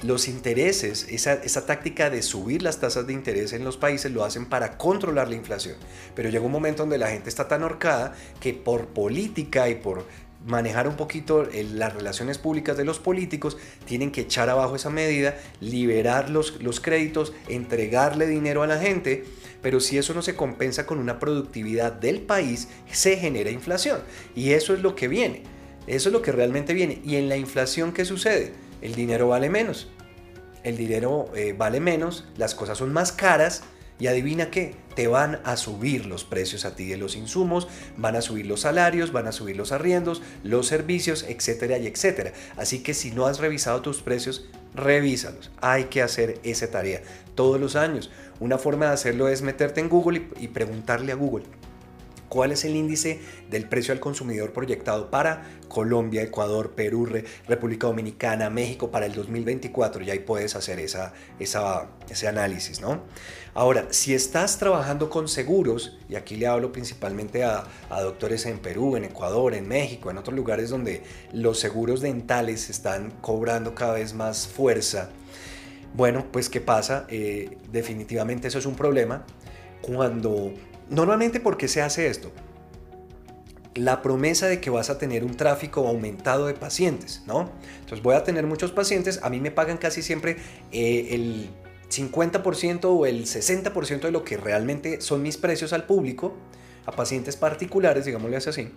los 0.04 0.28
intereses, 0.28 1.08
esa, 1.10 1.66
táctica 1.66 2.10
de 2.10 2.22
subir 2.22 2.64
las 2.64 2.80
tasas 2.80 3.06
de 3.06 3.14
interés 3.14 3.54
en 3.54 3.64
los 3.64 3.78
países 3.78 4.12
lo 4.12 4.24
hacen 4.24 4.48
para 4.48 4.78
controlar 4.78 5.30
la 5.30 5.36
inflación. 5.36 5.76
Pero 6.16 6.30
llega 6.30 6.46
un 6.46 6.52
momento 6.52 6.84
donde 6.84 6.98
la 6.98 7.10
gente 7.10 7.30
está 7.30 7.48
tan 7.48 7.64
horcada 7.64 8.16
que 8.40 8.54
por 8.54 8.88
política 8.88 9.70
y 9.70 9.76
por 9.76 10.06
manejar 10.46 10.88
un 10.88 10.96
poquito 10.96 11.48
las 11.74 11.94
relaciones 11.94 12.40
públicas 12.40 12.76
de 12.76 12.84
los 12.84 12.98
políticos, 12.98 13.58
tienen 13.86 14.12
que 14.12 14.22
echar 14.22 14.50
abajo 14.50 14.76
esa 14.76 14.90
medida, 14.90 15.38
liberar 15.60 16.32
los, 16.32 16.64
los 16.64 16.80
créditos, 16.80 17.32
entregarle 17.48 18.26
dinero 18.26 18.64
a 18.64 18.68
la 18.68 18.80
gente, 18.80 19.26
pero 19.62 19.80
si 19.80 20.00
eso 20.00 20.16
no 20.16 20.24
se 20.24 20.36
compensa 20.36 20.88
con 20.88 20.98
una 20.98 21.20
productividad 21.20 21.92
del 21.92 22.22
país, 22.22 22.70
se 22.92 23.18
genera 23.18 23.52
inflación. 23.52 24.00
Y 24.36 24.54
eso 24.54 24.74
es 24.74 24.82
lo 24.82 24.96
que 24.96 25.08
viene, 25.08 25.44
eso 25.86 26.10
es 26.10 26.14
lo 26.14 26.24
que 26.24 26.32
realmente 26.32 26.74
viene. 26.74 27.02
Y 27.06 27.18
en 27.18 27.30
la 27.30 27.38
inflación, 27.38 27.92
¿qué 27.92 28.04
sucede? 28.04 28.54
El 28.82 28.96
dinero 28.96 29.28
vale 29.28 29.50
menos. 29.50 29.90
El 30.64 30.78
dinero 30.78 31.30
eh, 31.36 31.56
vale 31.58 31.80
menos, 31.80 32.26
las 32.38 32.54
cosas 32.54 32.78
son 32.78 32.94
más 32.94 33.12
caras 33.12 33.64
y 34.02 34.08
adivina 34.08 34.50
qué, 34.50 34.76
te 34.96 35.08
van 35.08 35.40
a 35.44 35.58
subir 35.58 36.06
los 36.06 36.24
precios 36.24 36.66
a 36.66 36.76
ti 36.76 36.90
de 36.90 36.98
los 36.98 37.16
insumos, 37.16 37.68
van 37.98 38.16
a 38.16 38.22
subir 38.22 38.46
los 38.46 38.62
salarios, 38.62 39.12
van 39.12 39.28
a 39.28 39.32
subir 39.32 39.56
los 39.56 39.72
arriendos, 39.72 40.22
los 40.44 40.68
servicios, 40.68 41.24
etcétera 41.28 41.78
y 41.78 41.88
etcétera. 41.88 42.34
Así 42.58 42.82
que 42.84 42.94
si 42.94 43.12
no 43.12 43.28
has 43.28 43.40
revisado 43.40 43.82
tus 43.82 44.02
precios, 44.02 44.46
revísalos. 44.74 45.52
Hay 45.62 45.86
que 45.86 46.02
hacer 46.02 46.40
esa 46.44 46.70
tarea 46.72 47.02
todos 47.36 47.60
los 47.60 47.76
años. 47.76 48.10
Una 48.40 48.58
forma 48.58 48.88
de 48.88 48.94
hacerlo 48.94 49.28
es 49.28 49.44
meterte 49.44 49.82
en 49.82 49.90
Google 49.90 50.28
y 50.40 50.48
preguntarle 50.48 51.12
a 51.12 51.16
Google, 51.16 51.46
cuál 52.32 52.54
es 52.54 52.64
el 52.64 52.78
índice 52.78 53.20
del 53.50 53.68
precio 53.68 53.94
al 53.94 54.00
consumidor 54.00 54.54
proyectado 54.54 55.12
para 55.12 55.52
Colombia, 55.68 56.22
Ecuador, 56.22 56.72
Perú, 56.72 57.06
República 57.46 57.88
Dominicana, 57.88 58.50
México 58.50 58.90
para 58.90 59.06
el 59.06 59.12
2024 59.12 60.02
y 60.02 60.12
ahí 60.12 60.20
puedes 60.20 60.56
hacer 60.56 60.80
esa, 60.80 61.12
ese 61.40 62.28
análisis, 62.30 62.80
¿no? 62.80 63.02
Ahora, 63.54 63.88
si 63.90 64.14
estás 64.14 64.58
trabajando 64.58 65.10
con 65.10 65.28
seguros, 65.28 65.98
y 66.08 66.16
aquí 66.16 66.38
le 66.38 66.48
hablo 66.48 66.72
principalmente 66.72 67.44
a, 67.44 67.66
a 67.90 68.02
doctores 68.02 68.46
en 68.46 68.60
Perú, 68.60 68.96
en 68.96 69.04
Ecuador, 69.04 69.54
en 69.54 69.68
México, 69.68 70.10
en 70.10 70.18
otros 70.18 70.34
lugares 70.34 70.70
donde 70.70 71.04
los 71.34 71.60
seguros 71.60 72.00
dentales 72.00 72.70
están 72.70 73.12
cobrando 73.20 73.76
cada 73.76 73.96
vez 73.96 74.14
más 74.14 74.48
fuerza, 74.48 75.10
Bueno, 75.94 76.28
pues 76.32 76.48
¿qué 76.48 76.62
pasa? 76.62 77.06
Eh, 77.10 77.58
definitivamente 77.74 78.48
eso 78.48 78.58
es 78.58 78.66
un 78.66 78.76
problema 78.76 79.26
cuando... 79.82 80.54
Normalmente, 80.92 81.40
¿por 81.40 81.58
qué 81.58 81.68
se 81.68 81.82
hace 81.82 82.08
esto? 82.08 82.32
la 83.74 84.02
promesa 84.02 84.48
de 84.48 84.60
que 84.60 84.70
vas 84.70 84.90
a 84.90 84.98
tener 84.98 85.24
un 85.24 85.38
tráfico 85.38 85.88
aumentado 85.88 86.48
de 86.48 86.54
pacientes, 86.54 87.24
¿no? 87.26 87.50
Entonces 87.80 88.04
voy 88.04 88.16
a 88.16 88.24
tener 88.26 88.46
muchos 88.46 88.72
pacientes, 88.72 89.22
a 89.24 89.30
mí 89.30 89.40
me 89.40 89.50
pagan 89.50 89.78
casi 89.78 90.02
siempre 90.02 90.36
eh, 90.74 91.08
el 91.12 91.50
50% 91.90 92.86
o 92.86 93.06
el 93.06 93.26
60% 93.26 94.02
de 94.02 94.12
lo 94.12 94.26
que 94.26 94.36
realmente 94.36 95.00
son 95.00 95.22
mis 95.22 95.38
precios 95.38 95.72
al 95.72 95.86
público, 95.86 96.34
a 96.86 96.92
pacientes 96.92 97.38
particulares, 97.38 98.04
digámosle 98.04 98.36
así. 98.38 98.70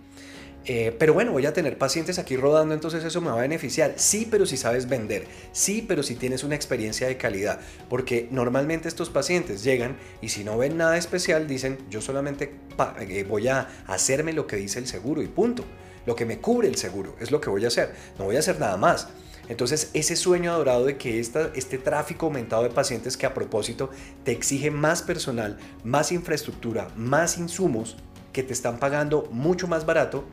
Eh, 0.67 0.95
pero 0.97 1.13
bueno, 1.13 1.31
voy 1.31 1.45
a 1.45 1.53
tener 1.53 1.77
pacientes 1.77 2.17
aquí 2.17 2.35
rodando, 2.37 2.73
entonces 2.73 3.03
eso 3.03 3.21
me 3.21 3.29
va 3.29 3.37
a 3.37 3.41
beneficiar. 3.41 3.93
Sí, 3.97 4.27
pero 4.29 4.45
si 4.45 4.57
sabes 4.57 4.89
vender. 4.89 5.27
Sí, 5.51 5.85
pero 5.87 6.01
si 6.01 6.15
tienes 6.15 6.43
una 6.43 6.55
experiencia 6.55 7.07
de 7.07 7.17
calidad. 7.17 7.59
Porque 7.87 8.27
normalmente 8.31 8.87
estos 8.87 9.09
pacientes 9.09 9.63
llegan 9.63 9.97
y 10.21 10.29
si 10.29 10.43
no 10.43 10.57
ven 10.57 10.77
nada 10.77 10.97
especial, 10.97 11.47
dicen, 11.47 11.77
yo 11.89 12.01
solamente 12.01 12.55
eh, 12.99 13.25
voy 13.27 13.47
a 13.47 13.67
hacerme 13.85 14.33
lo 14.33 14.47
que 14.47 14.55
dice 14.55 14.79
el 14.79 14.87
seguro 14.87 15.21
y 15.21 15.27
punto. 15.27 15.63
Lo 16.07 16.15
que 16.15 16.25
me 16.25 16.39
cubre 16.39 16.67
el 16.67 16.75
seguro 16.75 17.15
es 17.19 17.31
lo 17.31 17.41
que 17.41 17.49
voy 17.49 17.63
a 17.65 17.67
hacer. 17.67 17.93
No 18.17 18.25
voy 18.25 18.35
a 18.35 18.39
hacer 18.39 18.59
nada 18.59 18.77
más. 18.77 19.07
Entonces, 19.47 19.91
ese 19.93 20.15
sueño 20.15 20.51
adorado 20.51 20.85
de 20.85 20.97
que 20.97 21.19
este 21.19 21.77
tráfico 21.77 22.25
aumentado 22.25 22.63
de 22.63 22.69
pacientes 22.69 23.15
que 23.15 23.27
a 23.27 23.33
propósito 23.35 23.91
te 24.23 24.31
exige 24.31 24.71
más 24.71 25.03
personal, 25.03 25.59
más 25.83 26.11
infraestructura, 26.11 26.87
más 26.95 27.37
insumos, 27.37 27.95
que 28.35 28.43
te 28.43 28.51
están 28.51 28.79
pagando 28.79 29.29
mucho 29.31 29.65
más 29.65 29.85
barato, 29.85 30.25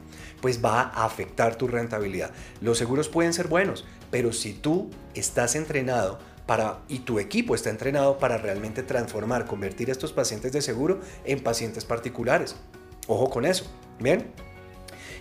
pues 0.42 0.62
va 0.62 0.82
a 0.82 1.06
afectar 1.06 1.56
tu 1.56 1.68
rentabilidad. 1.68 2.32
Los 2.60 2.76
seguros 2.76 3.08
pueden 3.08 3.32
ser 3.32 3.48
buenos, 3.48 3.86
pero 4.10 4.32
si 4.34 4.52
tú 4.52 4.90
estás 5.14 5.54
entrenado 5.54 6.18
para, 6.44 6.80
y 6.88 6.98
tu 6.98 7.18
equipo 7.18 7.54
está 7.54 7.70
entrenado 7.70 8.18
para 8.18 8.36
realmente 8.36 8.82
transformar, 8.82 9.46
convertir 9.46 9.88
a 9.88 9.92
estos 9.92 10.12
pacientes 10.12 10.52
de 10.52 10.60
seguro 10.60 11.00
en 11.24 11.40
pacientes 11.40 11.84
particulares. 11.86 12.56
Ojo 13.06 13.30
con 13.30 13.46
eso, 13.46 13.64
¿bien? 14.00 14.26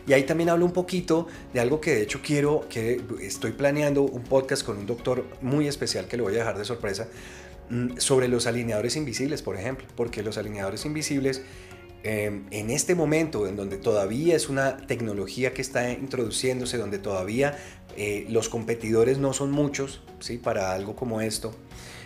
Y 0.07 0.13
ahí 0.13 0.23
también 0.23 0.49
hablo 0.49 0.65
un 0.65 0.73
poquito 0.73 1.27
de 1.53 1.59
algo 1.59 1.79
que 1.79 1.91
de 1.91 2.01
hecho 2.01 2.21
quiero, 2.23 2.67
que 2.67 3.01
estoy 3.21 3.51
planeando 3.51 4.01
un 4.01 4.23
podcast 4.23 4.65
con 4.65 4.77
un 4.77 4.87
doctor 4.87 5.25
muy 5.41 5.67
especial 5.67 6.07
que 6.07 6.17
lo 6.17 6.23
voy 6.23 6.33
a 6.33 6.39
dejar 6.39 6.57
de 6.57 6.65
sorpresa, 6.65 7.07
mm, 7.69 7.97
sobre 7.97 8.27
los 8.27 8.47
alineadores 8.47 8.95
invisibles, 8.95 9.43
por 9.43 9.55
ejemplo, 9.55 9.85
porque 9.95 10.23
los 10.23 10.39
alineadores 10.39 10.85
invisibles 10.85 11.43
Em, 12.03 12.45
en 12.49 12.71
este 12.71 12.95
momento, 12.95 13.47
en 13.47 13.55
donde 13.55 13.77
todavía 13.77 14.35
es 14.35 14.49
una 14.49 14.77
tecnología 14.77 15.53
que 15.53 15.61
está 15.61 15.91
introduciéndose, 15.91 16.77
donde 16.77 16.97
todavía 16.97 17.57
eh, 17.95 18.25
los 18.29 18.49
competidores 18.49 19.19
no 19.19 19.33
son 19.33 19.51
muchos 19.51 20.01
¿sí? 20.19 20.37
para 20.37 20.73
algo 20.73 20.95
como 20.95 21.21
esto, 21.21 21.53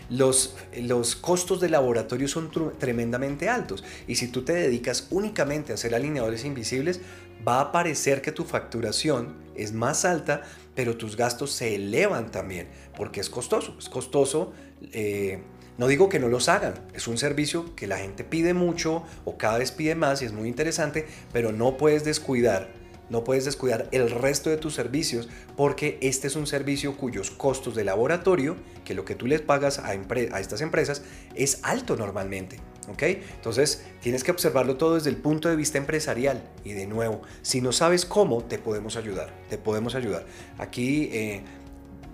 los, 0.09 0.55
los 0.77 1.15
costos 1.15 1.61
de 1.61 1.69
laboratorio 1.69 2.27
son 2.27 2.51
tremendamente 2.77 3.49
altos. 3.49 3.83
Y 4.07 4.15
si 4.15 4.27
tú 4.27 4.43
te 4.43 4.53
dedicas 4.53 5.07
únicamente 5.11 5.71
a 5.71 5.75
hacer 5.75 5.95
alineadores 5.95 6.45
invisibles, 6.45 6.99
va 7.47 7.61
a 7.61 7.71
parecer 7.71 8.21
que 8.21 8.31
tu 8.31 8.43
facturación 8.43 9.35
es 9.55 9.73
más 9.73 10.05
alta, 10.05 10.41
pero 10.75 10.97
tus 10.97 11.15
gastos 11.15 11.51
se 11.53 11.75
elevan 11.75 12.31
también, 12.31 12.67
porque 12.97 13.21
es 13.21 13.29
costoso. 13.29 13.75
Es 13.79 13.89
costoso. 13.89 14.53
Eh, 14.91 15.41
no 15.78 15.88
digo 15.88 16.09
que 16.09 16.19
no 16.19 16.30
los 16.30 16.47
hagan, 16.47 16.73
es 16.93 17.07
un 17.07 17.17
servicio 17.17 17.76
que 17.76 17.88
la 17.88 17.97
gente 17.97 18.23
pide 18.23 18.53
mucho 18.53 19.03
o 19.26 19.38
cada 19.38 19.57
vez 19.57 19.71
pide 19.71 19.95
más 19.95 20.21
y 20.21 20.26
es 20.26 20.32
muy 20.32 20.47
interesante, 20.47 21.05
pero 21.34 21.51
no 21.51 21.76
puedes 21.76 22.05
descuidar, 22.05 22.69
no 23.09 23.23
puedes 23.23 23.45
descuidar 23.45 23.88
el 23.91 24.09
resto 24.09 24.49
de 24.49 24.57
tus 24.57 24.73
servicios 24.73 25.28
porque 25.57 25.97
este 26.01 26.28
es 26.28 26.36
un 26.36 26.47
servicio 26.47 26.95
cuyos 26.95 27.30
costos 27.30 27.76
de 27.76 27.84
laboratorio, 27.84 28.55
que 28.84 28.93
lo 28.93 29.03
que 29.03 29.15
tú 29.15 29.28
les 29.28 29.41
pagas 29.41 29.80
a, 29.80 29.93
estas 30.39 30.61
empresas, 30.61 31.03
es 31.36 31.59
alto 31.63 31.97
normalmente. 31.97 32.59
¿ok? 32.88 33.03
Entonces 33.36 33.84
tienes 33.99 34.23
que 34.23 34.32
observarlo 34.32 34.78
todo 34.78 34.95
desde 34.95 35.09
el 35.09 35.17
punto 35.17 35.49
de 35.49 35.55
vista 35.55 35.78
empresarial 35.78 36.41
y 36.63 36.71
de 36.73 36.88
nuevo, 36.88 37.21
si 37.41 37.59
no 37.59 37.71
sabes 37.73 38.05
cómo, 38.05 38.43
te 38.43 38.59
podemos 38.59 38.95
ayudar, 38.95 39.34
te 39.49 39.57
podemos 39.57 39.93
ayudar. 39.95 40.26
Aquí... 40.57 41.09
Eh, 41.11 41.43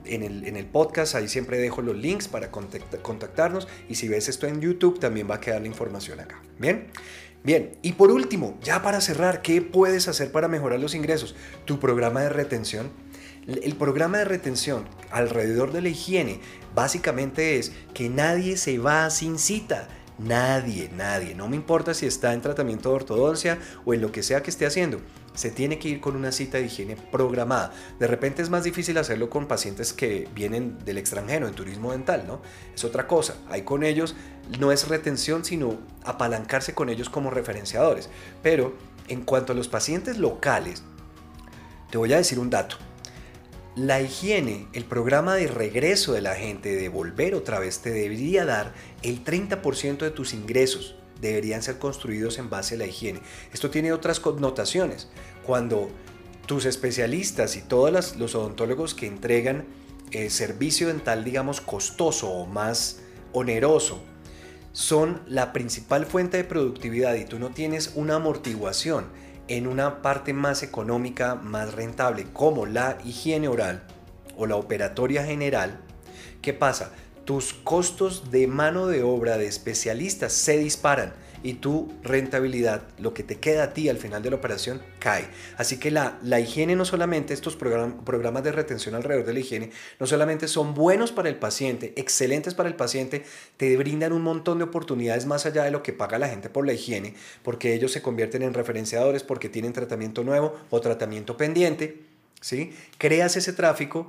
en 0.05 0.55
el, 0.55 0.65
podcast, 0.65 1.15
ahí 1.15 1.27
siempre 1.27 1.57
dejo 1.57 1.81
los 1.81 1.95
links 1.95 2.27
para 2.27 2.49
contactarnos 2.51 3.67
y 3.89 3.95
si 3.95 4.07
ves 4.07 4.29
esto 4.29 4.47
en 4.47 4.61
YouTube 4.61 4.99
también 4.99 5.29
va 5.29 5.35
a 5.35 5.39
quedar 5.39 5.61
la 5.61 5.67
información 5.67 6.19
acá. 6.19 6.41
Bien, 6.59 6.87
bien, 7.43 7.77
y 7.81 7.93
por 7.93 8.11
último, 8.11 8.57
ya 8.61 8.81
para 8.81 9.01
cerrar, 9.01 9.41
¿qué 9.41 9.61
puedes 9.61 10.07
hacer 10.07 10.31
para 10.31 10.47
mejorar 10.47 10.79
los 10.79 10.95
ingresos? 10.95 11.35
Tu 11.65 11.79
programa 11.79 12.21
de 12.21 12.29
retención. 12.29 12.89
El 13.47 13.75
programa 13.75 14.19
de 14.19 14.25
retención 14.25 14.85
alrededor 15.09 15.71
de 15.71 15.81
la 15.81 15.89
higiene 15.89 16.39
básicamente 16.75 17.57
es 17.57 17.71
que 17.93 18.09
nadie 18.09 18.57
se 18.57 18.77
va 18.77 19.09
sin 19.09 19.39
cita. 19.39 19.87
Nadie, 20.19 20.91
nadie. 20.95 21.33
No 21.33 21.47
me 21.47 21.55
importa 21.55 21.95
si 21.95 22.05
está 22.05 22.33
en 22.33 22.41
tratamiento 22.41 22.89
de 22.89 22.95
ortodoncia 22.95 23.57
o 23.85 23.95
en 23.95 24.01
lo 24.01 24.11
que 24.11 24.21
sea 24.21 24.43
que 24.43 24.51
esté 24.51 24.67
haciendo 24.67 25.01
se 25.33 25.49
tiene 25.49 25.79
que 25.79 25.87
ir 25.87 26.01
con 26.01 26.15
una 26.15 26.31
cita 26.31 26.57
de 26.57 26.65
higiene 26.65 26.95
programada. 26.95 27.73
De 27.99 28.07
repente 28.07 28.41
es 28.41 28.49
más 28.49 28.63
difícil 28.63 28.97
hacerlo 28.97 29.29
con 29.29 29.47
pacientes 29.47 29.93
que 29.93 30.27
vienen 30.35 30.77
del 30.83 30.97
extranjero, 30.97 31.47
en 31.47 31.53
turismo 31.53 31.91
dental, 31.91 32.25
¿no? 32.27 32.41
Es 32.73 32.83
otra 32.83 33.07
cosa. 33.07 33.35
Ahí 33.49 33.61
con 33.61 33.83
ellos 33.83 34.15
no 34.59 34.71
es 34.71 34.87
retención, 34.87 35.45
sino 35.45 35.79
apalancarse 36.03 36.73
con 36.73 36.89
ellos 36.89 37.09
como 37.09 37.29
referenciadores. 37.29 38.09
Pero 38.43 38.75
en 39.07 39.21
cuanto 39.21 39.53
a 39.53 39.55
los 39.55 39.67
pacientes 39.67 40.17
locales, 40.17 40.83
te 41.89 41.97
voy 41.97 42.11
a 42.13 42.17
decir 42.17 42.39
un 42.39 42.49
dato. 42.49 42.77
La 43.75 44.01
higiene, 44.01 44.67
el 44.73 44.83
programa 44.83 45.35
de 45.35 45.47
regreso 45.47 46.11
de 46.11 46.21
la 46.21 46.35
gente, 46.35 46.75
de 46.75 46.89
volver 46.89 47.35
otra 47.35 47.57
vez, 47.59 47.79
te 47.79 47.91
debería 47.91 48.43
dar 48.43 48.73
el 49.01 49.23
30% 49.23 49.99
de 49.99 50.11
tus 50.11 50.33
ingresos 50.33 50.95
deberían 51.21 51.61
ser 51.61 51.77
construidos 51.77 52.37
en 52.39 52.49
base 52.49 52.75
a 52.75 52.77
la 52.79 52.87
higiene. 52.87 53.21
Esto 53.53 53.69
tiene 53.69 53.93
otras 53.93 54.19
connotaciones. 54.19 55.09
Cuando 55.45 55.89
tus 56.45 56.65
especialistas 56.65 57.55
y 57.55 57.61
todos 57.61 58.17
los 58.17 58.35
odontólogos 58.35 58.93
que 58.93 59.07
entregan 59.07 59.65
eh, 60.11 60.29
servicio 60.29 60.87
dental, 60.87 61.23
digamos, 61.23 61.61
costoso 61.61 62.29
o 62.29 62.45
más 62.45 62.99
oneroso, 63.31 64.01
son 64.73 65.21
la 65.27 65.53
principal 65.53 66.05
fuente 66.05 66.37
de 66.37 66.43
productividad 66.43 67.15
y 67.15 67.25
tú 67.25 67.39
no 67.39 67.49
tienes 67.49 67.91
una 67.95 68.15
amortiguación 68.15 69.05
en 69.47 69.67
una 69.67 70.01
parte 70.01 70.33
más 70.33 70.63
económica, 70.63 71.35
más 71.35 71.73
rentable, 71.73 72.25
como 72.31 72.65
la 72.65 72.97
higiene 73.03 73.47
oral 73.49 73.83
o 74.37 74.45
la 74.45 74.55
operatoria 74.55 75.25
general, 75.25 75.81
¿qué 76.41 76.53
pasa? 76.53 76.93
Tus 77.25 77.53
costos 77.53 78.31
de 78.31 78.47
mano 78.47 78.87
de 78.87 79.03
obra 79.03 79.37
de 79.37 79.47
especialistas 79.47 80.33
se 80.33 80.57
disparan 80.57 81.13
y 81.43 81.53
tu 81.53 81.91
rentabilidad, 82.03 82.83
lo 82.99 83.13
que 83.13 83.23
te 83.23 83.39
queda 83.39 83.63
a 83.63 83.73
ti 83.73 83.89
al 83.89 83.97
final 83.97 84.21
de 84.21 84.29
la 84.29 84.35
operación, 84.35 84.81
cae. 84.99 85.27
Así 85.57 85.77
que 85.77 85.91
la, 85.91 86.19
la 86.21 86.39
higiene 86.39 86.75
no 86.75 86.85
solamente, 86.85 87.33
estos 87.33 87.55
programas 87.55 88.43
de 88.43 88.51
retención 88.51 88.95
alrededor 88.95 89.25
de 89.25 89.33
la 89.33 89.39
higiene, 89.39 89.71
no 89.99 90.05
solamente 90.05 90.47
son 90.47 90.73
buenos 90.73 91.11
para 91.11 91.29
el 91.29 91.35
paciente, 91.35 91.93
excelentes 91.95 92.53
para 92.53 92.69
el 92.69 92.75
paciente, 92.75 93.23
te 93.57 93.75
brindan 93.77 94.13
un 94.13 94.21
montón 94.21 94.59
de 94.59 94.65
oportunidades 94.65 95.25
más 95.25 95.45
allá 95.45 95.63
de 95.63 95.71
lo 95.71 95.81
que 95.83 95.93
paga 95.93 96.19
la 96.19 96.29
gente 96.29 96.49
por 96.49 96.65
la 96.65 96.73
higiene, 96.73 97.15
porque 97.43 97.73
ellos 97.73 97.91
se 97.91 98.01
convierten 98.01 98.43
en 98.43 98.53
referenciadores 98.53 99.23
porque 99.23 99.49
tienen 99.49 99.73
tratamiento 99.73 100.23
nuevo 100.23 100.55
o 100.69 100.79
tratamiento 100.79 101.37
pendiente. 101.37 102.01
¿sí? 102.39 102.73
Creas 102.97 103.35
ese 103.35 103.53
tráfico 103.53 104.07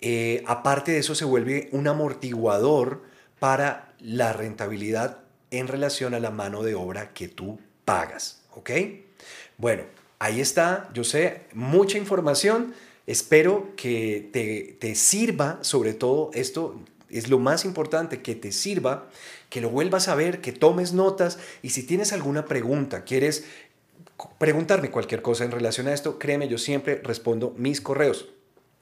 eh, 0.00 0.42
aparte 0.46 0.92
de 0.92 0.98
eso 0.98 1.14
se 1.14 1.24
vuelve 1.24 1.68
un 1.72 1.86
amortiguador 1.86 3.02
para 3.38 3.92
la 4.00 4.32
rentabilidad 4.32 5.18
en 5.50 5.68
relación 5.68 6.14
a 6.14 6.20
la 6.20 6.30
mano 6.30 6.62
de 6.62 6.74
obra 6.74 7.12
que 7.12 7.28
tú 7.28 7.58
pagas. 7.84 8.42
¿Ok? 8.54 8.70
Bueno, 9.58 9.84
ahí 10.18 10.40
está, 10.40 10.88
yo 10.94 11.04
sé, 11.04 11.42
mucha 11.52 11.98
información. 11.98 12.74
Espero 13.06 13.72
que 13.76 14.28
te, 14.32 14.76
te 14.78 14.94
sirva, 14.94 15.58
sobre 15.62 15.94
todo 15.94 16.30
esto 16.34 16.80
es 17.08 17.28
lo 17.28 17.38
más 17.38 17.64
importante, 17.64 18.22
que 18.22 18.36
te 18.36 18.52
sirva, 18.52 19.08
que 19.48 19.60
lo 19.60 19.70
vuelvas 19.70 20.08
a 20.08 20.14
ver, 20.14 20.40
que 20.40 20.52
tomes 20.52 20.92
notas 20.92 21.38
y 21.60 21.70
si 21.70 21.82
tienes 21.82 22.12
alguna 22.12 22.44
pregunta, 22.44 23.04
quieres 23.04 23.44
preguntarme 24.38 24.90
cualquier 24.90 25.22
cosa 25.22 25.44
en 25.44 25.50
relación 25.50 25.88
a 25.88 25.94
esto, 25.94 26.18
créeme, 26.18 26.46
yo 26.46 26.58
siempre 26.58 27.00
respondo 27.02 27.54
mis 27.56 27.80
correos 27.80 28.28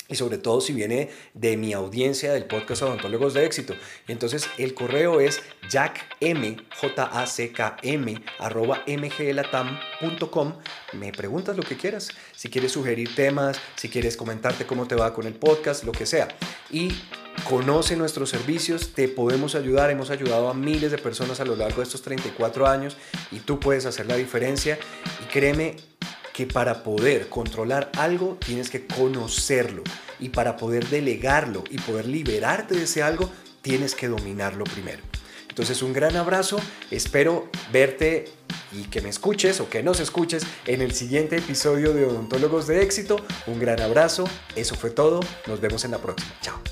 y 0.09 0.15
sobre 0.15 0.39
todo 0.39 0.61
si 0.61 0.73
viene 0.73 1.11
de 1.35 1.57
mi 1.57 1.73
audiencia 1.75 2.33
del 2.33 2.47
podcast 2.47 2.83
Odontólogos 2.83 3.35
de 3.35 3.45
Éxito. 3.45 3.75
Y 4.07 4.13
entonces 4.13 4.49
el 4.57 4.75
correo 4.75 5.21
es 5.21 5.41
jackm, 5.71 6.57
j 6.81 7.03
a 7.05 7.27
c 7.27 7.53
k 7.53 7.77
m 7.83 8.23
arroba 8.39 8.83
mglatam.com. 8.87 10.55
Me 10.95 11.13
preguntas 11.13 11.57
lo 11.57 11.63
que 11.63 11.77
quieras, 11.77 12.09
si 12.35 12.49
quieres 12.49 12.73
sugerir 12.73 13.15
temas, 13.15 13.61
si 13.77 13.89
quieres 13.89 14.17
comentarte 14.17 14.67
cómo 14.67 14.89
te 14.89 14.95
va 14.95 15.13
con 15.13 15.27
el 15.27 15.35
podcast, 15.35 15.85
lo 15.85 15.93
que 15.93 16.07
sea. 16.07 16.29
Y 16.71 16.91
conoce 17.45 17.97
nuestros 17.97 18.31
servicios, 18.31 18.95
te 18.95 19.09
podemos 19.09 19.55
ayudar, 19.55 19.91
hemos 19.91 20.11
ayudado 20.11 20.49
a 20.49 20.55
miles 20.55 20.91
de 20.91 20.99
personas 20.99 21.41
a 21.41 21.45
lo 21.45 21.55
largo 21.55 21.79
de 21.79 21.85
estos 21.85 22.03
34 22.03 22.67
años 22.67 22.97
y 23.31 23.41
tú 23.41 23.61
puedes 23.61 23.87
hacer 23.87 24.07
la 24.07 24.17
diferencia 24.17 24.79
y 25.23 25.33
créeme 25.33 25.77
que 26.39 26.47
para 26.47 26.84
poder 26.84 27.28
controlar 27.28 27.91
algo 27.97 28.39
tienes 28.39 28.70
que 28.70 28.86
conocerlo 28.86 29.82
y 30.20 30.28
para 30.28 30.57
poder 30.57 30.86
delegarlo 30.86 31.64
y 31.68 31.78
poder 31.78 32.07
liberarte 32.07 32.76
de 32.76 32.84
ese 32.84 33.03
algo 33.03 33.28
tienes 33.61 33.97
que 33.97 34.07
dominarlo 34.07 34.62
primero. 34.62 35.03
Entonces 35.49 35.82
un 35.82 35.93
gran 35.93 36.14
abrazo, 36.14 36.61
espero 36.93 37.51
verte 37.72 38.26
y 38.70 38.84
que 38.84 39.01
me 39.01 39.09
escuches 39.09 39.59
o 39.59 39.68
que 39.68 39.82
nos 39.82 39.99
escuches 39.99 40.47
en 40.66 40.80
el 40.80 40.93
siguiente 40.93 41.39
episodio 41.39 41.93
de 41.93 42.05
Odontólogos 42.05 42.68
de 42.68 42.82
Éxito. 42.84 43.16
Un 43.49 43.59
gran 43.59 43.80
abrazo, 43.80 44.22
eso 44.55 44.76
fue 44.76 44.91
todo, 44.91 45.18
nos 45.49 45.61
vemos 45.61 45.84
en 45.84 45.91
la 45.91 45.99
próxima, 45.99 46.30
chao. 46.41 46.62